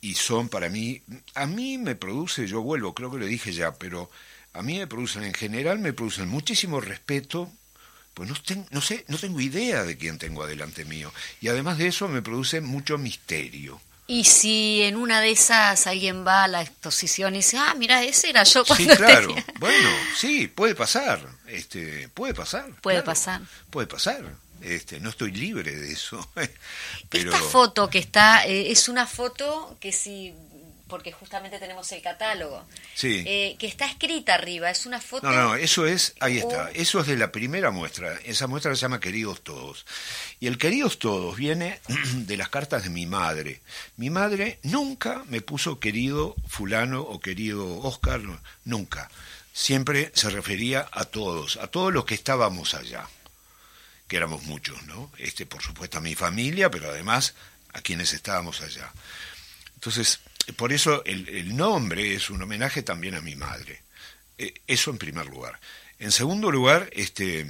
y 0.00 0.14
son 0.14 0.48
para 0.48 0.68
mí, 0.68 1.02
a 1.34 1.46
mí 1.46 1.78
me 1.78 1.96
produce, 1.96 2.46
yo 2.46 2.62
vuelvo, 2.62 2.94
creo 2.94 3.10
que 3.10 3.18
lo 3.18 3.26
dije 3.26 3.52
ya, 3.52 3.74
pero 3.78 4.10
a 4.52 4.62
mí 4.62 4.78
me 4.78 4.86
producen, 4.86 5.24
en 5.24 5.34
general 5.34 5.78
me 5.78 5.92
producen 5.92 6.28
muchísimo 6.28 6.80
respeto, 6.80 7.50
pues 8.14 8.28
no, 8.30 8.36
no 8.70 8.80
sé, 8.82 9.04
no 9.08 9.18
tengo 9.18 9.40
idea 9.40 9.84
de 9.84 9.96
quién 9.98 10.18
tengo 10.18 10.42
adelante 10.44 10.84
mío. 10.86 11.12
Y 11.40 11.48
además 11.48 11.78
de 11.78 11.88
eso 11.88 12.08
me 12.08 12.22
produce 12.22 12.60
mucho 12.60 12.98
misterio. 12.98 13.80
Y 14.06 14.24
si 14.24 14.82
en 14.82 14.96
una 14.96 15.20
de 15.20 15.30
esas 15.30 15.86
alguien 15.86 16.26
va 16.26 16.44
a 16.44 16.48
la 16.48 16.60
exposición 16.60 17.34
y 17.34 17.38
dice, 17.38 17.56
ah, 17.56 17.74
mira, 17.76 18.02
ese 18.02 18.28
era 18.30 18.42
yo 18.44 18.62
Sí, 18.64 18.68
cuando 18.68 18.96
claro. 18.96 19.28
tenía-". 19.28 19.44
Bueno, 19.58 19.88
sí, 20.16 20.46
puede 20.48 20.74
pasar. 20.74 21.20
Este, 21.46 22.08
puede 22.10 22.34
pasar. 22.34 22.66
Puede 22.82 22.96
claro, 22.98 23.06
pasar. 23.06 23.40
Puede 23.70 23.86
pasar. 23.86 24.22
Este, 24.60 25.00
no 25.00 25.10
estoy 25.10 25.30
libre 25.32 25.74
de 25.74 25.92
eso. 25.92 26.30
Pero 27.08 27.32
Esta 27.32 27.42
foto 27.42 27.88
que 27.88 27.98
está, 27.98 28.46
eh, 28.46 28.70
es 28.70 28.88
una 28.88 29.06
foto 29.06 29.76
que 29.80 29.92
si, 29.92 30.34
porque 30.94 31.10
justamente 31.10 31.58
tenemos 31.58 31.90
el 31.90 32.00
catálogo, 32.00 32.64
sí. 32.94 33.24
eh, 33.26 33.56
que 33.58 33.66
está 33.66 33.84
escrita 33.84 34.34
arriba, 34.34 34.70
es 34.70 34.86
una 34.86 35.00
foto... 35.00 35.28
No, 35.28 35.32
no, 35.34 35.54
eso 35.56 35.88
es, 35.88 36.14
ahí 36.20 36.38
está, 36.38 36.66
Oh. 36.66 36.70
eso 36.72 37.00
es 37.00 37.08
de 37.08 37.16
la 37.16 37.32
primera 37.32 37.72
muestra, 37.72 38.16
esa 38.24 38.46
muestra 38.46 38.72
se 38.76 38.82
llama 38.82 39.00
Queridos 39.00 39.42
Todos. 39.42 39.86
Y 40.38 40.46
el 40.46 40.56
Queridos 40.56 41.00
Todos 41.00 41.36
viene 41.36 41.80
de 42.14 42.36
las 42.36 42.48
cartas 42.48 42.84
de 42.84 42.90
mi 42.90 43.06
madre. 43.06 43.60
Mi 43.96 44.08
madre 44.08 44.60
nunca 44.62 45.24
me 45.26 45.40
puso 45.40 45.80
querido 45.80 46.36
fulano 46.46 47.00
o 47.00 47.18
querido 47.18 47.80
Oscar, 47.80 48.20
nunca. 48.64 49.10
Siempre 49.52 50.12
se 50.14 50.30
refería 50.30 50.88
a 50.92 51.06
todos, 51.06 51.56
a 51.56 51.66
todos 51.66 51.92
los 51.92 52.04
que 52.04 52.14
estábamos 52.14 52.74
allá, 52.74 53.08
que 54.06 54.16
éramos 54.16 54.44
muchos, 54.44 54.80
¿no? 54.84 55.10
Este, 55.18 55.44
por 55.44 55.60
supuesto, 55.60 55.98
a 55.98 56.02
mi 56.02 56.14
familia, 56.14 56.70
pero 56.70 56.88
además 56.88 57.34
a 57.72 57.80
quienes 57.80 58.12
estábamos 58.12 58.60
allá. 58.60 58.92
Entonces, 59.84 60.20
por 60.56 60.72
eso 60.72 61.04
el, 61.04 61.54
nombre 61.54 62.14
es 62.14 62.30
un 62.30 62.40
homenaje 62.40 62.82
también 62.82 63.16
a 63.16 63.20
mi 63.20 63.36
madre. 63.36 63.82
Eh, 64.38 64.54
Eso 64.66 64.90
en 64.90 64.96
primer 64.96 65.26
lugar. 65.26 65.60
En 65.98 66.10
segundo 66.10 66.50
lugar, 66.50 66.88
este, 66.94 67.46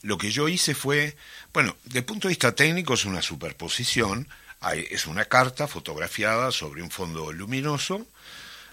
lo 0.00 0.16
que 0.16 0.30
yo 0.30 0.48
hice 0.48 0.74
fue, 0.74 1.14
bueno, 1.52 1.76
desde 1.84 1.98
el 1.98 2.04
punto 2.06 2.26
de 2.26 2.32
vista 2.32 2.54
técnico 2.54 2.94
es 2.94 3.04
una 3.04 3.20
superposición, 3.20 4.26
hay- 4.60 4.86
es 4.90 5.06
una 5.06 5.26
carta 5.26 5.68
fotografiada 5.68 6.52
sobre 6.52 6.80
un 6.82 6.90
fondo 6.90 7.32
luminoso, 7.32 8.06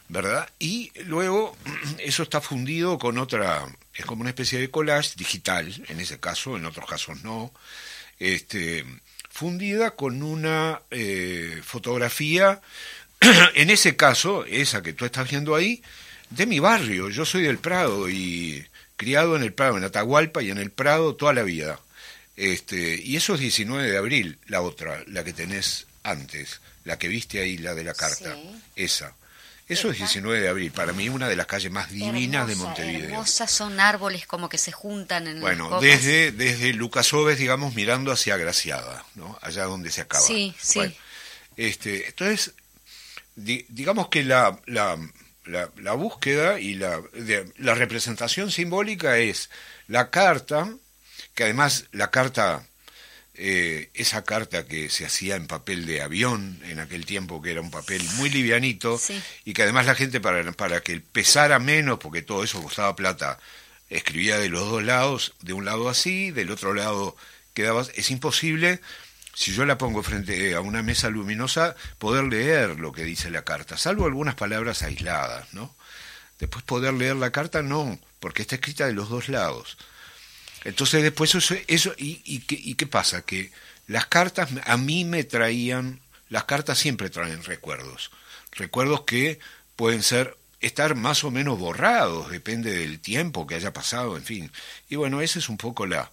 ¿verdad? 0.07 0.49
Y 0.57 0.93
luego 1.03 1.57
eso 1.99 2.23
está 2.23 2.39
fundido 2.39 2.97
con 2.97 3.17
otra, 3.17 3.65
es 3.93 4.05
como 4.05 4.21
una 4.21 4.29
especie 4.29 4.57
de 4.57 4.71
collage 4.71 5.15
digital, 5.17 5.83
en 5.89 5.99
ese 5.99 6.17
caso, 6.17 6.55
en 6.55 6.65
otros 6.65 6.87
casos 6.89 7.23
no, 7.23 7.51
este, 8.19 8.85
fundida 9.29 9.91
con 9.95 10.23
una 10.23 10.81
eh, 10.91 11.61
fotografía, 11.63 12.61
en 13.55 13.69
ese 13.69 13.95
caso, 13.95 14.45
esa 14.45 14.81
que 14.81 14.93
tú 14.93 15.05
estás 15.05 15.29
viendo 15.29 15.55
ahí, 15.55 15.81
de 16.29 16.45
mi 16.45 16.59
barrio. 16.59 17.09
Yo 17.09 17.25
soy 17.25 17.43
del 17.43 17.57
Prado 17.59 18.09
y 18.09 18.65
criado 18.97 19.35
en 19.35 19.43
el 19.43 19.53
Prado, 19.53 19.77
en 19.77 19.83
Atahualpa 19.83 20.41
y 20.43 20.51
en 20.51 20.57
el 20.57 20.71
Prado 20.71 21.15
toda 21.15 21.33
la 21.33 21.43
vida. 21.43 21.79
Este, 22.37 22.99
y 23.01 23.15
eso 23.17 23.33
es 23.35 23.39
19 23.41 23.89
de 23.91 23.97
abril, 23.97 24.39
la 24.47 24.61
otra, 24.61 25.03
la 25.07 25.23
que 25.23 25.33
tenés 25.33 25.85
antes, 26.03 26.61
la 26.85 26.97
que 26.97 27.07
viste 27.07 27.39
ahí, 27.41 27.57
la 27.57 27.73
de 27.75 27.83
la 27.83 27.93
carta, 27.93 28.33
Sí. 28.35 28.61
esa. 28.75 29.13
Eso 29.67 29.89
es 29.89 29.95
Esa. 29.97 30.05
19 30.05 30.41
de 30.41 30.49
abril, 30.49 30.71
para 30.71 30.91
mí 30.91 31.07
una 31.07 31.29
de 31.29 31.35
las 31.35 31.45
calles 31.45 31.71
más 31.71 31.89
divinas 31.91 32.45
de 32.47 32.55
Montevideo. 32.55 33.05
Hermosas 33.09 33.49
son 33.51 33.79
árboles 33.79 34.25
como 34.27 34.49
que 34.49 34.57
se 34.57 34.71
juntan 34.73 35.27
en 35.27 35.35
las 35.35 35.41
Bueno, 35.41 35.65
copas. 35.65 35.81
desde, 35.81 36.31
desde 36.33 36.73
Lucas 36.73 37.13
Oves, 37.13 37.37
digamos, 37.37 37.73
mirando 37.75 38.11
hacia 38.11 38.35
Graciada, 38.35 39.05
¿no? 39.15 39.37
Allá 39.41 39.63
donde 39.65 39.89
se 39.91 40.01
acaba. 40.01 40.25
Sí, 40.25 40.53
sí. 40.59 40.79
Bueno, 40.79 40.93
este, 41.55 42.07
entonces, 42.07 42.53
di- 43.35 43.65
digamos 43.69 44.07
que 44.09 44.23
la, 44.23 44.59
la, 44.65 44.97
la, 45.45 45.69
la 45.77 45.93
búsqueda 45.93 46.59
y 46.59 46.75
la, 46.75 47.01
de- 47.13 47.51
la 47.57 47.73
representación 47.75 48.51
simbólica 48.51 49.17
es 49.17 49.49
la 49.87 50.09
carta, 50.09 50.69
que 51.35 51.43
además 51.43 51.85
la 51.91 52.11
carta, 52.11 52.65
eh, 53.35 53.89
esa 53.93 54.23
carta 54.23 54.65
que 54.67 54.89
se 54.89 55.05
hacía 55.05 55.35
en 55.35 55.47
papel 55.47 55.85
de 55.85 56.01
avión 56.01 56.59
en 56.65 56.79
aquel 56.79 57.05
tiempo, 57.05 57.41
que 57.41 57.51
era 57.51 57.61
un 57.61 57.71
papel 57.71 58.03
muy 58.15 58.29
livianito, 58.29 58.97
Sí. 58.97 59.21
y 59.45 59.53
que 59.53 59.63
además 59.63 59.85
la 59.85 59.95
gente 59.95 60.19
para, 60.19 60.51
para 60.51 60.81
que 60.81 60.99
pesara 60.99 61.57
menos, 61.59 61.99
porque 61.99 62.21
todo 62.21 62.43
eso 62.43 62.61
costaba 62.61 62.95
plata, 62.95 63.39
escribía 63.89 64.37
de 64.37 64.49
los 64.49 64.69
dos 64.69 64.83
lados, 64.83 65.33
de 65.41 65.53
un 65.53 65.65
lado 65.65 65.89
así, 65.89 66.31
del 66.31 66.51
otro 66.51 66.73
lado 66.73 67.15
quedaba... 67.53 67.85
Es 67.95 68.11
imposible, 68.11 68.79
si 69.33 69.53
yo 69.53 69.65
la 69.65 69.77
pongo 69.77 70.03
frente 70.03 70.55
a 70.55 70.61
una 70.61 70.83
mesa 70.83 71.09
luminosa, 71.09 71.75
poder 71.97 72.25
leer 72.25 72.79
lo 72.79 72.91
que 72.91 73.03
dice 73.03 73.29
la 73.31 73.43
carta, 73.43 73.77
salvo 73.77 74.05
algunas 74.05 74.35
palabras 74.35 74.83
aisladas, 74.83 75.53
¿no? 75.53 75.73
Después 76.39 76.63
poder 76.63 76.93
leer 76.93 77.15
la 77.15 77.31
carta, 77.31 77.61
no, 77.61 77.99
porque 78.19 78.41
está 78.41 78.55
escrita 78.55 78.87
de 78.87 78.93
los 78.93 79.09
dos 79.09 79.29
lados. 79.29 79.77
Entonces 80.63 81.03
después 81.03 81.33
eso, 81.35 81.55
eso 81.67 81.93
y, 81.97 82.21
y, 82.25 82.39
¿qué, 82.39 82.55
¿y 82.55 82.75
qué 82.75 82.87
pasa? 82.87 83.21
Que 83.23 83.51
las 83.87 84.05
cartas 84.05 84.49
a 84.65 84.77
mí 84.77 85.05
me 85.05 85.23
traían, 85.23 86.01
las 86.29 86.43
cartas 86.45 86.77
siempre 86.77 87.09
traen 87.09 87.43
recuerdos, 87.43 88.11
recuerdos 88.51 89.01
que 89.01 89.39
pueden 89.75 90.03
ser 90.03 90.37
estar 90.59 90.95
más 90.95 91.23
o 91.23 91.31
menos 91.31 91.57
borrados, 91.57 92.29
depende 92.29 92.71
del 92.71 92.99
tiempo 92.99 93.47
que 93.47 93.55
haya 93.55 93.73
pasado, 93.73 94.15
en 94.15 94.23
fin. 94.23 94.51
Y 94.89 94.95
bueno, 94.95 95.21
esa 95.21 95.39
es 95.39 95.49
un 95.49 95.57
poco 95.57 95.87
la, 95.87 96.11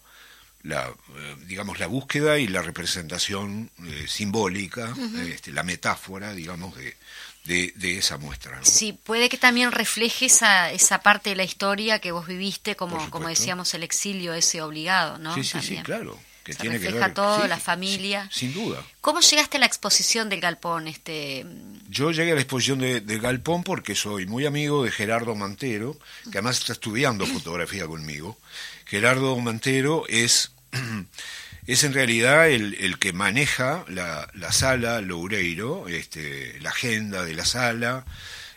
la 0.63 0.89
eh, 0.89 1.37
digamos, 1.47 1.79
la 1.79 1.87
búsqueda 1.87 2.39
y 2.39 2.49
la 2.49 2.63
representación 2.63 3.71
eh, 3.85 4.07
simbólica, 4.09 4.95
este, 5.27 5.53
la 5.53 5.63
metáfora, 5.63 6.35
digamos, 6.35 6.77
de, 6.77 6.97
de, 7.45 7.73
de 7.77 7.99
esa 7.99 8.19
muestra. 8.19 8.57
¿no? 8.59 8.65
Sí, 8.65 8.93
puede 8.93 9.29
que 9.29 9.39
también 9.39 9.73
refleje 9.73 10.27
esa, 10.27 10.71
esa 10.73 11.01
parte 11.03 11.31
de 11.31 11.37
la 11.37 11.45
historia 11.45 12.01
que 12.01 12.13
vos 12.13 12.27
viviste, 12.27 12.77
como, 12.77 13.09
como 13.11 13.29
decíamos, 13.29 13.73
el 13.75 13.83
exilio 13.83 14.35
ese 14.35 14.61
obligado, 14.63 15.19
¿no? 15.19 15.35
sí, 15.35 15.45
sí, 15.45 15.61
sí, 15.63 15.77
claro. 15.79 16.19
Que 16.49 16.55
Se 16.55 16.61
tiene 16.61 16.79
que 16.79 16.85
refleja 16.87 17.09
ver, 17.09 17.15
todo, 17.15 17.43
sí, 17.43 17.49
la 17.49 17.59
familia. 17.61 18.27
sin 18.33 18.55
duda. 18.55 18.83
¿Cómo 19.03 19.21
llegaste 19.21 19.59
a 19.59 19.61
la 19.61 19.67
exposición 19.67 20.31
del 20.31 20.41
galpón? 20.41 20.89
Este, 20.89 21.45
Yo 21.91 22.11
llegué 22.11 22.33
a 22.33 22.37
la 22.37 22.41
exposición 22.41 22.79
de, 22.79 23.03
de 23.03 23.19
Galpón 23.19 23.63
porque 23.65 23.95
soy 23.95 24.25
muy 24.25 24.47
amigo 24.47 24.83
de 24.83 24.91
Gerardo 24.91 25.35
Mantero, 25.35 25.99
que 26.33 26.39
además 26.39 26.59
está 26.59 26.73
estudiando 26.73 27.27
fotografía 27.27 27.87
conmigo. 27.87 28.39
Gerardo 28.87 29.37
Mantero 29.39 30.05
es, 30.09 30.53
es 31.67 31.85
en 31.85 31.93
realidad 31.93 32.49
el, 32.49 32.73
el 32.81 32.99
que 32.99 33.13
maneja 33.13 33.85
la, 33.89 34.27
la 34.33 34.51
sala 34.51 35.03
Loureiro, 35.03 35.87
este, 35.89 36.59
la 36.63 36.71
agenda 36.71 37.25
de 37.27 37.35
la 37.35 37.45
sala, 37.45 38.07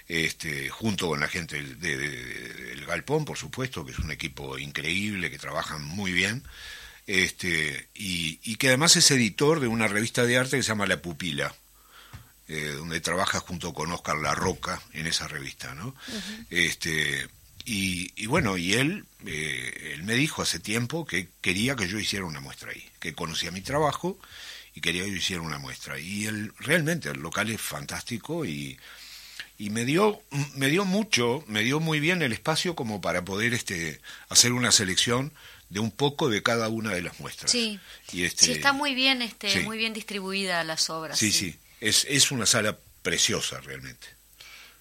este, 0.07 0.69
junto 0.69 1.07
con 1.07 1.19
la 1.19 1.27
gente 1.27 1.57
del, 1.57 1.77
de- 1.77 1.97
de- 1.97 2.53
del 2.71 2.85
Galpón, 2.85 3.25
por 3.25 3.37
supuesto, 3.37 3.85
que 3.85 3.91
es 3.91 3.99
un 3.99 4.11
equipo 4.11 4.57
increíble, 4.57 5.29
que 5.29 5.37
trabajan 5.37 5.83
muy 5.83 6.13
bien 6.13 6.43
este, 7.07 7.87
y, 7.95 8.39
y 8.43 8.55
que 8.55 8.67
además 8.69 8.95
es 8.95 9.11
editor 9.11 9.59
de 9.59 9.67
una 9.67 9.87
revista 9.87 10.25
de 10.25 10.37
arte 10.37 10.57
que 10.57 10.63
se 10.63 10.69
llama 10.69 10.87
La 10.87 11.01
Pupila, 11.01 11.53
eh, 12.47 12.73
donde 12.77 13.01
trabaja 13.01 13.39
junto 13.39 13.73
con 13.73 13.91
Oscar 13.91 14.17
La 14.17 14.35
Roca 14.35 14.81
en 14.93 15.07
esa 15.07 15.27
revista, 15.27 15.73
¿no? 15.75 15.95
este, 16.49 17.27
y, 17.65 18.11
y 18.15 18.25
bueno, 18.25 18.57
y 18.57 18.73
él, 18.73 19.05
eh, 19.25 19.93
él 19.93 20.03
me 20.03 20.15
dijo 20.15 20.41
hace 20.41 20.59
tiempo 20.59 21.05
que 21.05 21.29
quería 21.41 21.75
que 21.75 21.87
yo 21.87 21.99
hiciera 21.99 22.25
una 22.25 22.39
muestra 22.39 22.71
ahí, 22.71 22.83
que 22.99 23.13
conocía 23.13 23.51
mi 23.51 23.61
trabajo 23.61 24.19
y 24.73 24.81
quería 24.81 25.03
que 25.03 25.11
yo 25.11 25.17
hiciera 25.17 25.41
una 25.41 25.59
muestra. 25.59 25.99
Y 25.99 26.25
él, 26.25 26.53
realmente 26.59 27.09
el 27.09 27.19
local 27.19 27.49
es 27.49 27.61
fantástico 27.61 28.45
y, 28.45 28.79
y 29.57 29.69
me 29.69 29.85
dio 29.85 30.21
me 30.55 30.69
dio 30.69 30.85
mucho 30.85 31.43
me 31.47 31.61
dio 31.61 31.79
muy 31.79 31.99
bien 31.99 32.23
el 32.23 32.33
espacio 32.33 32.75
como 32.75 32.99
para 32.99 33.23
poder 33.23 33.53
este 33.53 34.01
hacer 34.27 34.53
una 34.53 34.71
selección 34.71 35.31
de 35.71 35.79
un 35.79 35.89
poco 35.89 36.29
de 36.29 36.43
cada 36.43 36.67
una 36.69 36.91
de 36.91 37.01
las 37.01 37.19
muestras 37.19 37.49
sí, 37.51 37.79
y 38.11 38.23
este 38.25 38.45
sí, 38.45 38.51
está 38.51 38.71
muy 38.73 38.93
bien, 38.93 39.21
este, 39.23 39.49
sí. 39.51 39.59
muy 39.61 39.77
bien 39.79 39.93
distribuida 39.93 40.63
las 40.63 40.89
obras. 40.91 41.17
sí 41.17 41.31
sí 41.31 41.55
es 41.79 42.05
es 42.09 42.29
una 42.31 42.45
sala 42.45 42.77
preciosa 43.01 43.59
realmente 43.61 44.07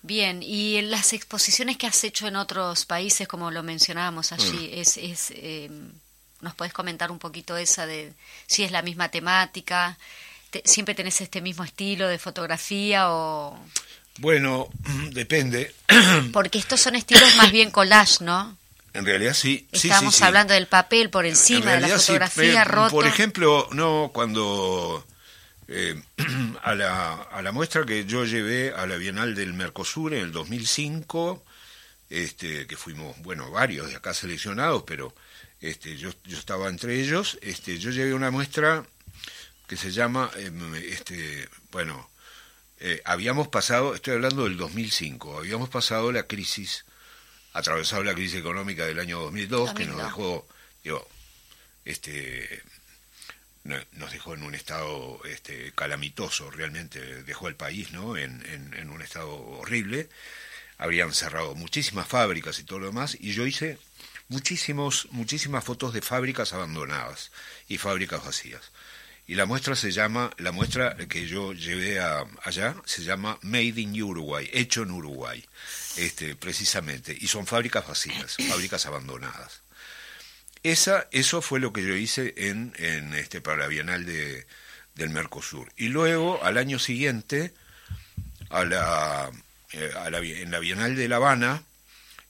Bien, 0.03 0.43
y 0.43 0.76
en 0.76 0.91
las 0.91 1.12
exposiciones 1.12 1.76
que 1.76 1.86
has 1.86 2.03
hecho 2.05 2.26
en 2.26 2.36
otros 2.36 2.86
países, 2.86 3.28
como 3.28 3.51
lo 3.51 3.62
mencionábamos 3.62 4.32
allí, 4.32 4.70
Mm. 4.74 4.78
es, 4.80 4.97
es 4.97 5.30
eh, 5.36 5.70
¿nos 6.41 6.55
podés 6.55 6.72
comentar 6.72 7.11
un 7.11 7.18
poquito 7.18 7.55
esa 7.59 7.84
de 7.86 8.14
si 8.47 8.62
es 8.62 8.70
la 8.70 8.80
misma 8.80 9.11
temática? 9.11 9.99
Te- 10.51 10.62
¿Siempre 10.64 10.95
tenés 10.95 11.20
este 11.20 11.43
mismo 11.43 11.64
estilo 11.64 12.09
de 12.09 12.18
fotografía 12.18 13.11
o...? 13.12 13.59
bueno 14.20 14.68
depende 15.12 15.74
Porque 16.32 16.59
estos 16.59 16.80
son 16.80 16.95
estilos 16.97 17.36
más 17.36 17.53
bien 17.53 17.70
collage, 17.70 18.24
¿no? 18.24 18.57
En 18.93 19.05
realidad 19.05 19.34
sí 19.34 19.68
Estamos 19.72 20.14
sí, 20.14 20.18
sí. 20.20 20.24
hablando 20.24 20.55
del 20.55 20.66
papel 20.66 21.11
por 21.11 21.24
En 21.24 21.32
encima 21.32 21.72
de 21.72 21.80
la 21.80 21.88
fotografía, 21.99 22.64
roto. 22.64 22.91
Por 22.91 23.07
ejemplo, 23.07 23.68
no 23.72 24.11
cuando 24.12 25.07
eh, 25.68 26.01
a, 26.62 26.74
la, 26.74 27.12
a 27.14 27.43
la 27.43 27.53
muestra 27.53 27.86
que 27.86 28.05
yo 28.05 28.24
llevé 28.24 28.72
a 28.74 28.86
la 28.86 28.97
Bienal 28.97 29.34
del 29.34 29.53
Mercosur 29.53 30.14
en 30.14 30.24
el 30.24 30.32
2005, 30.32 31.45
este, 32.11 32.66
que 32.66 32.76
fuimos, 32.76 33.16
bueno, 33.22 33.51
varios 33.51 33.88
de 33.88 33.97
acá 33.97 34.12
seleccionados, 34.12 34.82
pero 34.84 35.14
este, 35.61 35.97
yo, 35.97 36.11
yo 36.24 36.38
estaba 36.38 36.68
entre 36.68 37.01
ellos, 37.01 37.38
este, 37.43 37.78
yo 37.78 37.91
llevé 37.91 38.14
una 38.14 38.30
muestra 38.32 38.84
que 39.68 39.76
se 39.76 39.93
llama, 39.93 40.28
em, 40.36 40.74
este, 40.74 41.49
bueno, 41.70 42.11
eh, 42.80 43.01
habíamos 43.05 43.47
pasado, 43.47 43.95
estoy 43.95 44.14
hablando 44.14 44.45
del 44.45 44.57
2005, 44.57 45.38
habíamos 45.38 45.68
pasado 45.68 46.11
la 46.11 46.24
crisis, 46.24 46.84
atravesado 47.53 48.03
la 48.05 48.14
crisis 48.14 48.38
económica 48.40 48.86
del 48.86 48.98
año 49.01 49.20
2002, 49.20 49.74
que 49.74 49.86
nos 49.86 49.96
2002. 49.96 50.05
dejó, 50.07 50.48
digo, 50.84 51.09
este, 51.84 52.62
no- 53.64 53.76
nos 53.92 54.12
dejó 54.12 54.34
en 54.34 54.42
un 54.42 54.55
estado 54.55 55.20
este, 55.24 55.72
calamitoso, 55.72 56.51
realmente 56.51 57.22
dejó 57.24 57.48
el 57.48 57.57
país 57.57 57.92
¿no? 57.92 58.16
en, 58.16 58.44
en- 58.46 58.74
en 58.74 58.90
un 58.90 59.03
estado 59.03 59.30
horrible. 59.34 60.09
Habrían 60.78 61.12
cerrado 61.12 61.55
muchísimas 61.55 62.07
fábricas 62.09 62.59
y 62.59 62.64
todo 62.64 62.78
lo 62.78 62.86
demás, 62.86 63.16
y 63.20 63.32
yo 63.32 63.46
hice 63.46 63.78
muchísimos, 64.28 65.09
muchísimas 65.11 65.64
fotos 65.64 65.92
de 65.92 66.01
fábricas 66.03 66.53
abandonadas 66.53 67.30
y 67.68 67.76
fábricas 67.78 68.24
vacías. 68.24 68.70
Y 69.26 69.34
la 69.34 69.44
muestra 69.44 69.76
se 69.76 69.92
llama, 69.92 70.30
la 70.38 70.51
muestra 70.53 70.96
que 71.09 71.26
yo 71.26 71.53
llevé 71.53 72.01
a- 72.01 72.24
allá 72.42 72.74
se 72.86 73.03
llama 73.05 73.38
Made 73.42 73.80
in 73.80 74.03
Uruguay, 74.03 74.48
hecho 74.53 74.82
en 74.82 74.90
Uruguay, 74.90 75.44
este, 75.97 76.36
precisamente. 76.36 77.16
Y 77.18 77.28
son 77.28 77.47
fábricas 77.47 77.86
vacías, 77.86 78.36
fábricas 78.49 78.86
abandonadas. 78.86 79.62
Esa, 80.62 81.09
eso 81.11 81.41
fue 81.41 81.61
lo 81.61 81.72
que 81.72 81.82
yo 81.82 81.95
hice 81.95 82.34
en, 82.36 82.74
en 82.76 83.14
este, 83.14 83.41
para 83.41 83.59
la 83.59 83.66
Bienal 83.66 84.05
de, 84.05 84.47
del 84.95 85.11
Mercosur. 85.11 85.72
Y 85.76 85.88
luego, 85.88 86.43
al 86.45 86.59
año 86.59 86.78
siguiente, 86.78 87.55
a 88.51 88.64
la, 88.64 89.30
eh, 89.72 89.91
a 89.97 90.11
la 90.11 90.18
en 90.18 90.51
la 90.51 90.59
Bienal 90.59 90.97
de 90.97 91.09
La 91.09 91.16
Habana, 91.16 91.62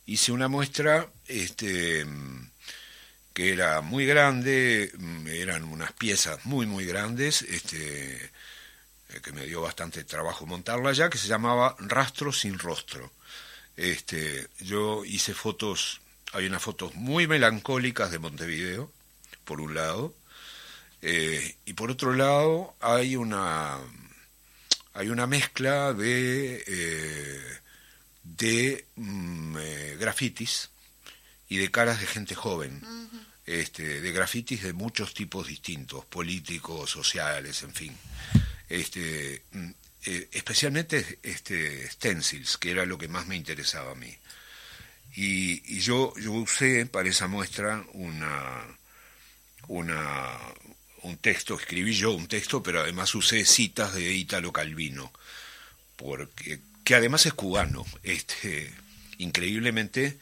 hice 0.06 0.32
una 0.32 0.48
muestra 0.48 1.08
este, 1.26 2.06
que 3.32 3.52
era 3.52 3.80
muy 3.80 4.06
grande, 4.06 4.92
mm, 4.96 5.26
eran 5.28 5.64
unas 5.64 5.92
piezas 5.92 6.44
muy, 6.44 6.66
muy 6.66 6.84
grandes, 6.84 7.42
este, 7.42 8.16
eh, 8.24 9.20
que 9.22 9.32
me 9.32 9.46
dio 9.46 9.61
bastante 9.61 10.04
trabajo 10.04 10.46
montarla 10.46 10.92
ya, 10.92 11.11
que 11.11 11.18
se 11.18 11.28
llamaba 11.28 11.76
Rastro 11.78 12.32
sin 12.32 12.58
Rostro. 12.58 13.12
Este, 13.80 14.46
yo 14.58 15.06
hice 15.06 15.32
fotos, 15.32 16.02
hay 16.34 16.44
unas 16.44 16.62
fotos 16.62 16.94
muy 16.96 17.26
melancólicas 17.26 18.10
de 18.10 18.18
Montevideo, 18.18 18.92
por 19.46 19.62
un 19.62 19.74
lado, 19.74 20.14
eh, 21.00 21.56
y 21.64 21.72
por 21.72 21.90
otro 21.90 22.12
lado 22.12 22.76
hay 22.80 23.16
una 23.16 23.78
hay 24.92 25.08
una 25.08 25.26
mezcla 25.26 25.94
de 25.94 26.62
eh, 26.66 27.58
de 28.22 28.84
mm, 28.96 29.56
eh, 29.58 29.96
grafitis 29.98 30.68
y 31.48 31.56
de 31.56 31.70
caras 31.70 32.00
de 32.00 32.06
gente 32.06 32.34
joven. 32.34 32.82
Este, 33.46 34.02
de 34.02 34.12
grafitis 34.12 34.62
de 34.62 34.74
muchos 34.74 35.14
tipos 35.14 35.46
distintos 35.46 36.04
políticos 36.04 36.90
sociales 36.90 37.62
en 37.62 37.72
fin. 37.72 37.96
Este 38.68 39.42
mm, 39.52 39.70
eh, 40.07 40.28
especialmente 40.32 41.18
este 41.22 41.90
stencils 41.90 42.57
que 42.57 42.70
era 42.70 42.86
lo 42.86 42.96
que 42.96 43.09
más 43.09 43.26
me 43.26 43.36
interesaba 43.36 43.92
a 43.92 43.96
mí. 43.96 44.16
Y, 45.14 45.76
y 45.76 45.80
yo 45.80 46.14
yo 46.18 46.32
usé 46.32 46.86
para 46.86 47.09
esa 47.09 47.26
muestra 47.26 47.84
una 47.92 48.64
una 49.68 50.38
un 51.03 51.16
texto 51.18 51.55
escribí 51.59 51.92
yo 51.92 52.12
un 52.12 52.28
texto 52.28 52.62
pero 52.62 52.80
además 52.80 53.14
usé 53.14 53.44
citas 53.44 53.94
de 53.94 54.12
Italo 54.14 54.53
Calvino 54.53 55.12
porque 55.96 56.61
que 56.84 56.94
además 56.94 57.26
es 57.26 57.34
cubano 57.34 57.84
este 58.03 58.72
increíblemente 59.18 60.18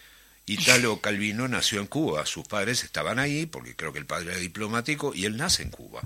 Italo 0.46 1.00
Calvino 1.00 1.46
nació 1.48 1.80
en 1.80 1.86
Cuba 1.86 2.26
sus 2.26 2.46
padres 2.46 2.82
estaban 2.82 3.18
ahí 3.18 3.46
porque 3.46 3.76
creo 3.76 3.92
que 3.92 3.98
el 3.98 4.06
padre 4.06 4.32
era 4.32 4.40
diplomático 4.40 5.14
y 5.14 5.24
él 5.26 5.36
nace 5.36 5.62
en 5.62 5.70
Cuba 5.70 6.02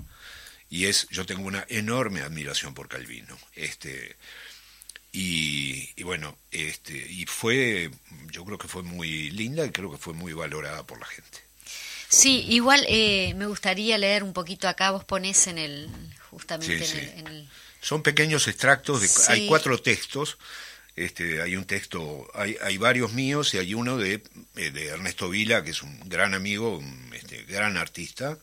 y 0.73 0.85
es 0.85 1.07
yo 1.11 1.23
tengo 1.25 1.45
una 1.47 1.63
enorme 1.69 2.21
admiración 2.21 2.73
por 2.73 2.87
Calvino 2.87 3.37
este 3.55 4.15
y, 5.11 5.89
y 5.95 6.03
bueno 6.03 6.35
este 6.51 6.93
y 6.97 7.25
fue 7.25 7.91
yo 8.31 8.43
creo 8.45 8.57
que 8.57 8.67
fue 8.67 8.81
muy 8.83 9.29
linda 9.31 9.65
y 9.65 9.71
creo 9.71 9.91
que 9.91 9.97
fue 9.97 10.13
muy 10.13 10.33
valorada 10.33 10.83
por 10.85 10.99
la 10.99 11.05
gente 11.05 11.39
Sí, 12.09 12.45
igual 12.49 12.85
eh, 12.87 13.33
me 13.35 13.47
gustaría 13.47 13.97
leer 13.97 14.21
un 14.23 14.33
poquito 14.33 14.67
acá, 14.67 14.91
vos 14.91 15.03
ponés 15.03 15.47
en 15.47 15.57
el, 15.57 15.89
justamente 16.29 16.85
Sí, 16.85 16.99
en, 16.99 17.01
sí. 17.01 17.09
El, 17.11 17.19
en 17.21 17.27
el- 17.27 17.49
Son 17.81 18.03
pequeños 18.03 18.47
extractos, 18.47 19.01
de, 19.01 19.07
Sí. 19.07 19.21
hay 19.31 19.47
cuatro 19.47 19.81
textos, 19.81 20.37
este, 20.95 21.41
hay 21.41 21.55
un 21.55 21.65
texto, 21.65 22.29
hay, 22.35 22.55
hay 22.61 22.77
varios 22.77 23.13
míos 23.13 23.51
y 23.55 23.57
hay 23.57 23.73
uno 23.73 23.97
de, 23.97 24.21
eh, 24.57 24.69
de 24.69 24.87
Ernesto 24.89 25.27
Vila, 25.27 25.63
que 25.63 25.71
es 25.71 25.81
un 25.81 26.07
gran 26.07 26.35
amigo, 26.35 26.77
un 26.77 27.11
este, 27.15 27.41
gran 27.45 27.77
artista, 27.77 28.37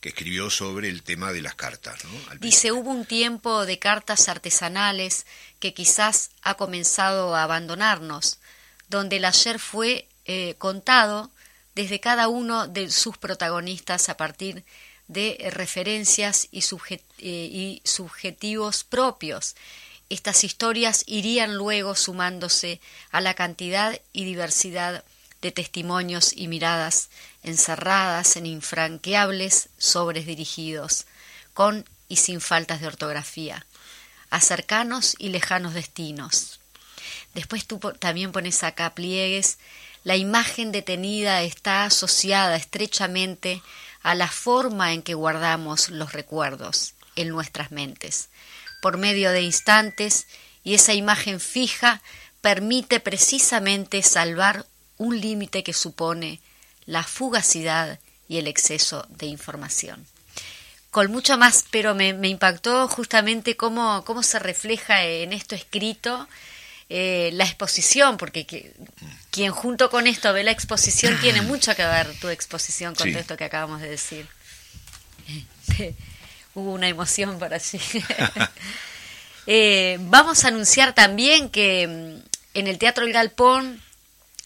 que 0.00 0.10
escribió 0.10 0.50
sobre 0.50 0.88
el 0.88 1.02
tema 1.02 1.32
de 1.32 1.42
las 1.42 1.54
cartas. 1.54 2.04
¿no? 2.04 2.10
Dice, 2.40 2.72
hubo 2.72 2.90
un 2.90 3.04
tiempo 3.04 3.66
de 3.66 3.78
cartas 3.78 4.28
artesanales 4.28 5.26
que 5.58 5.74
quizás 5.74 6.30
ha 6.42 6.54
comenzado 6.54 7.36
a 7.36 7.42
abandonarnos, 7.42 8.38
donde 8.88 9.16
el 9.16 9.26
ayer 9.26 9.58
fue 9.58 10.08
eh, 10.24 10.54
contado 10.58 11.30
desde 11.74 12.00
cada 12.00 12.28
uno 12.28 12.66
de 12.66 12.90
sus 12.90 13.18
protagonistas 13.18 14.08
a 14.08 14.16
partir 14.16 14.64
de 15.06 15.50
referencias 15.52 16.48
y, 16.50 16.60
eh, 16.60 16.98
y 17.18 17.82
subjetivos 17.84 18.84
propios. 18.84 19.54
Estas 20.08 20.44
historias 20.44 21.04
irían 21.06 21.56
luego 21.56 21.94
sumándose 21.94 22.80
a 23.10 23.20
la 23.20 23.34
cantidad 23.34 24.00
y 24.12 24.24
diversidad 24.24 25.04
de 25.42 25.52
testimonios 25.52 26.32
y 26.34 26.48
miradas 26.48 27.08
encerradas 27.42 28.36
en 28.36 28.46
infranqueables 28.46 29.68
sobres 29.78 30.26
dirigidos, 30.26 31.06
con 31.54 31.88
y 32.08 32.16
sin 32.16 32.40
faltas 32.40 32.80
de 32.80 32.86
ortografía, 32.86 33.66
a 34.30 34.40
cercanos 34.40 35.14
y 35.18 35.30
lejanos 35.30 35.74
destinos. 35.74 36.60
Después 37.34 37.66
tú 37.66 37.78
también 37.78 38.32
pones 38.32 38.62
acá 38.62 38.94
pliegues. 38.94 39.58
La 40.04 40.16
imagen 40.16 40.72
detenida 40.72 41.42
está 41.42 41.84
asociada 41.84 42.56
estrechamente 42.56 43.62
a 44.02 44.14
la 44.14 44.28
forma 44.28 44.92
en 44.92 45.02
que 45.02 45.14
guardamos 45.14 45.90
los 45.90 46.12
recuerdos 46.12 46.94
en 47.16 47.28
nuestras 47.28 47.70
mentes, 47.70 48.28
por 48.80 48.96
medio 48.96 49.30
de 49.30 49.42
instantes, 49.42 50.26
y 50.64 50.74
esa 50.74 50.94
imagen 50.94 51.40
fija 51.40 52.02
permite 52.40 53.00
precisamente 53.00 54.02
salvar 54.02 54.66
un 55.00 55.18
límite 55.20 55.62
que 55.62 55.72
supone 55.72 56.40
la 56.86 57.02
fugacidad 57.02 57.98
y 58.28 58.36
el 58.38 58.46
exceso 58.46 59.06
de 59.08 59.26
información 59.26 60.06
con 60.90 61.08
mucho 61.12 61.38
más, 61.38 61.64
pero 61.70 61.94
me, 61.94 62.12
me 62.14 62.26
impactó 62.28 62.88
justamente 62.88 63.56
cómo, 63.56 64.02
cómo 64.04 64.24
se 64.24 64.40
refleja 64.40 65.04
en 65.04 65.32
esto 65.32 65.54
escrito 65.54 66.26
eh, 66.88 67.30
la 67.34 67.44
exposición, 67.44 68.16
porque 68.16 68.44
que- 68.44 68.72
quien 69.30 69.52
junto 69.52 69.88
con 69.88 70.08
esto 70.08 70.32
ve 70.32 70.42
la 70.42 70.50
exposición 70.50 71.16
tiene 71.20 71.42
mucho 71.42 71.76
que 71.76 71.84
ver 71.84 72.12
tu 72.20 72.28
exposición 72.28 72.96
con 72.96 73.04
Sí. 73.06 73.12
todo 73.12 73.20
esto 73.20 73.36
que 73.36 73.44
acabamos 73.44 73.80
de 73.80 73.88
decir. 73.90 74.26
Hubo 76.54 76.72
una 76.72 76.88
emoción 76.88 77.38
por 77.38 77.54
allí. 77.54 77.80
Eh, 79.46 79.96
vamos 80.02 80.44
a 80.44 80.48
anunciar 80.48 80.94
también 80.94 81.48
que 81.48 81.86
mm, 81.88 82.58
en 82.58 82.66
el 82.68 82.78
Teatro 82.78 83.04
El 83.04 83.12
Galpón 83.12 83.82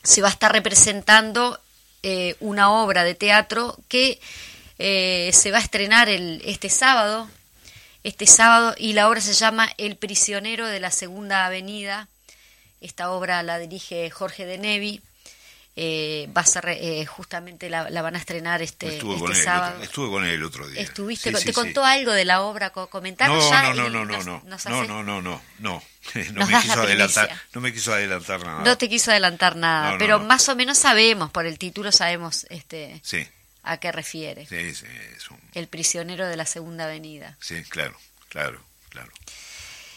se 0.05 0.23
va 0.23 0.29
a 0.29 0.31
estar 0.31 0.53
representando 0.53 1.59
eh, 2.03 2.37
una 2.41 2.71
obra 2.71 3.03
de 3.03 3.15
teatro 3.15 3.77
que 3.89 4.21
eh, 4.79 5.31
se 5.33 5.51
va 5.51 5.59
a 5.59 5.63
estrenar 5.63 6.09
el, 6.09 6.43
este 6.45 6.69
sábado, 6.69 7.29
este 8.05 8.27
sábado, 8.27 8.75
y 8.77 8.93
la 8.93 9.09
obra 9.09 9.21
se 9.21 9.33
llama 9.33 9.69
El 9.79 9.97
prisionero 9.97 10.67
de 10.67 10.81
la 10.81 10.91
Segunda 10.91 11.47
Avenida. 11.47 12.09
Esta 12.81 13.11
obra 13.11 13.43
la 13.43 13.59
dirige 13.59 14.11
Jorge 14.11 14.45
de 14.45 14.59
Nevi. 14.59 15.01
Eh, 15.77 16.29
va 16.37 16.43
a 16.43 16.47
ser 16.47 16.67
eh, 16.69 17.05
justamente 17.05 17.69
la, 17.69 17.91
la 17.91 18.01
van 18.01 18.15
a 18.15 18.19
estrenar 18.19 18.63
este, 18.63 18.95
estuve, 18.95 19.15
este 19.15 19.45
con 19.45 19.75
él, 19.77 19.83
estuve 19.83 20.09
con 20.09 20.25
él 20.25 20.31
el 20.35 20.45
otro 20.45 20.69
día. 20.69 20.81
Estuviste, 20.81 21.31
Sí, 21.31 21.35
te 21.35 21.41
sí. 21.49 21.53
contó 21.53 21.85
algo 21.85 22.13
de 22.13 22.25
la 22.25 22.43
obra, 22.43 22.71
co- 22.71 22.87
comentanos 22.89 23.43
No, 23.43 23.51
ya 23.51 23.63
no, 23.63 23.75
no, 23.75 23.91
no, 23.91 24.05
no, 24.05 24.17
nos- 24.17 24.25
no, 24.25 24.43
nos 24.47 24.67
no, 24.67 24.85
no, 24.85 25.03
no, 25.03 25.21
no, 25.21 25.43
no, 25.59 25.83
no 26.15 26.33
Nos 26.33 26.49
me 26.49 26.61
quiso 26.61 26.77
la 26.77 26.83
adelantar, 26.85 27.41
no 27.55 27.61
me 27.61 27.73
quiso 27.73 27.93
adelantar 27.93 28.45
nada. 28.45 28.63
No 28.63 28.79
te 28.79 28.89
quiso 28.89 29.11
adelantar 29.11 29.57
nada, 29.57 29.93
No, 29.93 29.99
pero 29.99 30.21
más 30.21 30.49
o 30.49 30.55
menos 30.55 30.79
sabemos, 30.79 31.33
por 31.33 31.45
el 31.45 31.59
título 31.59 31.91
sabemos 31.91 32.47
este 32.51 33.01
Sí, 33.03 33.27
a 33.65 33.79
qué 33.79 33.91
refiere. 33.91 34.47
es 34.49 34.85
un- 35.29 35.41
El 35.55 35.67
prisionero 35.67 36.29
de 36.29 36.37
la 36.37 36.47
Segunda 36.47 36.85
Avenida. 36.85 37.37
sí, 37.41 37.61
claro, 37.65 37.99
claro, 38.29 38.63
claro. 38.91 39.11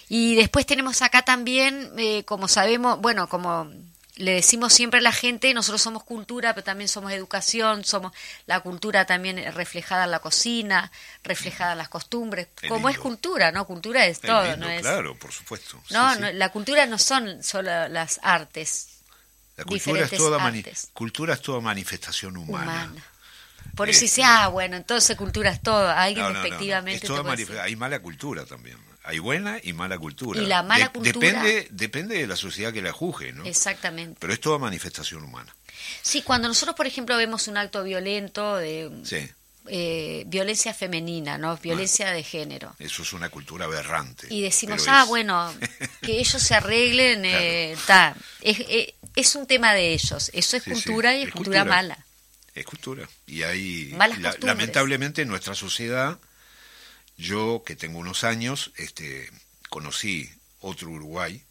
Y 0.09 0.36
después 0.36 0.65
tenemos 0.65 1.03
acá 1.03 1.21
también, 1.23 1.91
eh, 1.99 2.23
como 2.25 2.47
sabemos, 2.47 2.99
bueno, 2.99 3.28
como 3.30 3.69
le 4.18 4.34
decimos 4.34 4.74
siempre 4.74 4.99
a 4.99 5.01
la 5.03 5.11
gente, 5.11 5.53
nosotros 5.53 5.82
somos 5.82 6.03
cultura, 6.03 6.53
pero 6.53 6.63
también 6.63 6.88
somos 6.88 7.11
educación, 7.11 7.86
somos 7.86 8.11
la 8.45 8.59
cultura 8.59 9.05
también 9.05 9.38
reflejada 9.53 10.03
en 10.05 10.11
la 10.11 10.20
cocina, 10.20 10.91
reflejada 11.24 11.72
en 11.74 11.78
las 11.78 11.89
costumbres, 11.89 12.47
Qué 12.59 12.68
como 12.68 12.89
es 12.89 12.97
cultura, 12.97 13.51
¿no? 13.51 13.65
Cultura 13.65 14.05
es 14.05 14.20
todo, 14.20 14.43
lindo, 14.43 14.65
¿no 14.65 14.70
es? 14.72 14.82
Claro, 14.82 15.18
por 15.18 15.32
supuesto. 15.32 15.82
sí, 15.88 15.93
No, 15.93 16.13
sí. 16.13 16.20
no, 16.22 16.32
la 16.34 16.49
cultura 16.51 16.86
no 16.86 16.97
son 16.97 17.43
solo 17.43 17.88
las 17.89 18.20
artes 18.24 18.88
La 19.55 19.63
cultura 19.65 20.01
es, 20.05 20.11
toda 20.11 20.43
artes. 20.43 20.89
cultura 20.93 21.34
es 21.34 21.41
toda 21.41 21.61
manifestación 21.61 22.38
humana. 22.38 22.91
Por 23.76 23.89
eso 23.89 24.01
dice, 24.01 24.22
Este- 24.22 24.24
ah, 24.24 24.47
bueno, 24.47 24.76
entonces 24.78 25.15
cultura 25.18 25.51
es 25.51 25.61
todo. 25.61 25.89
Alguien 25.89 26.24
No, 26.24 26.30
no, 26.30 26.34
no, 26.34 26.39
no. 26.39 26.43
despectivamente 26.43 26.97
Es 26.97 27.07
toda 27.07 27.20
te 27.20 27.24
puede 27.24 27.36
manif- 27.36 27.47
decir. 27.47 27.59
Hay 27.61 27.76
mala 27.76 27.99
cultura 27.99 28.45
también. 28.45 28.78
Hay 29.07 29.19
buena 29.19 29.57
y 29.63 29.71
mala 29.73 29.97
cultura. 29.97 30.41
Y 30.41 30.45
la 30.45 30.63
mala 30.63 30.89
cultura- 30.91 31.19
Depende, 31.41 31.67
depende 31.71 32.17
de 32.17 32.27
la 32.27 32.35
sociedad 32.35 32.73
que 32.73 32.81
la 32.81 32.91
juzgue, 32.91 33.31
¿no? 33.31 33.45
Exactamente. 33.45 34.17
Pero 34.19 34.33
es 34.33 34.41
toda 34.41 34.57
manifestación 34.59 35.23
humana. 35.23 35.55
Sí, 36.01 36.21
cuando 36.23 36.47
nosotros, 36.49 36.75
por 36.75 36.87
ejemplo, 36.87 37.15
vemos 37.15 37.47
un 37.47 37.55
acto 37.55 37.83
violento 37.83 38.57
de 38.57 38.91
Sí. 39.05 39.29
eh, 39.69 40.23
violencia 40.27 40.73
femenina, 40.73 41.37
¿no? 41.37 41.55
Violencia 41.57 42.11
de 42.11 42.23
género. 42.23 42.75
Eso 42.79 43.01
es 43.03 43.13
una 43.13 43.29
cultura 43.29 43.65
aberrante. 43.65 44.27
Y 44.29 44.41
decimos, 44.41 44.85
ah, 44.87 45.03
es- 45.03 45.07
bueno, 45.09 45.53
que 46.01 46.19
ellos 46.19 46.41
se 46.41 46.55
arreglen, 46.55 47.23
eh, 47.25 47.75
ta. 47.85 48.15
Es, 48.41 48.59
eh, 48.59 48.93
es 49.15 49.35
un 49.35 49.47
tema 49.47 49.73
de 49.73 49.93
ellos. 49.93 50.31
Eso 50.33 50.57
es 50.57 50.63
Sí, 50.63 50.71
cultura 50.71 51.11
sí, 51.11 51.17
y 51.19 51.21
es 51.23 51.31
cultura, 51.31 51.59
cultura. 51.61 51.75
mala. 51.75 52.05
Es 52.55 52.65
cultura. 52.65 53.07
Y 53.25 53.43
hay, 53.43 53.93
Malas 53.95 54.19
la- 54.19 54.35
lamentablemente 54.41 55.21
en 55.21 55.27
nuestra 55.29 55.53
sociedad, 55.55 56.17
yo 57.18 57.63
que 57.65 57.76
tengo 57.76 57.99
unos 57.99 58.24
años, 58.24 58.72
este, 58.78 59.30
conocí 59.70 60.30
otro 60.61 60.89
Uruguay 60.89 61.43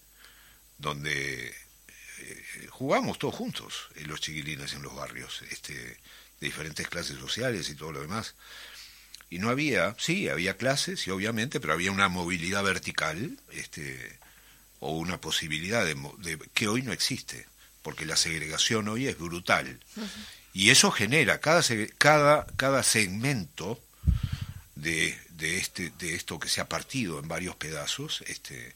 donde 0.78 1.48
eh, 1.48 2.66
jugamos 2.70 3.18
todos 3.18 3.34
juntos, 3.34 3.88
eh, 3.96 4.04
los 4.06 4.20
chiquilines 4.20 4.74
en 4.74 4.82
los 4.82 4.94
barrios, 4.94 5.42
este, 5.50 5.74
de 5.74 5.98
diferentes 6.40 6.86
clases 6.88 7.18
sociales 7.18 7.68
y 7.68 7.74
todo 7.74 7.92
lo 7.92 8.00
demás. 8.00 8.34
Y 9.28 9.38
no 9.38 9.50
había, 9.50 9.96
sí, 9.98 10.28
había 10.28 10.56
clases, 10.56 11.00
sí, 11.00 11.10
obviamente, 11.10 11.60
pero 11.60 11.72
había 11.72 11.90
una 11.90 12.08
movilidad 12.08 12.62
vertical, 12.62 13.38
este, 13.50 14.18
o 14.78 14.92
una 14.92 15.20
posibilidad 15.20 15.84
de, 15.84 16.38
que 16.54 16.68
hoy 16.68 16.82
no 16.82 16.92
existe, 16.92 17.46
porque 17.82 18.06
la 18.06 18.16
segregación 18.16 18.88
hoy 18.88 19.08
es 19.08 19.18
brutal. 19.18 19.80
Y 20.52 20.70
eso 20.70 20.90
genera, 20.90 21.40
cada, 21.40 21.62
cada, 21.98 22.46
cada 22.56 22.82
segmento 22.82 23.80
de, 24.76 25.18
de, 25.36 25.58
este, 25.58 25.90
de 25.98 26.14
esto 26.14 26.38
que 26.38 26.48
se 26.48 26.60
ha 26.60 26.68
partido 26.68 27.18
en 27.18 27.28
varios 27.28 27.56
pedazos 27.56 28.22
este, 28.26 28.74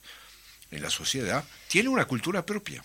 en 0.71 0.83
la 0.83 0.91
sociedad, 0.91 1.45
tiene 1.69 1.89
una 1.89 2.05
cultura 2.05 2.45
propia. 2.45 2.83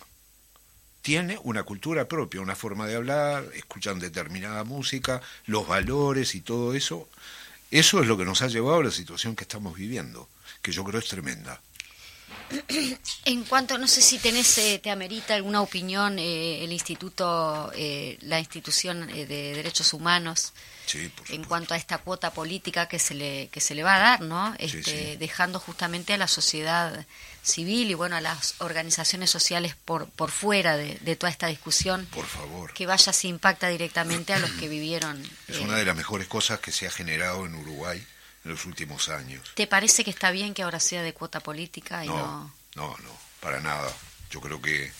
Tiene 1.01 1.39
una 1.43 1.63
cultura 1.63 2.07
propia, 2.07 2.41
una 2.41 2.55
forma 2.55 2.87
de 2.87 2.95
hablar, 2.95 3.45
escuchan 3.53 3.99
determinada 3.99 4.63
música, 4.63 5.21
los 5.45 5.67
valores 5.67 6.33
y 6.33 6.41
todo 6.41 6.73
eso. 6.73 7.07
Eso 7.69 8.01
es 8.01 8.07
lo 8.07 8.17
que 8.17 8.25
nos 8.25 8.41
ha 8.41 8.47
llevado 8.47 8.79
a 8.79 8.85
la 8.85 8.91
situación 8.91 9.35
que 9.35 9.43
estamos 9.43 9.75
viviendo, 9.75 10.27
que 10.61 10.71
yo 10.71 10.83
creo 10.83 10.99
es 10.99 11.07
tremenda. 11.07 11.61
En 13.25 13.43
cuanto, 13.43 13.77
no 13.77 13.87
sé 13.87 14.01
si 14.01 14.19
tenés, 14.19 14.57
eh, 14.59 14.79
te 14.81 14.91
amerita 14.91 15.33
alguna 15.35 15.61
opinión 15.61 16.19
eh, 16.19 16.63
el 16.63 16.71
instituto, 16.71 17.71
eh, 17.75 18.17
la 18.21 18.39
institución 18.39 19.09
eh, 19.09 19.25
de 19.25 19.55
derechos 19.55 19.93
humanos 19.93 20.53
Sí, 20.85 21.11
en 21.29 21.43
cuanto 21.43 21.73
a 21.73 21.77
esta 21.77 21.97
cuota 21.97 22.31
política 22.31 22.87
que 22.87 22.99
se 22.99 23.15
le 23.15 23.47
que 23.51 23.59
se 23.59 23.73
le 23.73 23.81
va 23.81 23.95
a 23.95 23.99
dar, 23.99 24.21
¿no? 24.21 24.53
Este, 24.59 24.83
sí. 24.83 25.17
dejando 25.17 25.59
justamente 25.59 26.13
a 26.13 26.17
la 26.17 26.27
sociedad 26.27 27.05
civil 27.41 27.89
y 27.89 27.95
bueno 27.95 28.15
a 28.15 28.21
las 28.21 28.55
organizaciones 28.59 29.31
sociales 29.31 29.75
por 29.83 30.07
por 30.09 30.29
fuera 30.29 30.77
de, 30.77 30.99
de 31.01 31.15
toda 31.15 31.31
esta 31.31 31.47
discusión 31.47 32.05
Por 32.11 32.25
favor. 32.25 32.71
que 32.73 32.85
vaya 32.85 33.13
si 33.13 33.27
impacta 33.29 33.67
directamente 33.67 34.33
a 34.33 34.39
los 34.39 34.51
que 34.51 34.67
vivieron. 34.67 35.23
Es 35.47 35.57
eh, 35.57 35.61
una 35.61 35.75
de 35.77 35.85
las 35.85 35.95
mejores 35.95 36.27
cosas 36.27 36.59
que 36.59 36.71
se 36.71 36.85
ha 36.85 36.91
generado 36.91 37.47
en 37.47 37.55
Uruguay 37.55 38.05
en 38.45 38.51
los 38.51 38.65
últimos 38.65 39.09
años. 39.09 39.51
¿Te 39.55 39.67
parece 39.67 40.03
que 40.03 40.11
está 40.11 40.31
bien 40.31 40.53
que 40.53 40.61
ahora 40.61 40.79
sea 40.79 41.01
de 41.01 41.13
cuota 41.13 41.39
política 41.39 42.05
y 42.05 42.07
no? 42.07 42.53
No, 42.75 42.87
no, 42.87 42.97
no, 42.99 43.17
para 43.41 43.59
nada. 43.59 43.91
Yo 44.29 44.39
creo 44.39 44.61
que, 44.61 44.91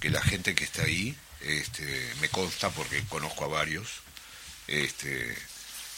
que 0.00 0.10
la 0.10 0.20
gente 0.20 0.54
que 0.54 0.64
está 0.64 0.82
ahí, 0.82 1.16
este, 1.40 2.12
me 2.20 2.28
consta 2.28 2.68
porque 2.70 3.02
conozco 3.04 3.44
a 3.44 3.48
varios, 3.48 4.02
este, 4.66 5.36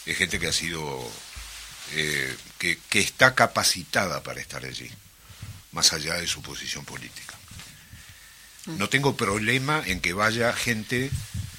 es 0.05 0.17
gente 0.17 0.39
que 0.39 0.47
ha 0.47 0.53
sido, 0.53 1.11
eh, 1.93 2.37
que, 2.59 2.77
que 2.89 2.99
está 2.99 3.33
capacitada 3.33 4.21
para 4.21 4.39
estar 4.39 4.63
allí, 4.63 4.89
más 5.71 5.93
allá 5.93 6.13
de 6.15 6.27
su 6.27 6.41
posición 6.43 6.85
política. 6.85 7.37
No 8.65 8.87
tengo 8.87 9.17
problema 9.17 9.83
en 9.85 9.99
que 9.99 10.13
vaya 10.13 10.53
gente 10.53 11.11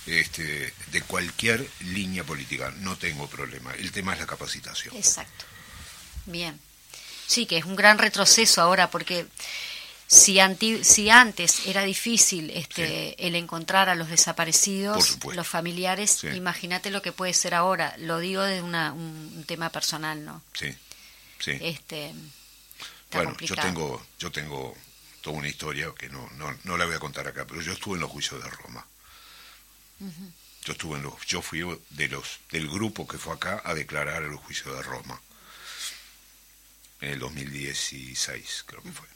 este, 0.07 0.73
de 0.93 1.03
cualquier 1.03 1.69
línea 1.81 2.25
política, 2.25 2.73
no 2.79 2.97
tengo 2.97 3.29
problema. 3.29 3.73
El 3.75 3.91
tema 3.93 4.13
es 4.15 4.21
la 4.21 4.27
capacitación. 4.27 4.95
Exacto. 4.97 5.45
Bien. 6.27 6.59
Sí, 7.27 7.47
que 7.47 7.57
es 7.59 7.65
un 7.65 7.77
gran 7.77 7.99
retroceso 7.99 8.61
ahora 8.61 8.91
porque 8.91 9.27
si, 10.07 10.39
anti- 10.41 10.85
si 10.85 11.09
antes 11.11 11.67
era 11.67 11.83
difícil 11.83 12.51
este, 12.51 13.27
el 13.27 13.35
encontrar 13.35 13.89
a 13.89 13.95
los 13.95 14.09
desaparecidos, 14.11 15.19
los 15.35 15.49
familiares, 15.49 16.19
Sí. 16.21 16.29
imagínate 16.29 16.91
lo 16.91 17.01
que 17.03 17.13
puede 17.13 17.33
ser 17.33 17.55
ahora. 17.55 17.95
Lo 17.99 18.19
digo 18.19 18.43
de 18.43 18.61
una, 18.63 18.93
un, 18.93 19.45
tema 19.47 19.71
personal, 19.71 20.25
¿no? 20.25 20.43
Sí, 20.53 20.75
sí. 21.39 21.53
Este, 21.61 22.13
Bueno, 23.11 23.31
complicado. 23.31 23.57
yo 23.57 23.63
tengo, 23.67 24.07
yo 24.19 24.31
tengo 24.33 24.77
toda 25.23 25.39
una 25.39 25.49
historia 25.49 25.91
que 25.99 26.11
no, 26.11 26.29
no, 26.37 26.55
no 26.65 26.77
la 26.77 26.85
voy 26.85 26.95
a 26.95 26.99
contar 26.99 27.27
acá, 27.27 27.47
pero 27.47 27.63
yo 27.63 27.73
estuve 27.73 27.95
en 27.95 28.03
los 28.03 28.11
juicios 28.11 28.43
de 28.45 28.51
Roma. 28.51 28.87
Yo 30.65 30.73
estuve 30.73 30.97
en 30.97 31.03
los, 31.05 31.15
yo 31.27 31.43
fui 31.43 31.61
de 31.91 32.09
los, 32.09 32.39
del 32.51 32.69
grupo 32.69 33.07
que 33.07 33.19
fue 33.19 33.35
acá 33.35 33.61
a 33.65 33.75
declarar 33.75 34.23
a 34.23 34.27
los 34.27 34.41
juicios 34.41 34.75
de 34.75 34.83
Roma. 34.83 35.21
En 37.01 37.11
el 37.11 37.19
2016, 37.19 38.65
creo 38.67 38.83
que 38.83 38.93
fue. 38.93 39.07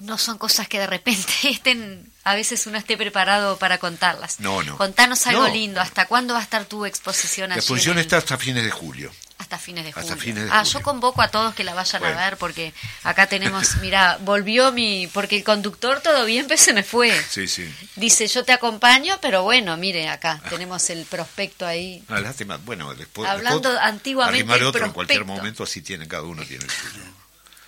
No 0.00 0.18
son 0.18 0.36
cosas 0.36 0.68
que 0.68 0.78
de 0.78 0.86
repente 0.86 1.32
estén, 1.44 2.12
a 2.24 2.34
veces 2.34 2.66
uno 2.66 2.76
esté 2.76 2.96
preparado 2.98 3.58
para 3.58 3.78
contarlas. 3.78 4.40
No, 4.40 4.62
no. 4.62 4.76
Contanos 4.76 5.26
algo 5.26 5.48
No. 5.48 5.54
lindo. 5.54 5.80
¿Hasta 5.80 6.06
cuándo 6.06 6.34
va 6.34 6.40
a 6.40 6.42
estar 6.42 6.66
tu 6.66 6.84
exposición 6.84 7.48
La 7.50 7.56
exposición 7.56 7.96
el- 7.96 8.02
está 8.02 8.18
hasta 8.18 8.36
fines 8.36 8.64
de 8.64 8.70
julio. 8.70 9.10
Hasta 9.46 9.58
fines 9.58 9.84
de 9.84 9.90
Hasta 9.90 10.02
julio. 10.02 10.16
fines 10.16 10.44
de 10.46 10.50
ah, 10.50 10.58
julio. 10.64 10.72
yo 10.72 10.82
convoco 10.82 11.22
a 11.22 11.28
todos 11.28 11.54
que 11.54 11.62
la 11.62 11.72
vayan 11.72 12.00
Bueno. 12.02 12.18
a 12.18 12.24
ver 12.24 12.36
porque 12.36 12.74
acá 13.04 13.28
tenemos, 13.28 13.76
mira, 13.76 14.18
volvió 14.22 14.72
mi, 14.72 15.06
porque 15.12 15.36
el 15.36 15.44
conductor 15.44 16.00
todo 16.00 16.24
bien, 16.24 16.48
pero 16.48 16.60
se 16.60 16.72
me 16.72 16.82
fue. 16.82 17.12
Sí, 17.30 17.46
sí. 17.46 17.72
Dice, 17.94 18.26
yo 18.26 18.44
te 18.44 18.52
acompaño, 18.52 19.16
pero 19.22 19.44
bueno, 19.44 19.76
mire, 19.76 20.08
acá 20.08 20.42
tenemos 20.50 20.90
el 20.90 21.04
prospecto 21.04 21.64
ahí. 21.64 22.02
Ah, 22.08 22.18
lástima. 22.18 22.56
Bueno, 22.56 22.92
después. 22.96 23.30
Hablando 23.30 23.70
después 23.70 23.88
antiguamente 23.88 24.64
otro 24.64 24.84
en 24.84 24.90
cualquier 24.92 25.18
prospecto. 25.20 25.36
momento, 25.42 25.62
así 25.62 25.80
tiene, 25.80 26.08
cada 26.08 26.24
uno 26.24 26.44
tiene 26.44 26.64
el 26.64 26.70
suyo. 26.70 27.04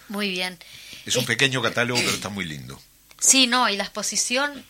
Muy 0.08 0.30
bien. 0.30 0.58
Es 1.06 1.14
un 1.14 1.20
Es- 1.22 1.26
pequeño 1.28 1.62
catálogo, 1.62 2.00
pero 2.00 2.12
está 2.12 2.28
muy 2.28 2.44
lindo. 2.44 2.80
Sí, 3.20 3.46
no, 3.46 3.68
y 3.68 3.76
la 3.76 3.84
exposición, 3.84 4.64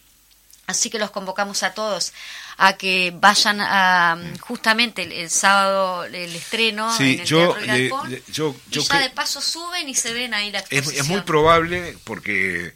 así 0.68 0.90
que 0.90 0.98
los 0.98 1.10
convocamos 1.10 1.62
a 1.64 1.72
todos 1.74 2.12
a 2.58 2.76
que 2.76 3.12
vayan 3.16 3.60
a 3.60 4.18
justamente 4.40 5.02
el, 5.02 5.12
el 5.12 5.30
sábado 5.30 6.04
el 6.04 6.14
estreno 6.36 6.94
Sí, 6.96 7.14
en 7.14 7.20
el 7.20 7.26
yo, 7.26 7.38
Teatro 7.38 7.58
El 7.60 7.66
le- 7.66 7.88
Galpón, 7.88 8.10
le- 8.10 8.22
yo, 8.30 8.54
yo 8.70 8.80
y 8.82 8.84
ya 8.84 9.00
de 9.00 9.10
paso 9.10 9.40
suben 9.40 9.88
y 9.88 9.94
se 9.94 10.12
ven 10.12 10.34
ahí 10.34 10.52
la 10.52 10.58
Es, 10.60 10.66
exposición. 10.70 11.04
es 11.06 11.10
muy 11.10 11.20
probable 11.22 11.96
porque 12.04 12.74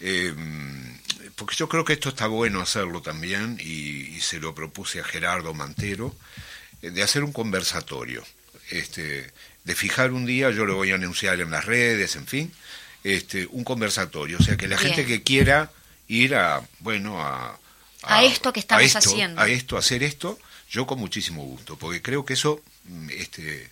eh, 0.00 0.34
porque 1.36 1.54
yo 1.56 1.68
creo 1.68 1.84
que 1.84 1.92
esto 1.94 2.08
está 2.10 2.26
bueno 2.26 2.60
hacerlo 2.60 3.02
también 3.02 3.56
y, 3.60 4.16
y 4.16 4.20
se 4.20 4.38
lo 4.40 4.54
propuse 4.54 5.00
a 5.00 5.04
Gerardo 5.04 5.54
Mantero 5.54 6.14
eh, 6.82 6.90
de 6.90 7.02
hacer 7.02 7.22
un 7.24 7.32
conversatorio 7.32 8.24
este 8.70 9.30
de 9.64 9.74
fijar 9.76 10.10
un 10.10 10.26
día 10.26 10.50
yo 10.50 10.64
lo 10.64 10.74
voy 10.74 10.90
a 10.90 10.96
anunciar 10.96 11.40
en 11.40 11.52
las 11.52 11.64
redes 11.66 12.16
en 12.16 12.26
fin 12.26 12.52
este 13.04 13.46
un 13.46 13.62
conversatorio 13.62 14.38
o 14.40 14.42
sea 14.42 14.56
que 14.56 14.66
la 14.66 14.76
Bien. 14.76 14.92
gente 14.92 15.06
que 15.06 15.22
quiera 15.22 15.70
ir 16.08 16.34
a 16.34 16.62
bueno 16.80 17.20
a 17.22 17.58
A 18.02 18.24
esto 18.24 18.52
que 18.52 18.60
estamos 18.60 18.82
a 18.82 18.86
esto, 18.86 18.98
haciendo. 18.98 19.40
a 19.40 19.48
esto 19.48 19.76
hacer 19.76 20.02
esto 20.02 20.38
yo 20.70 20.86
con 20.86 20.98
muchísimo 20.98 21.44
gusto 21.44 21.76
porque 21.76 22.02
creo 22.02 22.24
que 22.24 22.34
eso 22.34 22.60
mm, 22.84 23.10
este 23.10 23.70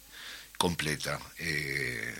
completa 0.57 1.19
eh, 1.39 2.15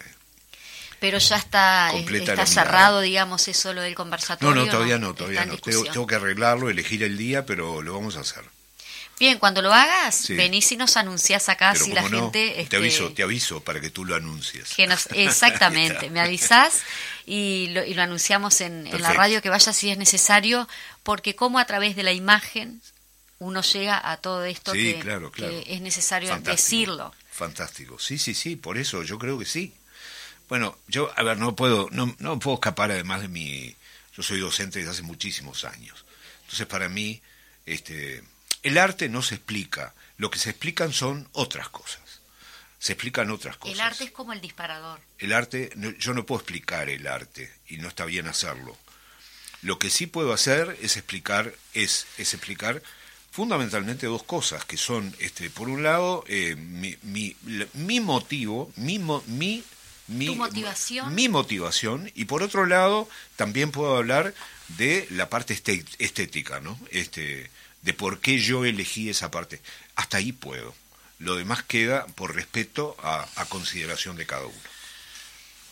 Pero 0.99 1.19
ya 1.19 1.37
está, 1.37 1.93
eh, 1.95 2.07
está 2.11 2.47
cerrado, 2.47 3.01
digamos, 3.01 3.49
eso 3.49 3.73
lo 3.73 3.83
del 3.83 3.95
conversatorio. 3.95 4.55
No, 4.55 4.65
no, 4.65 4.71
todavía 4.71 4.99
no, 4.99 5.15
todavía 5.15 5.45
no. 5.45 5.57
Tengo, 5.59 5.85
tengo 5.85 6.07
que 6.07 6.15
arreglarlo, 6.15 6.71
elegir 6.71 7.03
el 7.03 7.17
día, 7.19 7.45
pero 7.47 7.83
lo 7.83 7.93
vamos 7.95 8.17
a 8.17 8.21
hacer. 8.21 8.45
Bien, 9.21 9.39
cuando 9.39 9.61
lo 9.61 9.73
hagas, 9.75 10.15
Sí. 10.15 10.35
venís 10.35 10.73
y 10.73 10.79
nos 10.79 10.97
anunciás 10.97 11.51
acá 11.51 11.73
pero 11.75 11.85
si 11.85 11.93
la 11.93 12.01
no, 12.09 12.09
gente... 12.09 12.55
te 12.55 12.61
este, 12.63 12.77
aviso, 12.77 13.13
te 13.13 13.23
aviso 13.23 13.61
para 13.61 13.79
que 13.79 13.91
tú 13.91 14.07
lo 14.07 14.15
anuncies. 14.17 14.73
que 14.75 14.87
nos, 14.87 15.09
exactamente, 15.13 16.09
me 16.09 16.21
avisás 16.21 16.81
y 17.33 17.69
lo, 17.69 17.85
y 17.85 17.95
lo 17.95 18.03
anunciamos 18.03 18.61
en, 18.61 18.89
en 18.89 19.03
la 19.03 19.13
radio 19.13 19.41
que 19.41 19.49
vaya 19.51 19.73
si 19.73 19.89
es 19.89 19.97
necesario, 19.97 20.69
porque 21.05 21.37
como 21.37 21.61
a 21.61 21.65
través 21.65 21.95
de 21.95 22.03
la 22.03 22.13
imagen 22.13 22.83
uno 23.39 23.63
llega 23.63 24.11
a 24.11 24.17
todo 24.17 24.45
esto 24.45 24.73
Sí, 24.73 24.95
que, 24.95 24.99
claro, 24.99 25.31
claro. 25.31 25.53
que 25.63 25.75
es 25.75 25.81
necesario 25.81 26.29
Fantástico. 26.29 26.57
decirlo. 26.57 27.15
Fantástico. 27.31 27.99
Sí, 28.01 28.19
sí, 28.19 28.35
sí, 28.35 28.57
por 28.57 28.77
eso 28.79 29.05
yo 29.05 29.17
creo 29.19 29.39
que 29.39 29.47
sí. 29.47 29.73
Bueno, 30.49 30.77
yo, 30.89 31.13
a 31.17 31.23
ver, 31.23 31.39
no 31.39 31.55
puedo, 31.55 31.89
no, 31.93 32.13
no 32.19 32.39
puedo 32.41 32.57
escapar 32.57 32.91
además 32.91 33.23
de 33.23 33.29
mi, 33.29 33.77
yo 34.17 34.23
soy 34.25 34.41
docente 34.41 34.81
desde 34.81 34.91
hace 34.91 35.03
muchísimos 35.03 35.65
años. 35.65 36.05
Entonces, 36.43 36.67
para 36.67 36.89
mí, 36.89 37.23
este, 37.65 38.25
el 38.65 38.77
arte 38.77 39.09
no 39.09 39.23
se 39.23 39.37
explica. 39.37 39.95
Lo 40.17 40.31
que 40.33 40.39
se 40.41 40.51
explican 40.51 40.93
son 40.93 41.29
otras 41.33 41.69
cosas. 41.69 42.01
Se 42.81 42.95
explican 42.95 43.31
otras 43.31 43.57
cosas. 43.59 43.75
El 43.75 43.81
arte 43.81 44.05
es 44.05 44.11
como 44.11 44.33
el 44.33 44.41
disparador. 44.41 45.01
El 45.19 45.33
arte, 45.33 45.71
no- 45.77 45.91
yo 45.93 46.13
no 46.15 46.27
puedo 46.27 46.41
explicar 46.41 46.89
el 46.89 47.07
arte 47.07 47.53
y 47.69 47.77
no 47.77 47.87
está 47.89 48.05
bien 48.07 48.27
hacerlo. 48.27 48.77
Lo 49.63 49.79
que 49.79 49.91
sí 49.91 50.07
puedo 50.07 50.33
hacer 50.33 50.77
es 50.81 50.97
explicar, 50.97 51.55
es, 51.75 52.07
es 52.17 52.33
explicar 52.35 52.83
fundamentalmente 53.31 54.07
dos 54.07 54.23
cosas, 54.25 54.65
que 54.65 54.77
son, 54.77 55.15
este, 55.21 55.51
por 55.51 55.69
un 55.69 55.83
lado, 55.83 56.25
eh, 56.27 56.57
mi, 56.57 56.97
mi, 57.03 57.37
mi 57.75 58.01
motivo, 58.01 58.73
mi, 58.77 58.99
mo- 58.99 59.23
mi, 59.27 59.63
mi, 60.09 60.35
motivación. 60.35 61.15
mi 61.15 61.29
motivación, 61.29 62.11
y 62.15 62.25
por 62.25 62.43
otro 62.43 62.65
lado, 62.67 63.09
también 63.37 63.71
puedo 63.71 63.97
hablar 63.97 64.35
de 64.79 65.07
la 65.11 65.29
parte 65.29 65.53
estética, 65.99 66.61
¿no? 66.61 66.81
Este, 66.91 67.51
de 67.83 67.93
por 67.95 68.21
qué 68.21 68.39
yo 68.41 68.65
elegí 68.65 69.11
esa 69.11 69.31
parte. 69.31 69.61
Hasta 69.95 70.17
ahí 70.17 70.33
puedo. 70.33 70.75
Lo 71.21 71.37
demás 71.37 71.63
queda 71.63 72.07
por 72.09 72.35
respeto 72.35 72.97
a, 73.03 73.27
a 73.37 73.45
consideración 73.47 74.17
de 74.17 74.27
cada 74.27 74.45
uno. 74.47 74.59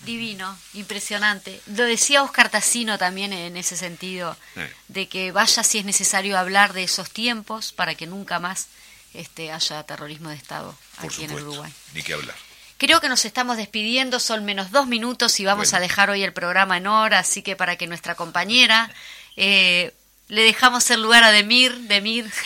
Divino, 0.04 0.56
impresionante. 0.74 1.60
Lo 1.66 1.82
decía 1.82 2.22
Oscar 2.22 2.48
Tassino 2.50 2.98
también 2.98 3.32
en 3.32 3.56
ese 3.56 3.76
sentido, 3.76 4.36
Eh. 4.54 4.72
de 4.86 5.08
que 5.08 5.32
vaya 5.32 5.64
si 5.64 5.78
es 5.78 5.84
necesario 5.84 6.38
hablar 6.38 6.72
de 6.72 6.84
esos 6.84 7.10
tiempos 7.10 7.72
para 7.72 7.96
que 7.96 8.06
nunca 8.06 8.38
más 8.38 8.68
este, 9.14 9.50
haya 9.50 9.82
terrorismo 9.84 10.28
de 10.28 10.36
Estado 10.36 10.78
Por 11.00 11.06
aquí 11.06 11.24
en 11.24 11.30
supuesto. 11.30 11.50
Uruguay. 11.50 11.72
Ni 11.94 12.02
que 12.02 12.12
hablar. 12.12 12.36
Creo 12.76 13.00
que 13.00 13.08
nos 13.08 13.24
estamos 13.24 13.56
despidiendo, 13.56 14.20
son 14.20 14.44
menos 14.44 14.70
dos 14.70 14.86
minutos 14.86 15.40
y 15.40 15.44
vamos 15.44 15.70
Bueno. 15.72 15.78
a 15.78 15.80
dejar 15.80 16.10
hoy 16.10 16.22
el 16.22 16.32
programa 16.32 16.76
en 16.76 16.86
hora, 16.86 17.18
así 17.18 17.42
que 17.42 17.56
para 17.56 17.74
que 17.74 17.88
nuestra 17.88 18.14
compañera 18.14 18.92
eh, 19.34 19.92
le 20.28 20.42
dejamos 20.42 20.88
el 20.90 21.02
lugar 21.02 21.24
a 21.24 21.32
Demir, 21.32 21.74
Demir. 21.88 22.30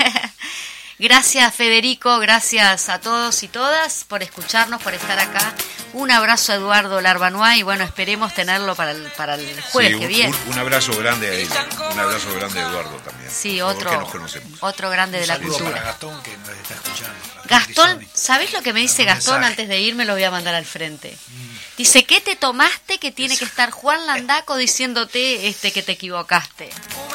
gracias 1.03 1.55
Federico, 1.55 2.19
gracias 2.21 2.89
a 2.89 3.01
todos 3.01 3.43
y 3.43 3.49
todas 3.49 4.05
por 4.05 4.23
escucharnos, 4.23 4.81
por 4.83 4.95
estar 4.95 5.19
acá. 5.19 5.53
Un 5.93 6.11
abrazo 6.11 6.53
a 6.53 6.55
Eduardo 6.55 7.01
Larbanua 7.03 7.57
y 7.57 7.63
bueno, 7.63 7.85
esperemos 7.85 8.33
tenerlo 8.33 8.75
para 8.75 8.93
el, 8.93 9.03
para 9.17 9.35
el 9.35 9.61
jueves 9.61 9.93
Sí, 9.93 9.99
que 9.99 10.07
un, 10.07 10.09
viene. 10.13 10.35
un- 10.47 10.53
un 10.55 10.59
abrazo 10.59 10.97
grande 10.97 11.29
a 11.29 11.35
él. 11.35 11.49
Un 11.93 11.99
abrazo 12.01 12.35
grande 12.35 12.61
a 12.61 12.69
Eduardo 12.69 12.97
también. 12.99 13.31
Sí, 13.31 13.61
otro, 13.61 13.91
que 13.91 13.97
nos 13.99 14.11
conocemos. 14.11 14.59
otro 14.63 14.89
grande 14.89 15.19
de 15.19 15.25
Un 15.25 15.29
la 15.29 15.35
saludo 15.37 15.53
para 15.59 15.65
cultura. 15.65 15.85
Gastón 15.85 16.23
que 16.23 16.37
nos 16.39 16.49
está 16.51 16.75
escuchando. 16.75 17.15
Gastón. 17.45 18.09
¿sabés 18.15 18.53
lo 18.55 18.63
que 18.63 18.73
me 18.73 18.81
dice 18.81 19.05
Gastón? 19.05 19.35
mensaje. 19.41 19.53
Antes 19.53 19.69
de 19.69 19.81
irme 19.81 20.05
lo 20.07 20.15
voy 20.15 20.25
a 20.25 20.31
mandar 20.31 20.55
al 20.55 20.65
frente. 20.65 21.19
Dice, 21.77 22.05
¿qué 22.05 22.21
te 22.21 22.37
tomaste 22.37 22.99
que 22.99 23.11
tiene 23.13 23.37
que 23.37 23.45
estar 23.45 23.71
Juan 23.71 24.07
Landaco 24.07 24.57
diciéndote 24.57 25.49
este 25.49 25.73
que 25.73 25.83
te 25.83 25.93
equivocaste? 25.93 26.71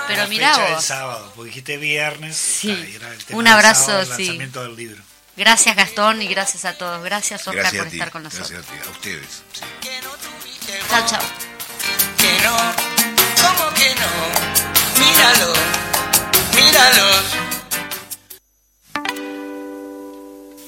Pero 0.08 0.24
La 0.24 0.28
del 0.30 0.74
vos. 0.74 0.84
sábado, 0.84 1.32
porque 1.36 1.50
dijiste 1.50 1.78
viernes. 1.78 2.36
Sí. 2.36 2.70
y 2.72 2.95
era 2.95 3.12
el 3.14 3.24
tema 3.24 3.39
Un 3.39 3.48
abrazo, 3.48 3.86
sábado, 3.86 4.02
el 4.12 4.18
sí. 4.18 4.26
lanzamiento 4.26 4.64
del 4.64 4.76
libro. 4.76 5.04
Gracias 5.36 5.76
Gastón 5.76 6.22
y 6.22 6.28
gracias 6.28 6.66
a 6.66 6.74
todos. 6.78 7.04
Gracias 7.04 7.41
Oscar 7.41 7.56
Gracias 7.56 7.84
por 7.84 7.93
estar 7.93 8.12
con 8.12 8.24
nosotros. 8.24 8.50
Gracias 8.50 8.80
a 8.80 8.82
ti, 8.84 8.88
a 8.88 8.91
ustedes. 8.91 9.43
sí. 9.54 9.62
Chao. 10.89 11.22
Que 12.18 12.39
no, 12.43 12.58
¿cómo 13.41 13.74
que 13.76 13.95
no? 13.95 15.06
Míralo, 15.06 15.54
míralos. 16.56 17.24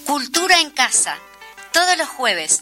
Cultura 0.06 0.60
en 0.62 0.70
casa. 0.72 1.18
Todos 1.74 1.98
los 1.98 2.08
jueves 2.08 2.62